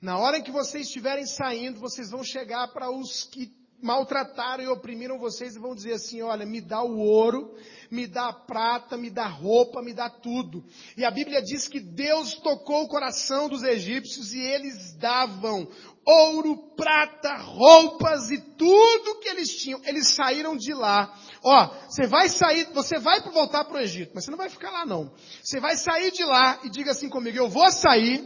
Na 0.00 0.16
hora 0.18 0.40
que 0.40 0.52
vocês 0.52 0.86
estiverem 0.86 1.26
saindo, 1.26 1.80
vocês 1.80 2.12
vão 2.12 2.22
chegar 2.22 2.68
para 2.68 2.92
os 2.92 3.24
que 3.24 3.52
maltrataram 3.82 4.62
e 4.62 4.68
oprimiram 4.68 5.18
vocês 5.18 5.56
e 5.56 5.58
vão 5.58 5.74
dizer 5.74 5.94
assim: 5.94 6.22
olha, 6.22 6.46
me 6.46 6.60
dá 6.60 6.84
o 6.84 6.96
ouro, 6.96 7.56
me 7.90 8.06
dá 8.06 8.28
a 8.28 8.32
prata, 8.32 8.96
me 8.96 9.10
dá 9.10 9.26
roupa, 9.26 9.82
me 9.82 9.92
dá 9.92 10.08
tudo. 10.08 10.64
E 10.96 11.04
a 11.04 11.10
Bíblia 11.10 11.42
diz 11.42 11.66
que 11.66 11.80
Deus 11.80 12.34
tocou 12.34 12.84
o 12.84 12.88
coração 12.88 13.48
dos 13.48 13.64
egípcios 13.64 14.32
e 14.32 14.40
eles 14.40 14.94
davam 14.94 15.68
ouro, 16.06 16.74
prata, 16.76 17.36
roupas 17.36 18.30
e 18.30 18.38
tudo 18.38 19.20
que 19.20 19.28
eles 19.28 19.56
tinham. 19.56 19.80
Eles 19.84 20.08
saíram 20.08 20.56
de 20.56 20.72
lá. 20.74 21.14
Ó, 21.42 21.70
você 21.88 22.06
vai 22.06 22.28
sair, 22.28 22.68
você 22.72 22.98
vai 22.98 23.20
voltar 23.30 23.64
para 23.64 23.78
o 23.78 23.80
Egito, 23.80 24.12
mas 24.14 24.24
você 24.24 24.30
não 24.30 24.38
vai 24.38 24.48
ficar 24.48 24.70
lá 24.70 24.84
não. 24.84 25.12
Você 25.42 25.60
vai 25.60 25.76
sair 25.76 26.10
de 26.10 26.24
lá 26.24 26.60
e 26.64 26.70
diga 26.70 26.92
assim 26.92 27.08
comigo: 27.08 27.36
eu 27.36 27.48
vou 27.48 27.70
sair, 27.70 28.22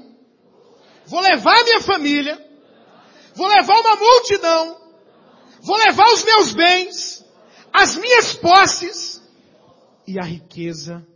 vou 1.06 1.20
levar 1.20 1.64
minha 1.64 1.80
família, 1.80 2.38
vou 3.34 3.46
levar 3.46 3.80
uma 3.80 3.96
multidão 3.96 4.88
Vou 5.62 5.76
levar 5.76 6.06
os 6.12 6.24
meus 6.24 6.54
bens, 6.54 7.24
as 7.72 7.96
minhas 7.96 8.34
posses 8.34 9.22
e 10.06 10.18
a 10.18 10.24
riqueza 10.24 11.06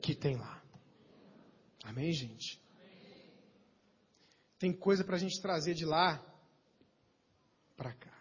que 0.00 0.14
tem 0.14 0.36
lá. 0.36 0.62
Amém, 1.84 2.12
gente? 2.12 2.60
Tem 4.58 4.72
coisa 4.72 5.04
para 5.04 5.16
a 5.16 5.18
gente 5.18 5.40
trazer 5.40 5.74
de 5.74 5.84
lá 5.84 6.24
para 7.76 7.92
cá. 7.92 8.12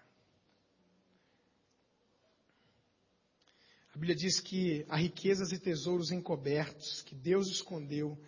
A 3.94 3.98
Bíblia 3.98 4.16
diz 4.16 4.42
que 4.42 4.86
há 4.90 4.98
riquezas 4.98 5.52
e 5.52 5.60
tesouros 5.60 6.12
encobertos 6.12 7.02
que 7.02 7.16
Deus 7.16 7.48
escondeu. 7.48 8.20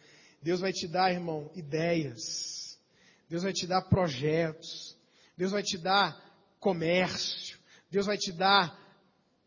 Deus 0.41 0.61
vai 0.61 0.71
te 0.71 0.87
dar, 0.87 1.11
irmão, 1.11 1.51
ideias. 1.53 2.79
Deus 3.27 3.43
vai 3.43 3.51
te 3.51 3.67
dar 3.67 3.81
projetos. 3.89 4.97
Deus 5.37 5.51
vai 5.51 5.61
te 5.61 5.77
dar 5.77 6.19
comércio, 6.59 7.59
Deus 7.91 8.07
vai 8.07 8.17
te 8.17 8.31
dar 8.31 8.75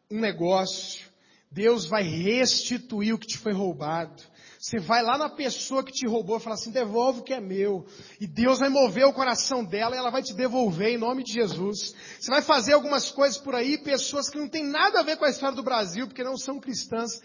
um 0.08 0.20
negócio, 0.20 1.11
Deus 1.50 1.84
vai 1.84 2.02
restituir 2.04 3.12
o 3.12 3.18
que 3.18 3.26
te 3.26 3.36
foi 3.36 3.52
roubado. 3.52 4.22
Você 4.61 4.78
vai 4.78 5.02
lá 5.02 5.16
na 5.16 5.30
pessoa 5.30 5.82
que 5.82 5.90
te 5.90 6.06
roubou 6.06 6.36
e 6.36 6.40
fala 6.40 6.54
assim, 6.54 6.70
devolve 6.70 7.20
o 7.20 7.22
que 7.22 7.32
é 7.32 7.40
meu. 7.40 7.86
E 8.20 8.26
Deus 8.26 8.58
vai 8.58 8.68
mover 8.68 9.06
o 9.06 9.12
coração 9.12 9.64
dela 9.64 9.96
e 9.96 9.98
ela 9.98 10.11
vai 10.11 10.22
te 10.22 10.34
devolver 10.34 10.90
em 10.90 10.98
nome 10.98 11.24
de 11.24 11.32
Jesus. 11.32 11.94
Você 12.20 12.30
vai 12.30 12.42
fazer 12.42 12.74
algumas 12.74 13.11
coisas 13.11 13.38
por 13.38 13.54
aí, 13.54 13.78
pessoas 13.78 14.28
que 14.28 14.36
não 14.36 14.46
têm 14.46 14.62
nada 14.62 15.00
a 15.00 15.02
ver 15.02 15.16
com 15.16 15.24
a 15.24 15.30
história 15.30 15.56
do 15.56 15.62
Brasil, 15.62 16.06
porque 16.06 16.22
não 16.22 16.36
são 16.36 16.61
cristãs, 16.61 17.22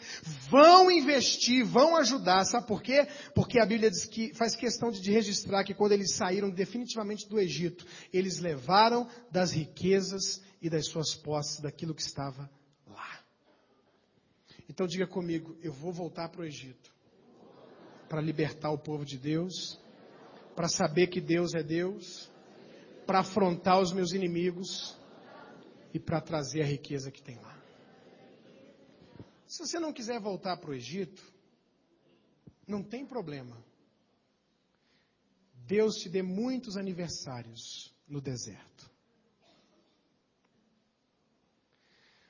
vão 0.49 0.89
investir, 0.89 1.65
vão 1.65 1.97
ajudar. 1.97 2.45
Sabe 2.45 2.67
por 2.67 2.81
quê? 2.81 3.05
Porque 3.33 3.59
a 3.59 3.65
Bíblia 3.65 3.91
diz 3.91 4.05
que 4.05 4.33
faz 4.33 4.55
questão 4.55 4.89
de 4.89 5.11
registrar 5.11 5.65
que 5.65 5.73
quando 5.73 5.91
eles 5.91 6.15
saíram 6.15 6.49
definitivamente 6.49 7.27
do 7.27 7.37
Egito, 7.37 7.85
eles 8.13 8.39
levaram 8.39 9.09
das 9.29 9.51
riquezas 9.51 10.41
e 10.61 10.69
das 10.69 10.87
suas 10.87 11.13
posses 11.13 11.59
daquilo 11.59 11.93
que 11.93 12.01
estava 12.01 12.49
lá. 12.87 13.19
Então 14.69 14.87
diga 14.87 15.05
comigo, 15.05 15.57
eu 15.61 15.73
vou 15.73 15.91
voltar 15.91 16.29
para 16.29 16.39
o 16.39 16.45
Egito 16.45 16.94
para 18.07 18.21
libertar 18.21 18.71
o 18.71 18.77
povo 18.77 19.05
de 19.05 19.17
Deus, 19.17 19.79
para 20.55 20.67
saber 20.67 21.07
que 21.07 21.19
Deus 21.19 21.53
é 21.53 21.63
Deus, 21.63 22.31
para 23.05 23.19
afrontar 23.19 23.79
os 23.79 23.91
meus 23.91 24.13
inimigos 24.13 24.97
e 25.93 25.99
para 25.99 26.21
trazer 26.21 26.61
a 26.61 26.65
riqueza 26.65 27.11
que 27.11 27.21
tem 27.21 27.37
lá. 27.39 27.55
Se 29.47 29.59
você 29.59 29.79
não 29.79 29.93
quiser 29.93 30.19
voltar 30.19 30.57
para 30.57 30.71
o 30.71 30.73
Egito, 30.73 31.23
não 32.67 32.83
tem 32.83 33.05
problema. 33.05 33.55
Deus 35.53 35.95
te 35.95 36.09
dê 36.09 36.21
muitos 36.21 36.77
aniversários 36.77 37.93
no 38.07 38.21
deserto. 38.21 38.89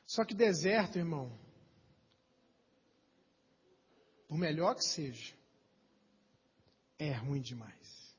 Só 0.06 0.24
que 0.24 0.34
deserto, 0.34 0.98
irmão, 0.98 1.38
por 4.28 4.38
melhor 4.38 4.76
que 4.76 4.84
seja, 4.84 5.34
é 6.98 7.12
ruim 7.12 7.42
demais. 7.42 8.16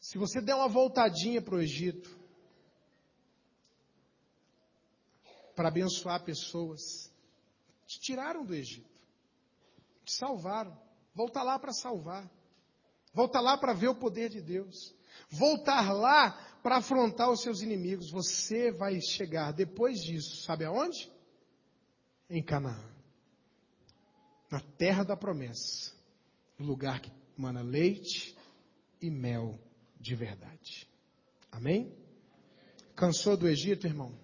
Se 0.00 0.16
você 0.16 0.40
der 0.40 0.54
uma 0.54 0.68
voltadinha 0.68 1.42
para 1.42 1.56
o 1.56 1.60
Egito, 1.60 2.16
para 5.54 5.68
abençoar 5.68 6.24
pessoas, 6.24 7.12
te 7.86 8.00
tiraram 8.00 8.44
do 8.44 8.54
Egito, 8.54 8.88
te 10.04 10.14
salvaram, 10.14 10.78
volta 11.14 11.42
lá 11.42 11.58
para 11.58 11.72
salvar, 11.72 12.30
volta 13.12 13.40
lá 13.40 13.58
para 13.58 13.74
ver 13.74 13.88
o 13.88 13.94
poder 13.94 14.30
de 14.30 14.40
Deus, 14.40 14.94
voltar 15.30 15.92
lá 15.92 16.30
para 16.62 16.76
afrontar 16.76 17.30
os 17.30 17.42
seus 17.42 17.60
inimigos. 17.60 18.10
Você 18.10 18.70
vai 18.72 19.00
chegar 19.00 19.52
depois 19.52 19.98
disso, 19.98 20.42
sabe 20.42 20.64
aonde? 20.64 21.10
Em 22.30 22.42
Canaã 22.42 22.98
na 24.50 24.60
terra 24.60 25.04
da 25.04 25.16
promessa, 25.16 25.94
no 26.58 26.66
lugar 26.66 27.00
que 27.00 27.12
mana 27.36 27.62
leite 27.62 28.36
e 29.00 29.10
mel 29.10 29.58
de 30.00 30.14
verdade. 30.14 30.88
Amém? 31.50 31.96
Cansou 32.94 33.36
do 33.36 33.48
Egito, 33.48 33.86
irmão? 33.86 34.18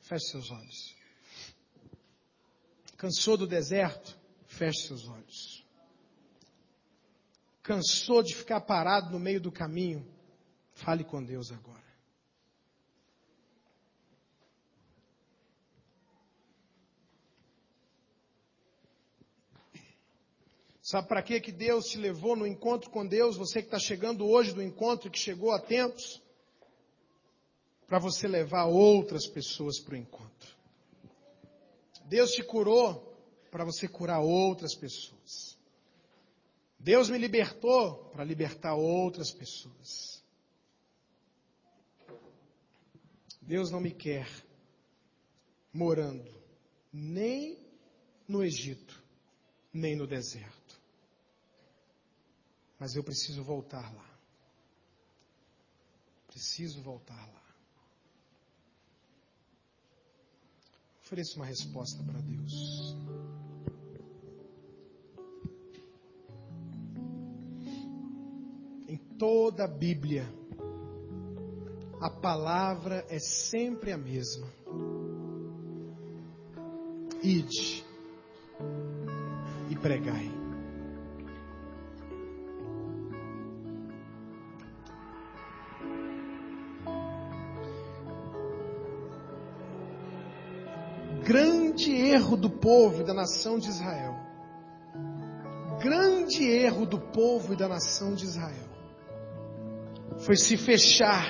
Feche 0.00 0.30
seus 0.30 0.50
olhos. 0.50 0.96
Cansou 2.96 3.36
do 3.36 3.46
deserto? 3.46 4.18
Feche 4.46 4.86
seus 4.86 5.06
olhos. 5.08 5.64
Cansou 7.62 8.22
de 8.22 8.34
ficar 8.34 8.60
parado 8.60 9.10
no 9.10 9.18
meio 9.18 9.40
do 9.40 9.52
caminho? 9.52 10.06
Fale 10.72 11.04
com 11.04 11.22
Deus 11.22 11.50
agora. 11.50 11.83
Sabe 20.84 21.08
para 21.08 21.22
que 21.22 21.40
que 21.40 21.50
Deus 21.50 21.86
te 21.86 21.96
levou 21.96 22.36
no 22.36 22.46
encontro 22.46 22.90
com 22.90 23.06
Deus? 23.06 23.38
Você 23.38 23.62
que 23.62 23.68
está 23.68 23.78
chegando 23.78 24.28
hoje 24.28 24.52
do 24.52 24.62
encontro 24.62 25.10
que 25.10 25.18
chegou 25.18 25.50
há 25.50 25.58
tempos, 25.58 26.22
para 27.86 27.98
você 27.98 28.28
levar 28.28 28.66
outras 28.66 29.26
pessoas 29.26 29.80
para 29.80 29.94
o 29.94 29.96
encontro. 29.96 30.54
Deus 32.04 32.32
te 32.32 32.42
curou 32.42 33.16
para 33.50 33.64
você 33.64 33.88
curar 33.88 34.20
outras 34.20 34.74
pessoas. 34.74 35.58
Deus 36.78 37.08
me 37.08 37.16
libertou 37.16 38.10
para 38.12 38.22
libertar 38.22 38.74
outras 38.74 39.30
pessoas. 39.30 40.22
Deus 43.40 43.70
não 43.70 43.80
me 43.80 43.90
quer 43.90 44.28
morando 45.72 46.30
nem 46.92 47.58
no 48.28 48.44
Egito, 48.44 49.02
nem 49.72 49.96
no 49.96 50.06
deserto. 50.06 50.63
Mas 52.78 52.94
eu 52.94 53.04
preciso 53.04 53.42
voltar 53.42 53.94
lá. 53.94 54.10
Preciso 56.26 56.82
voltar 56.82 57.14
lá. 57.14 57.44
Ofereça 61.04 61.36
uma 61.36 61.46
resposta 61.46 62.02
para 62.02 62.20
Deus. 62.20 62.52
Em 68.88 68.96
toda 69.18 69.64
a 69.64 69.68
Bíblia, 69.68 70.24
a 72.00 72.10
palavra 72.10 73.04
é 73.08 73.18
sempre 73.18 73.92
a 73.92 73.98
mesma. 73.98 74.46
Ide 77.22 77.84
e 79.70 79.76
pregai. 79.76 80.43
Grande 91.24 91.90
erro 91.90 92.36
do 92.36 92.50
povo 92.50 93.00
e 93.00 93.04
da 93.04 93.14
nação 93.14 93.58
de 93.58 93.68
Israel. 93.68 94.14
Grande 95.80 96.44
erro 96.44 96.86
do 96.86 97.00
povo 97.00 97.54
e 97.54 97.56
da 97.56 97.66
nação 97.66 98.14
de 98.14 98.24
Israel 98.24 98.68
foi 100.18 100.36
se 100.36 100.56
fechar 100.56 101.28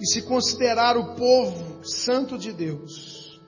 e 0.00 0.06
se 0.06 0.22
considerar 0.22 0.96
o 0.96 1.14
povo 1.14 1.84
santo 1.84 2.38
de 2.38 2.52
Deus 2.52 3.40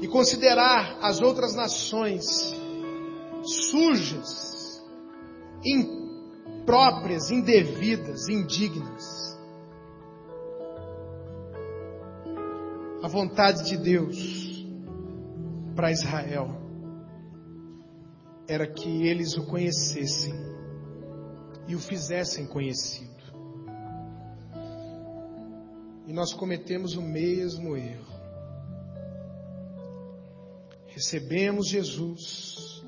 e 0.00 0.08
considerar 0.08 0.98
as 1.00 1.20
outras 1.20 1.54
nações 1.54 2.24
sujas, 3.44 4.82
impróprias, 5.64 7.30
indevidas, 7.30 8.28
indignas. 8.28 9.31
A 13.02 13.08
vontade 13.08 13.64
de 13.64 13.76
Deus 13.76 14.64
para 15.74 15.90
Israel 15.90 16.50
era 18.46 18.64
que 18.64 19.08
eles 19.08 19.36
o 19.36 19.44
conhecessem 19.46 20.32
e 21.66 21.74
o 21.74 21.80
fizessem 21.80 22.46
conhecido. 22.46 23.10
E 26.06 26.12
nós 26.12 26.32
cometemos 26.32 26.94
o 26.94 27.02
mesmo 27.02 27.76
erro. 27.76 28.12
Recebemos 30.86 31.68
Jesus, 31.68 32.84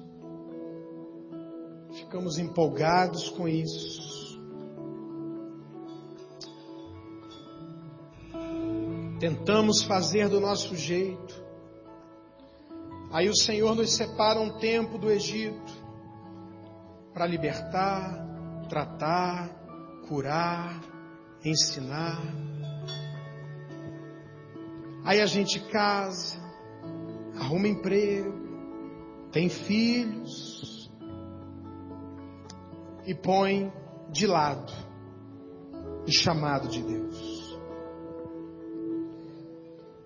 ficamos 1.93 2.39
empolgados 2.39 3.31
com 3.31 3.49
isso, 3.49 4.14
tentamos 9.25 9.83
fazer 9.83 10.29
do 10.29 10.39
nosso 10.39 10.77
jeito. 10.77 11.43
Aí 13.11 13.27
o 13.27 13.35
Senhor 13.35 13.75
nos 13.75 13.95
separa 13.95 14.39
um 14.39 14.59
tempo 14.59 14.99
do 14.99 15.11
Egito 15.11 15.73
para 17.15 17.27
libertar, 17.27 18.23
tratar, 18.69 19.49
curar, 20.07 20.79
ensinar. 21.43 22.21
Aí 25.07 25.23
a 25.23 25.27
gente 25.27 25.59
casa, 25.71 26.37
arruma 27.35 27.67
emprego, 27.67 28.31
tem 29.33 29.49
filhos 29.49 30.93
e 33.07 33.15
põe 33.15 33.73
de 34.11 34.27
lado 34.27 34.71
o 36.07 36.13
chamado 36.13 36.69
de 36.69 36.83
Deus. 36.83 37.34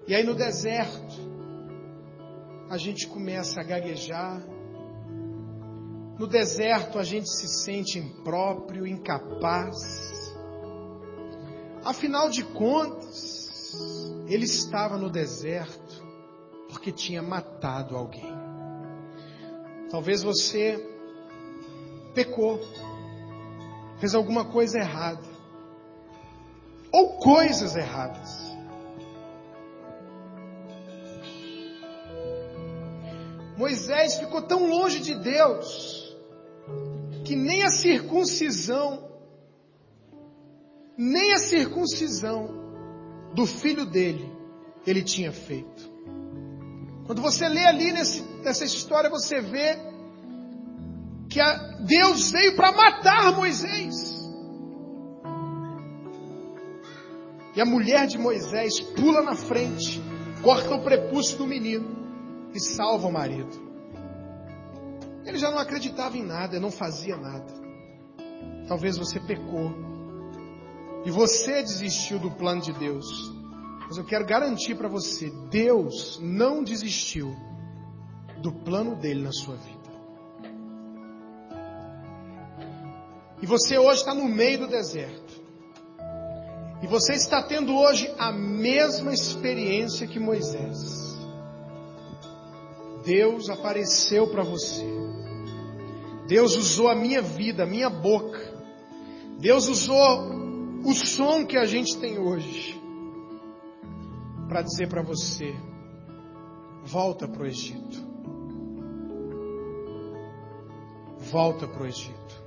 E 0.09 0.14
aí 0.14 0.24
no 0.24 0.34
deserto, 0.34 1.16
a 2.70 2.78
gente 2.78 3.06
começa 3.06 3.61
a 3.61 3.62
gaguejar. 3.62 4.42
No 6.18 6.26
deserto, 6.26 6.98
a 6.98 7.04
gente 7.04 7.28
se 7.28 7.46
sente 7.46 7.98
impróprio, 7.98 8.86
incapaz. 8.86 10.34
Afinal 11.84 12.30
de 12.30 12.42
contas, 12.42 13.74
ele 14.26 14.46
estava 14.46 14.96
no 14.96 15.11
deserto 15.11 16.02
porque 16.70 16.90
tinha 16.90 17.22
matado 17.22 17.94
alguém. 17.94 18.32
Talvez 19.90 20.22
você 20.22 20.82
pecou, 22.14 22.59
fez 23.98 24.14
alguma 24.14 24.46
coisa 24.46 24.78
errada, 24.78 25.28
ou 26.90 27.18
coisas 27.18 27.76
erradas. 27.76 28.47
Moisés 33.59 34.18
ficou 34.18 34.40
tão 34.42 34.68
longe 34.68 35.00
de 35.00 35.16
Deus 35.16 36.16
que 37.24 37.34
nem 37.34 37.64
a 37.64 37.70
circuncisão, 37.70 39.11
nem 40.96 41.34
a 41.34 41.38
circuncisão 41.38 42.48
do 43.34 43.44
filho 43.46 43.84
dele 43.84 44.32
ele 44.86 45.02
tinha 45.02 45.32
feito. 45.32 45.90
Quando 47.04 47.20
você 47.20 47.48
lê 47.48 47.64
ali 47.66 47.90
nesse, 47.90 48.22
nessa 48.44 48.64
história, 48.64 49.11
você 49.11 49.40
vê 49.40 49.76
que 51.28 51.40
Deus 51.80 52.30
veio 52.30 52.54
para 52.54 52.70
matar 52.70 53.34
Moisés. 53.34 54.16
E 57.56 57.61
a 57.61 57.66
mulher 57.66 58.06
de 58.06 58.18
Moisés 58.18 58.78
pula 58.78 59.20
na 59.20 59.34
frente, 59.34 60.00
corta 60.44 60.76
o 60.76 60.82
prepúcio 60.82 61.36
do 61.36 61.46
menino 61.46 61.98
e 62.55 62.61
salva 62.61 63.09
o 63.09 63.12
marido. 63.12 63.68
Ele 65.24 65.38
já 65.38 65.51
não 65.51 65.59
acreditava 65.59 66.16
em 66.16 66.22
nada, 66.22 66.59
não 66.59 66.70
fazia 66.70 67.16
nada. 67.16 67.53
Talvez 68.66 68.96
você 68.96 69.20
pecou. 69.20 69.72
E 71.05 71.11
você 71.11 71.62
desistiu 71.62 72.18
do 72.18 72.30
plano 72.30 72.61
de 72.61 72.72
Deus. 72.72 73.07
Mas 73.86 73.96
eu 73.96 74.05
quero 74.05 74.26
garantir 74.26 74.74
para 74.74 74.88
você, 74.88 75.30
Deus 75.51 76.18
não 76.22 76.62
desistiu 76.62 77.34
do 78.42 78.53
plano 78.53 78.96
dele 78.96 79.22
na 79.22 79.32
sua 79.32 79.57
vida. 79.57 79.78
E 83.40 83.46
você 83.46 83.78
hoje 83.78 84.01
está 84.01 84.14
no 84.14 84.28
meio 84.28 84.61
do 84.61 84.66
deserto. 84.66 85.42
E 86.82 86.86
você 86.86 87.14
está 87.14 87.42
tendo 87.42 87.74
hoje 87.76 88.12
a 88.18 88.32
mesma 88.32 89.12
experiência 89.12 90.07
que 90.07 90.18
Moisés. 90.18 91.07
Deus 93.09 93.48
apareceu 93.48 94.28
para 94.28 94.44
você. 94.44 94.84
Deus 96.26 96.54
usou 96.56 96.88
a 96.88 96.94
minha 96.94 97.22
vida, 97.22 97.62
a 97.62 97.66
minha 97.66 97.88
boca. 97.88 98.38
Deus 99.38 99.66
usou 99.66 100.28
o 100.84 100.92
som 100.92 101.46
que 101.46 101.56
a 101.56 101.64
gente 101.64 101.96
tem 101.98 102.18
hoje 102.18 102.78
para 104.46 104.61
dizer 104.61 104.90
para 104.90 105.02
você: 105.02 105.56
volta 106.84 107.26
para 107.26 107.44
o 107.44 107.46
Egito. 107.46 108.06
Volta 111.16 111.66
para 111.66 111.84
o 111.84 111.86
Egito. 111.86 112.44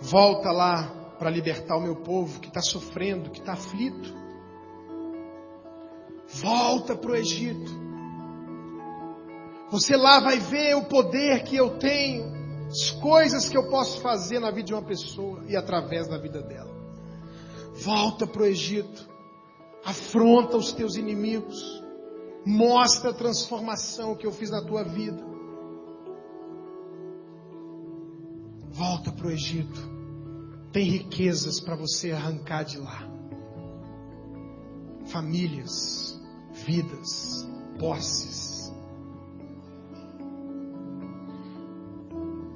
Volta 0.00 0.50
lá 0.50 1.14
para 1.20 1.30
libertar 1.30 1.76
o 1.76 1.82
meu 1.82 1.94
povo 1.94 2.40
que 2.40 2.48
está 2.48 2.60
sofrendo, 2.60 3.30
que 3.30 3.38
está 3.38 3.52
aflito. 3.52 4.12
Volta 6.26 6.96
para 6.96 7.12
o 7.12 7.14
Egito. 7.14 7.87
Você 9.70 9.96
lá 9.96 10.20
vai 10.20 10.38
ver 10.38 10.74
o 10.76 10.84
poder 10.84 11.44
que 11.44 11.56
eu 11.56 11.78
tenho, 11.78 12.24
as 12.68 12.90
coisas 12.90 13.48
que 13.48 13.56
eu 13.56 13.68
posso 13.68 14.00
fazer 14.00 14.38
na 14.38 14.50
vida 14.50 14.68
de 14.68 14.74
uma 14.74 14.82
pessoa 14.82 15.44
e 15.46 15.56
através 15.56 16.08
da 16.08 16.18
vida 16.18 16.42
dela. 16.42 16.74
Volta 17.74 18.26
para 18.26 18.42
o 18.42 18.46
Egito, 18.46 19.08
afronta 19.84 20.56
os 20.56 20.72
teus 20.72 20.96
inimigos, 20.96 21.82
mostra 22.44 23.10
a 23.10 23.14
transformação 23.14 24.16
que 24.16 24.26
eu 24.26 24.32
fiz 24.32 24.50
na 24.50 24.62
tua 24.64 24.82
vida. 24.82 25.22
Volta 28.70 29.12
para 29.12 29.26
o 29.26 29.30
Egito. 29.30 29.98
Tem 30.72 30.84
riquezas 30.84 31.60
para 31.60 31.76
você 31.76 32.12
arrancar 32.12 32.62
de 32.62 32.78
lá. 32.78 33.08
Famílias, 35.06 36.20
vidas, 36.52 37.48
posses. 37.78 38.57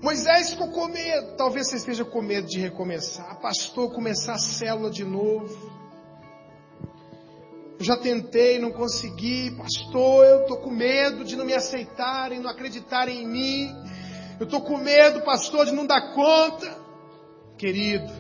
Moisés 0.03 0.51
ficou 0.51 0.69
com 0.69 0.89
medo. 0.89 1.37
Talvez 1.37 1.69
você 1.69 1.77
esteja 1.77 2.05
com 2.05 2.21
medo 2.21 2.49
de 2.49 2.59
recomeçar. 2.59 3.41
Pastor, 3.41 3.95
começar 3.95 4.35
a 4.35 4.39
célula 4.39 4.91
de 4.91 5.05
novo. 5.05 5.71
Eu 7.79 7.85
já 7.85 7.97
tentei, 7.97 8.59
não 8.59 8.73
consegui. 8.73 9.53
Pastor, 9.53 10.27
eu 10.27 10.43
estou 10.43 10.57
com 10.57 10.71
medo 10.71 11.25
de 11.25 11.37
não 11.37 11.45
me 11.45 11.55
aceitarem, 11.55 12.41
não 12.41 12.51
acreditarem 12.51 13.23
em 13.23 13.29
mim. 13.29 13.69
Eu 14.41 14.45
estou 14.45 14.61
com 14.63 14.77
medo, 14.77 15.23
pastor, 15.23 15.67
de 15.67 15.73
não 15.73 15.87
dar 15.87 16.13
conta. 16.15 16.83
Querido, 17.57 18.13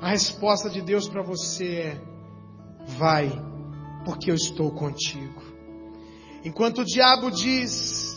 a 0.00 0.08
resposta 0.08 0.70
de 0.70 0.80
Deus 0.80 1.06
para 1.06 1.22
você 1.22 1.76
é: 1.76 2.00
vai, 2.86 3.30
porque 4.06 4.30
eu 4.30 4.34
estou 4.34 4.70
contigo. 4.70 5.42
Enquanto 6.42 6.80
o 6.80 6.84
diabo 6.86 7.30
diz, 7.30 8.16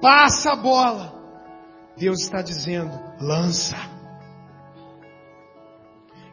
passa 0.00 0.52
a 0.52 0.56
bola, 0.56 1.15
Deus 1.96 2.20
está 2.20 2.42
dizendo: 2.42 2.92
lança. 3.20 3.76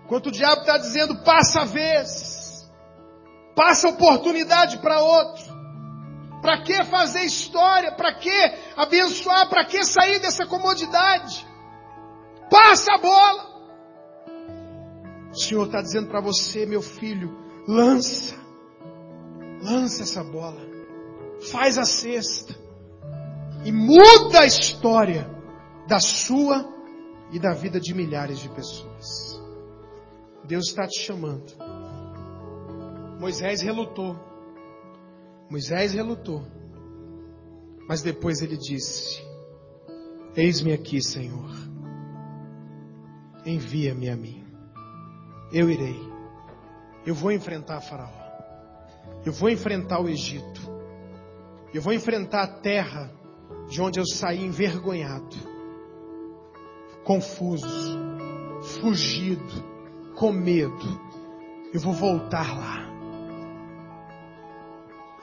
Enquanto 0.03 0.27
o 0.27 0.31
diabo 0.31 0.61
está 0.61 0.77
dizendo: 0.77 1.23
passa 1.23 1.61
a 1.61 1.65
vez, 1.65 2.69
passa 3.55 3.87
oportunidade 3.87 4.77
para 4.79 5.01
outro. 5.01 5.53
Para 6.41 6.61
que 6.61 6.83
fazer 6.83 7.21
história? 7.21 7.93
Para 7.93 8.15
que 8.15 8.53
abençoar? 8.75 9.47
Para 9.47 9.63
que 9.63 9.83
sair 9.85 10.19
dessa 10.19 10.45
comodidade? 10.45 11.47
Passa 12.51 12.93
a 12.93 12.97
bola. 12.97 13.53
O 15.31 15.35
Senhor 15.35 15.65
está 15.65 15.81
dizendo 15.81 16.09
para 16.09 16.21
você, 16.21 16.65
meu 16.65 16.81
filho, 16.81 17.35
lança, 17.67 18.35
lança 19.63 20.03
essa 20.03 20.23
bola, 20.23 20.61
faz 21.51 21.77
a 21.77 21.85
cesta 21.85 22.53
e 23.65 23.71
muda 23.71 24.41
a 24.41 24.45
história 24.45 25.32
da 25.87 25.99
sua 25.99 26.71
e 27.31 27.39
da 27.39 27.53
vida 27.53 27.79
de 27.79 27.93
milhares 27.93 28.39
de 28.39 28.49
pessoas. 28.49 29.41
Deus 30.45 30.67
está 30.67 30.87
te 30.87 30.99
chamando. 30.99 31.53
Moisés 33.19 33.61
relutou. 33.61 34.15
Moisés 35.49 35.93
relutou. 35.93 36.45
Mas 37.87 38.01
depois 38.01 38.41
ele 38.41 38.57
disse: 38.57 39.21
Eis-me 40.35 40.73
aqui, 40.73 41.01
Senhor. 41.01 41.51
Envia-me 43.45 44.09
a 44.09 44.15
mim. 44.15 44.43
Eu 45.51 45.69
irei. 45.69 45.99
Eu 47.05 47.13
vou 47.13 47.31
enfrentar 47.31 47.81
Faraó. 47.81 48.23
Eu 49.25 49.33
vou 49.33 49.49
enfrentar 49.49 50.01
o 50.01 50.07
Egito. 50.07 50.61
Eu 51.73 51.81
vou 51.81 51.93
enfrentar 51.93 52.43
a 52.43 52.47
terra 52.47 53.11
de 53.69 53.81
onde 53.81 53.99
eu 53.99 54.05
saí 54.05 54.43
envergonhado 54.43 55.52
confuso, 57.03 57.99
fugido, 58.81 59.63
com 60.15 60.31
medo. 60.31 61.01
Eu 61.73 61.79
vou 61.79 61.93
voltar 61.93 62.57
lá. 62.57 62.83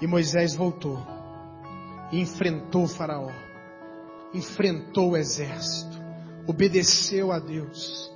E 0.00 0.06
Moisés 0.06 0.54
voltou 0.54 0.98
e 2.10 2.20
enfrentou 2.20 2.86
Faraó, 2.88 3.30
enfrentou 4.34 5.10
o 5.10 5.16
exército, 5.16 5.96
obedeceu 6.46 7.30
a 7.30 7.38
Deus, 7.38 8.10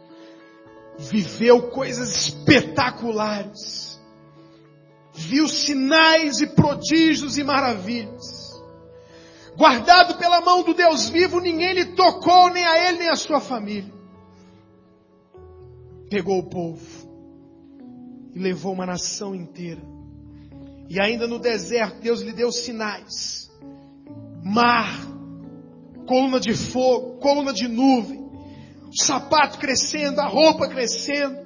viveu 0.98 1.70
coisas 1.70 2.16
espetaculares, 2.16 4.00
viu 5.12 5.46
sinais 5.46 6.40
e 6.40 6.46
prodígios 6.46 7.38
e 7.38 7.44
maravilhas 7.44 8.43
guardado 9.56 10.16
pela 10.16 10.40
mão 10.40 10.62
do 10.62 10.74
Deus 10.74 11.08
vivo, 11.08 11.40
ninguém 11.40 11.72
lhe 11.72 11.84
tocou, 11.86 12.50
nem 12.50 12.64
a 12.64 12.88
ele, 12.88 12.98
nem 12.98 13.08
a 13.08 13.16
sua 13.16 13.40
família. 13.40 13.92
Pegou 16.10 16.38
o 16.38 16.48
povo 16.48 16.82
e 18.34 18.38
levou 18.38 18.72
uma 18.72 18.86
nação 18.86 19.34
inteira. 19.34 19.82
E 20.88 21.00
ainda 21.00 21.26
no 21.26 21.38
deserto, 21.38 22.00
Deus 22.00 22.20
lhe 22.20 22.32
deu 22.32 22.52
sinais: 22.52 23.50
mar, 24.44 24.88
coluna 26.06 26.38
de 26.38 26.54
fogo, 26.54 27.18
coluna 27.18 27.52
de 27.52 27.68
nuvem, 27.68 28.20
o 28.88 29.02
sapato 29.02 29.58
crescendo, 29.58 30.20
a 30.20 30.26
roupa 30.26 30.68
crescendo, 30.68 31.38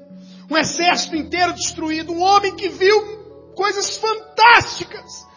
um 0.50 0.56
exército 0.56 1.14
inteiro 1.14 1.52
destruído, 1.52 2.12
um 2.12 2.20
homem 2.20 2.56
que 2.56 2.68
viu 2.68 3.18
coisas 3.54 3.96
fantásticas 3.96 5.27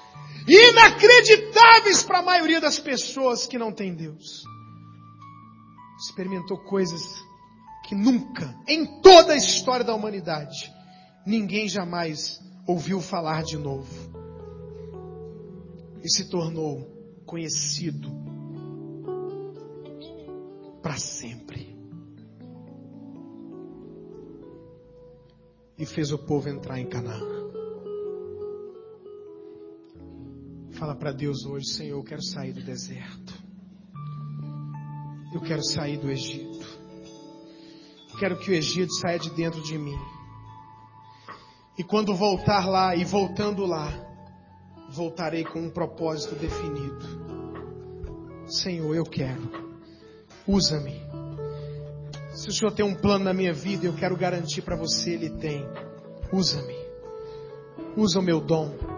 inacreditáveis 0.48 2.04
para 2.04 2.20
a 2.20 2.24
maioria 2.24 2.60
das 2.60 2.80
pessoas 2.80 3.46
que 3.46 3.58
não 3.58 3.72
tem 3.72 3.94
Deus. 3.94 4.44
Experimentou 6.00 6.58
coisas 6.58 7.02
que 7.88 7.96
nunca, 7.96 8.56
em 8.68 9.02
toda 9.02 9.34
a 9.34 9.38
história 9.38 9.86
da 9.86 9.94
humanidade, 9.94 10.72
ninguém 11.26 11.68
jamais 11.68 12.40
ouviu 12.66 13.02
falar 13.02 13.44
de 13.44 13.58
novo. 13.58 14.12
E 16.04 16.10
se 16.10 16.30
tornou 16.30 16.90
conhecido 17.26 18.10
para 20.82 20.98
sempre. 20.98 21.78
E 25.78 25.86
fez 25.86 26.12
o 26.12 26.18
povo 26.18 26.50
entrar 26.50 26.80
em 26.80 26.88
Canaã. 26.88 27.51
Fala 30.82 30.96
para 30.96 31.12
Deus 31.12 31.46
hoje, 31.46 31.68
Senhor, 31.68 32.00
eu 32.00 32.04
quero 32.04 32.24
sair 32.24 32.54
do 32.54 32.64
deserto. 32.64 33.36
Eu 35.32 35.40
quero 35.40 35.64
sair 35.64 36.00
do 36.00 36.10
Egito. 36.10 36.66
Quero 38.18 38.40
que 38.40 38.50
o 38.50 38.54
Egito 38.56 38.92
saia 38.96 39.20
de 39.20 39.30
dentro 39.36 39.62
de 39.62 39.78
mim. 39.78 39.96
E 41.78 41.84
quando 41.84 42.16
voltar 42.16 42.68
lá 42.68 42.96
e 42.96 43.06
voltando 43.06 43.64
lá, 43.64 43.94
voltarei 44.90 45.44
com 45.44 45.60
um 45.60 45.70
propósito 45.70 46.34
definido. 46.34 47.06
Senhor, 48.48 48.96
eu 48.96 49.04
quero. 49.04 49.52
Usa-me. 50.48 51.00
Se 52.34 52.50
o 52.50 52.52
Senhor 52.52 52.72
tem 52.72 52.84
um 52.84 52.96
plano 52.96 53.26
na 53.26 53.36
minha 53.36 53.54
vida, 53.54 53.86
eu 53.86 53.94
quero 53.94 54.18
garantir 54.18 54.64
para 54.64 54.76
você, 54.76 55.12
Ele 55.12 55.30
tem. 55.38 55.64
Usa-me. 56.34 56.76
Usa 57.96 58.20
o 58.20 58.24
meu 58.24 58.42
dom. 58.42 58.90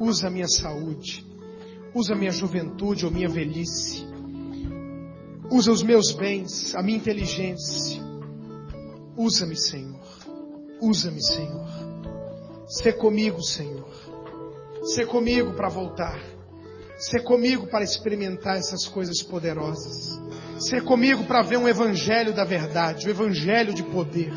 Usa 0.00 0.28
a 0.28 0.30
minha 0.30 0.48
saúde. 0.48 1.26
Usa 1.94 2.14
a 2.14 2.16
minha 2.16 2.30
juventude 2.30 3.04
ou 3.04 3.12
minha 3.12 3.28
velhice. 3.28 4.02
Usa 5.50 5.70
os 5.70 5.82
meus 5.82 6.12
bens, 6.12 6.74
a 6.74 6.82
minha 6.82 6.96
inteligência. 6.96 8.00
Usa-me, 9.14 9.56
Senhor. 9.56 10.00
Usa-me, 10.80 11.22
Senhor. 11.22 11.68
Sê 12.66 12.92
comigo, 12.92 13.42
Senhor. 13.42 13.90
Sê 14.84 15.04
comigo 15.04 15.52
para 15.52 15.68
voltar. 15.68 16.18
Sê 16.96 17.20
comigo 17.20 17.66
para 17.66 17.84
experimentar 17.84 18.56
essas 18.56 18.86
coisas 18.86 19.22
poderosas. 19.22 20.18
Sê 20.58 20.80
comigo 20.80 21.24
para 21.24 21.42
ver 21.42 21.58
um 21.58 21.68
evangelho 21.68 22.32
da 22.32 22.44
verdade, 22.44 23.06
um 23.06 23.10
evangelho 23.10 23.74
de 23.74 23.82
poder. 23.82 24.32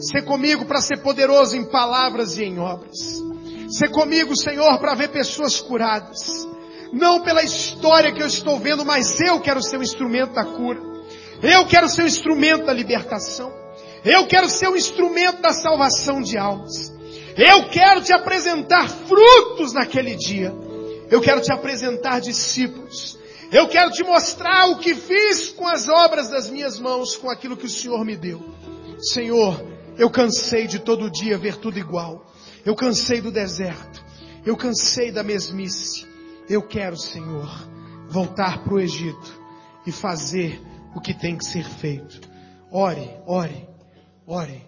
Sê 0.00 0.20
comigo 0.20 0.66
para 0.66 0.82
ser 0.82 0.98
poderoso 0.98 1.56
em 1.56 1.64
palavras 1.64 2.36
e 2.36 2.44
em 2.44 2.58
obras. 2.58 3.31
Sê 3.72 3.88
comigo, 3.88 4.36
Senhor, 4.36 4.78
para 4.78 4.94
ver 4.94 5.08
pessoas 5.08 5.58
curadas. 5.58 6.46
Não 6.92 7.22
pela 7.22 7.42
história 7.42 8.12
que 8.12 8.22
eu 8.22 8.26
estou 8.26 8.58
vendo, 8.58 8.84
mas 8.84 9.18
eu 9.18 9.40
quero 9.40 9.62
ser 9.62 9.76
o 9.76 9.80
um 9.80 9.82
instrumento 9.82 10.34
da 10.34 10.44
cura. 10.44 10.78
Eu 11.42 11.66
quero 11.66 11.88
ser 11.88 12.02
o 12.02 12.04
um 12.04 12.08
instrumento 12.08 12.66
da 12.66 12.72
libertação. 12.74 13.50
Eu 14.04 14.26
quero 14.26 14.46
ser 14.50 14.68
o 14.68 14.72
um 14.72 14.76
instrumento 14.76 15.40
da 15.40 15.54
salvação 15.54 16.20
de 16.20 16.36
almas. 16.36 16.92
Eu 17.34 17.70
quero 17.70 18.02
te 18.02 18.12
apresentar 18.12 18.90
frutos 18.90 19.72
naquele 19.72 20.16
dia. 20.16 20.54
Eu 21.10 21.22
quero 21.22 21.40
te 21.40 21.50
apresentar 21.50 22.20
discípulos. 22.20 23.18
Eu 23.50 23.68
quero 23.68 23.90
te 23.90 24.04
mostrar 24.04 24.66
o 24.66 24.78
que 24.80 24.94
fiz 24.94 25.48
com 25.48 25.66
as 25.66 25.88
obras 25.88 26.28
das 26.28 26.50
minhas 26.50 26.78
mãos, 26.78 27.16
com 27.16 27.30
aquilo 27.30 27.56
que 27.56 27.66
o 27.66 27.70
Senhor 27.70 28.04
me 28.04 28.16
deu. 28.16 28.44
Senhor, 28.98 29.64
eu 29.96 30.10
cansei 30.10 30.66
de 30.66 30.78
todo 30.78 31.10
dia 31.10 31.38
ver 31.38 31.56
tudo 31.56 31.78
igual. 31.78 32.31
Eu 32.64 32.74
cansei 32.76 33.20
do 33.20 33.30
deserto. 33.30 34.04
Eu 34.44 34.56
cansei 34.56 35.10
da 35.10 35.22
mesmice. 35.22 36.06
Eu 36.48 36.62
quero, 36.62 36.96
Senhor, 36.96 37.48
voltar 38.08 38.62
para 38.62 38.74
o 38.74 38.80
Egito 38.80 39.40
e 39.86 39.92
fazer 39.92 40.60
o 40.94 41.00
que 41.00 41.14
tem 41.14 41.36
que 41.36 41.44
ser 41.44 41.64
feito. 41.64 42.20
Ore, 42.70 43.10
ore, 43.26 43.68
ore, 44.26 44.66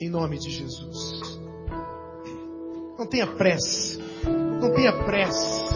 em 0.00 0.08
nome 0.08 0.38
de 0.38 0.50
Jesus. 0.50 1.40
Não 2.98 3.06
tenha 3.06 3.26
pressa. 3.26 3.98
Não 4.60 4.72
tenha 4.72 4.92
pressa. 5.04 5.74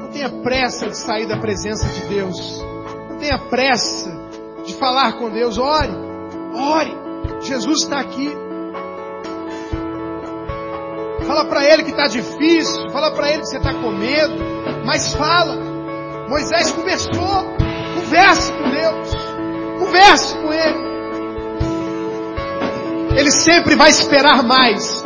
Não 0.00 0.10
tenha 0.10 0.30
pressa 0.42 0.88
de 0.88 0.96
sair 0.96 1.26
da 1.26 1.38
presença 1.38 1.86
de 1.86 2.08
Deus. 2.08 2.62
Não 3.10 3.18
tenha 3.18 3.38
pressa 3.48 4.10
de 4.64 4.74
falar 4.74 5.18
com 5.18 5.30
Deus. 5.30 5.58
Ore, 5.58 5.92
ore. 6.54 6.92
Jesus 7.40 7.82
está 7.82 8.00
aqui. 8.00 8.30
Fala 11.26 11.44
para 11.44 11.64
ele 11.64 11.82
que 11.84 11.90
está 11.90 12.06
difícil. 12.06 12.90
Fala 12.90 13.10
para 13.10 13.30
ele 13.30 13.40
que 13.40 13.48
você 13.48 13.58
está 13.58 13.72
com 13.74 13.90
medo. 13.90 14.34
Mas 14.84 15.14
fala. 15.14 15.56
Moisés 16.28 16.72
conversou. 16.72 17.56
Converse 17.94 18.52
com 18.52 18.70
Deus. 18.70 19.16
Converse 19.78 20.36
com 20.38 20.52
ele. 20.52 20.92
Ele 23.16 23.30
sempre 23.30 23.76
vai 23.76 23.90
esperar 23.90 24.42
mais 24.42 25.04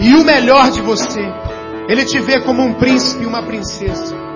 e 0.00 0.14
o 0.14 0.24
melhor 0.24 0.70
de 0.70 0.80
você. 0.80 1.22
Ele 1.88 2.04
te 2.04 2.20
vê 2.20 2.40
como 2.40 2.62
um 2.62 2.74
príncipe 2.74 3.24
e 3.24 3.26
uma 3.26 3.42
princesa. 3.42 4.27